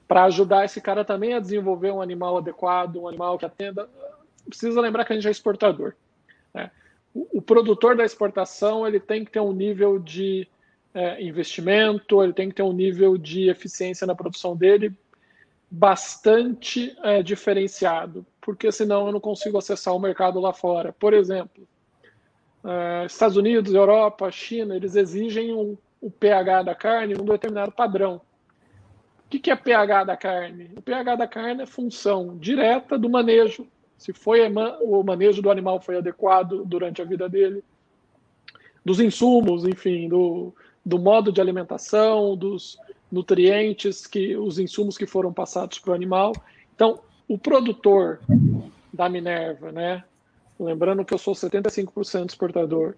[0.06, 3.88] para ajudar esse cara também a desenvolver um animal adequado, um animal que atenda.
[4.46, 5.94] Precisa lembrar que a gente é exportador.
[6.52, 6.70] Né?
[7.14, 10.48] o, produtor da exportação ele tem que ter um nível de
[10.94, 14.92] é, investimento, ele tem que ter um nível de eficiência na produção dele
[15.70, 20.92] bastante é, diferenciado, porque senão eu não consigo acessar o mercado lá fora.
[20.92, 21.66] Por exemplo,
[22.64, 28.20] é, Estados Unidos, Europa, China, eles exigem um, o pH da carne num determinado padrão.
[29.26, 30.70] O que, que é pH da carne?
[30.76, 33.66] O pH da carne é função direta do manejo
[33.96, 34.40] se foi
[34.82, 37.64] o manejo do animal foi adequado durante a vida dele,
[38.84, 40.54] dos insumos, enfim, do,
[40.84, 42.78] do modo de alimentação, dos
[43.10, 46.32] nutrientes, que os insumos que foram passados para o animal.
[46.74, 48.20] Então, o produtor
[48.92, 50.04] da Minerva, né?
[50.58, 52.94] Lembrando que eu sou 75% exportador,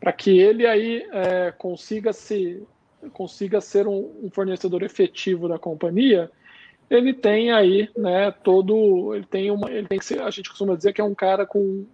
[0.00, 2.62] para que ele aí é, consiga se
[3.12, 6.30] consiga ser um, um fornecedor efetivo da companhia,
[6.88, 10.74] ele tem aí, né, todo, ele tem uma, ele tem que ser, a gente costuma
[10.74, 11.84] dizer que é um cara com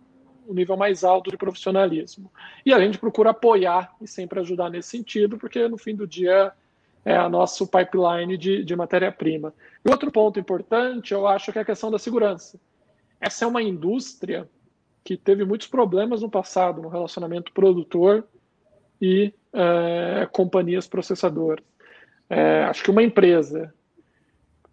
[0.51, 2.31] um nível mais alto de profissionalismo.
[2.67, 6.53] E a gente procura apoiar e sempre ajudar nesse sentido, porque no fim do dia
[7.05, 9.55] é a nosso pipeline de, de matéria-prima.
[9.85, 12.61] E outro ponto importante, eu acho que é a questão da segurança.
[13.21, 14.49] Essa é uma indústria
[15.05, 18.27] que teve muitos problemas no passado no relacionamento produtor
[19.01, 21.65] e é, companhias processadoras.
[22.29, 23.73] É, acho que uma empresa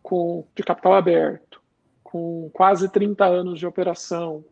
[0.02, 1.62] com, de capital aberto,
[2.04, 4.44] com quase 30 anos de operação,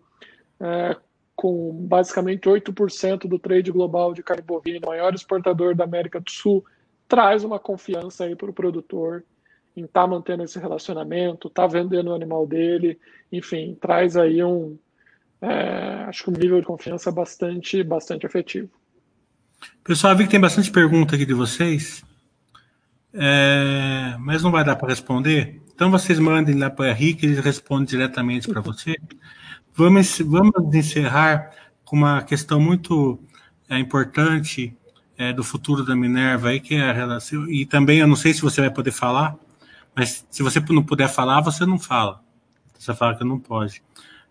[0.59, 0.95] é,
[1.35, 6.65] com basicamente 8% do trade global de carne bovina, maior exportador da América do Sul,
[7.07, 9.23] traz uma confiança aí para o produtor
[9.75, 12.97] em estar tá mantendo esse relacionamento, tá vendendo o animal dele,
[13.31, 14.77] enfim, traz aí um,
[15.41, 18.69] é, acho que um nível de confiança bastante, bastante efetivo.
[19.83, 22.03] Pessoal, vi que tem bastante pergunta aqui de vocês
[23.17, 25.61] é, mas não vai dar para responder.
[25.73, 28.97] Então vocês mandem lá para o Henrique, ele responde diretamente para você.
[29.77, 31.51] Vamos, vamos encerrar
[31.83, 33.19] com uma questão muito
[33.69, 34.73] é, importante
[35.17, 37.49] é, do futuro da Minerva aí, que é a relação.
[37.51, 39.35] E também eu não sei se você vai poder falar,
[39.93, 42.23] mas se você não puder falar, você não fala.
[42.79, 43.83] Você fala que não pode.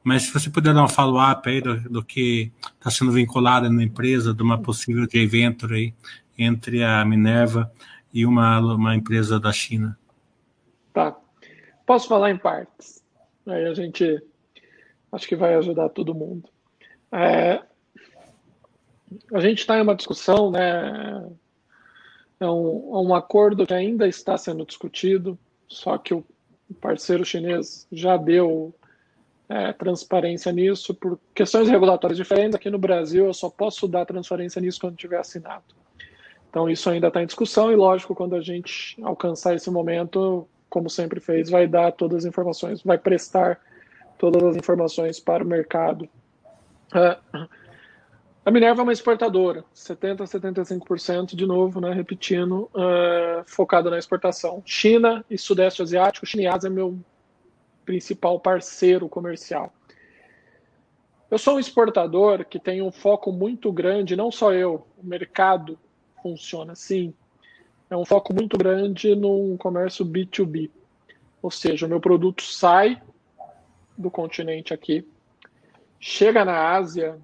[0.03, 3.83] Mas se você puder dar um follow-up aí do, do que está sendo vinculado na
[3.83, 5.95] empresa, de uma possível joint venture aí
[6.39, 7.71] entre a Minerva
[8.13, 9.99] e uma, uma empresa da China.
[10.93, 11.15] Tá.
[11.85, 13.03] Posso falar em partes.
[13.47, 14.23] Aí a gente
[15.15, 16.49] acho que vai ajudar todo mundo.
[17.13, 17.63] É,
[19.33, 21.31] a gente está em uma discussão, né?
[22.41, 25.39] É um, é um acordo que ainda está sendo discutido,
[25.69, 26.25] só que o
[26.81, 28.75] parceiro chinês já deu
[29.49, 32.57] é, transparência nisso por questões regulatórias diferentes.
[32.57, 35.65] Aqui no Brasil, eu só posso dar transparência nisso quando tiver assinado.
[36.51, 40.91] Então, isso ainda está em discussão e, lógico, quando a gente alcançar esse momento, como
[40.91, 43.61] sempre fez, vai dar todas as informações, vai prestar
[44.31, 46.09] todas as informações para o mercado.
[46.95, 47.47] Uh,
[48.43, 53.99] a Minerva é uma exportadora, 70% a 75%, de novo, né, repetindo, uh, focada na
[53.99, 54.63] exportação.
[54.65, 56.99] China e Sudeste Asiático, China e Ásia é meu
[57.85, 59.71] principal parceiro comercial.
[61.31, 65.79] Eu sou um exportador que tem um foco muito grande, não só eu, o mercado
[66.23, 67.13] funciona assim.
[67.91, 70.71] É um foco muito grande no comércio B2B.
[71.43, 73.03] Ou seja, o meu produto sai
[73.97, 75.07] do continente aqui,
[76.01, 77.19] chega na Ásia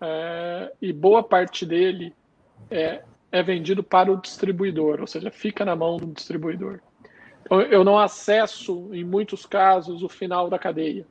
[0.00, 2.14] é, e boa parte dele
[2.70, 6.80] é, é vendido para o distribuidor, ou seja, fica na mão do distribuidor.
[7.42, 11.06] Então, eu não acesso, em muitos casos, o final da cadeia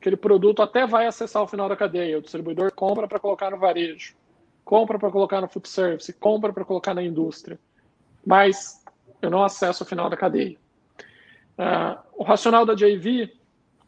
[0.00, 2.18] aquele produto até vai acessar o final da cadeia.
[2.18, 4.14] O distribuidor compra para colocar no varejo,
[4.64, 7.58] compra para colocar no food service, compra para colocar na indústria.
[8.24, 8.84] Mas
[9.20, 10.56] eu não acesso o final da cadeia.
[11.58, 13.36] Uh, o racional da JV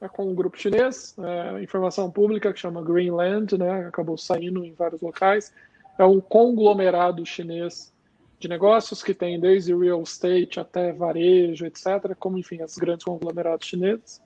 [0.00, 4.72] é com um grupo chinês, é, informação pública que chama Greenland, né, acabou saindo em
[4.72, 5.52] vários locais.
[5.98, 7.92] É um conglomerado chinês
[8.38, 13.66] de negócios que tem desde real estate até varejo, etc., como, enfim, os grandes conglomerados
[13.66, 14.22] chineses.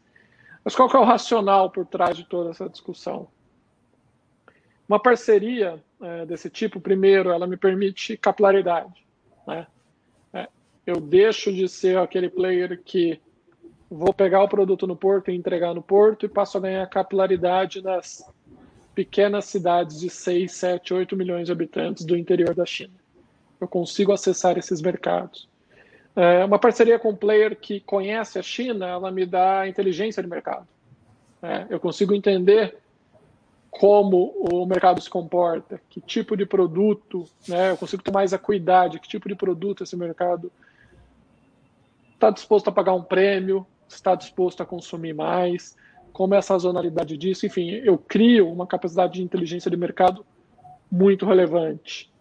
[0.64, 3.28] Mas qual que é o racional por trás de toda essa discussão?
[4.88, 9.04] Uma parceria é, desse tipo, primeiro, ela me permite capilaridade.
[9.46, 9.66] Né?
[10.32, 10.48] É,
[10.86, 13.20] eu deixo de ser aquele player que
[13.90, 17.82] vou pegar o produto no porto e entregar no porto e passo a ganhar capilaridade
[17.82, 18.24] nas
[18.94, 22.94] pequenas cidades de 6, 7, 8 milhões de habitantes do interior da China.
[23.60, 25.48] Eu consigo acessar esses mercados.
[26.16, 30.28] É, uma parceria com um player que conhece a China, ela me dá inteligência de
[30.28, 30.66] mercado.
[31.42, 32.76] É, eu consigo entender
[33.68, 39.00] como o mercado se comporta, que tipo de produto, né, eu consigo ter mais acuidade,
[39.00, 40.52] que tipo de produto esse mercado
[42.14, 45.76] está disposto a pagar um prêmio, está disposto a consumir mais,
[46.12, 50.24] como é a sazonalidade disso, enfim, eu crio uma capacidade de inteligência de mercado
[50.90, 52.12] muito relevante.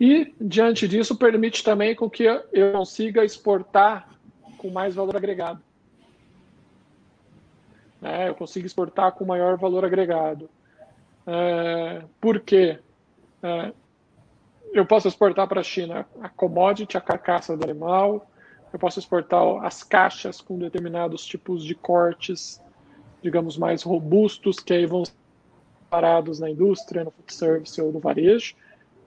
[0.00, 4.08] E, diante disso, permite também com que eu consiga exportar
[4.56, 5.60] com mais valor agregado.
[8.00, 10.48] É, eu consigo exportar com maior valor agregado.
[11.26, 12.78] É, por quê?
[13.42, 13.72] É,
[14.72, 18.30] eu posso exportar para a China a commodity, a carcaça do animal,
[18.72, 22.60] eu posso exportar as caixas com determinados tipos de cortes,
[23.22, 25.12] digamos, mais robustos, que aí vão ser
[25.88, 28.54] parados na indústria, no food service ou no varejo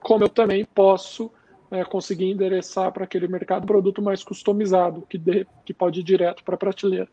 [0.02, 1.30] como eu também posso
[1.70, 6.42] né, conseguir endereçar para aquele mercado produto mais customizado, que, de, que pode ir direto
[6.44, 7.08] para a prateleira.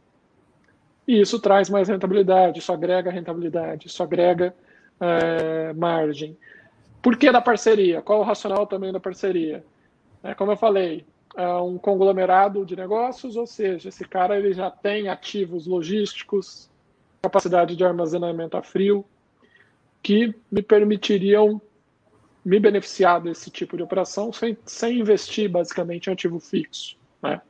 [1.08, 4.54] E isso traz mais rentabilidade, isso agrega rentabilidade, isso agrega
[5.00, 6.38] é, margem.
[7.02, 8.02] Por que da parceria?
[8.02, 9.64] Qual o racional também da parceria?
[10.22, 11.06] É, como eu falei,
[11.36, 16.70] é um conglomerado de negócios, ou seja, esse cara ele já tem ativos logísticos,
[17.22, 19.06] capacidade de armazenamento a frio,
[20.02, 21.62] que me permitiriam
[22.44, 26.98] me beneficiar desse tipo de operação sem, sem investir basicamente em ativo fixo.
[27.22, 27.42] Né?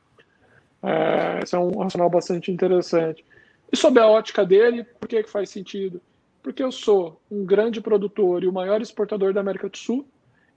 [0.81, 3.23] É, esse é um racional bastante interessante.
[3.71, 6.01] E sob a ótica dele, por que, que faz sentido?
[6.41, 10.07] Porque eu sou um grande produtor e o maior exportador da América do Sul,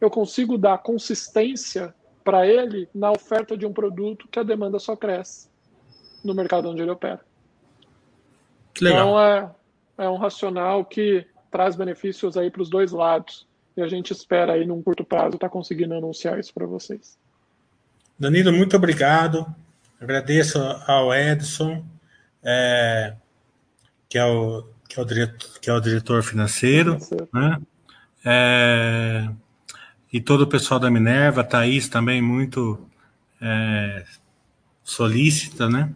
[0.01, 1.95] eu consigo dar consistência
[2.25, 5.49] para ele na oferta de um produto que a demanda só cresce
[6.25, 7.21] no mercado onde ele opera.
[8.77, 9.51] Então é,
[9.99, 13.47] é um racional que traz benefícios aí para os dois lados
[13.77, 17.19] e a gente espera aí, num curto prazo, estar tá conseguindo anunciar isso para vocês.
[18.19, 19.47] Danilo, muito obrigado.
[20.01, 21.85] Agradeço ao Edson,
[22.43, 23.15] é,
[24.09, 27.29] que, é o, que, é o diretor, que é o diretor financeiro, financeiro.
[27.33, 27.61] né?
[28.25, 29.29] É,
[30.13, 32.87] e todo o pessoal da Minerva, Thaís também muito
[33.41, 34.05] é,
[34.85, 35.91] solícita, né?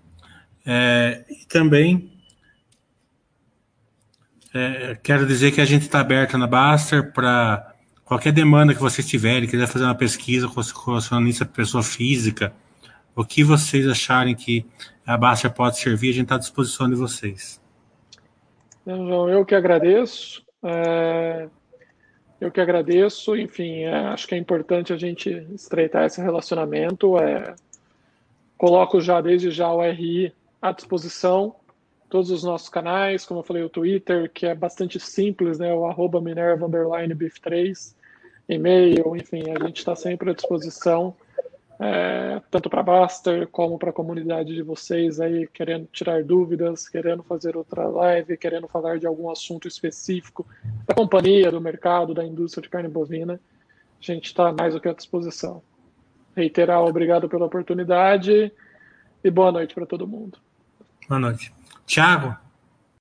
[0.64, 2.10] É, e também
[4.54, 7.74] é, quero dizer que a gente está aberto na Baster para
[8.04, 10.60] qualquer demanda que vocês tiverem, quiser fazer uma pesquisa com
[10.90, 12.54] o acionista pessoa física,
[13.14, 14.64] o que vocês acharem que
[15.06, 17.60] a Baster pode servir, a gente está à disposição de vocês.
[18.86, 20.42] Eu que agradeço.
[20.62, 21.48] É,
[22.40, 23.36] eu que agradeço.
[23.36, 27.18] Enfim, é, acho que é importante a gente estreitar esse relacionamento.
[27.18, 27.54] É,
[28.56, 31.54] coloco já desde já o RI à disposição
[32.08, 35.72] todos os nossos canais, como eu falei, o Twitter, que é bastante simples, né?
[35.74, 37.94] O Minerva underline BIF3,
[38.48, 41.14] e-mail, enfim, a gente está sempre à disposição,
[41.78, 47.22] é, tanto para Baster como para a comunidade de vocês aí, querendo tirar dúvidas, querendo
[47.22, 50.46] fazer outra live, querendo falar de algum assunto específico
[50.86, 54.88] da companhia, do mercado, da indústria de carne bovina, a gente está mais do que
[54.88, 55.62] à disposição.
[56.34, 58.52] Reiterar, obrigado pela oportunidade
[59.22, 60.38] e boa noite para todo mundo.
[61.08, 61.52] Boa noite.
[61.86, 62.45] Tiago?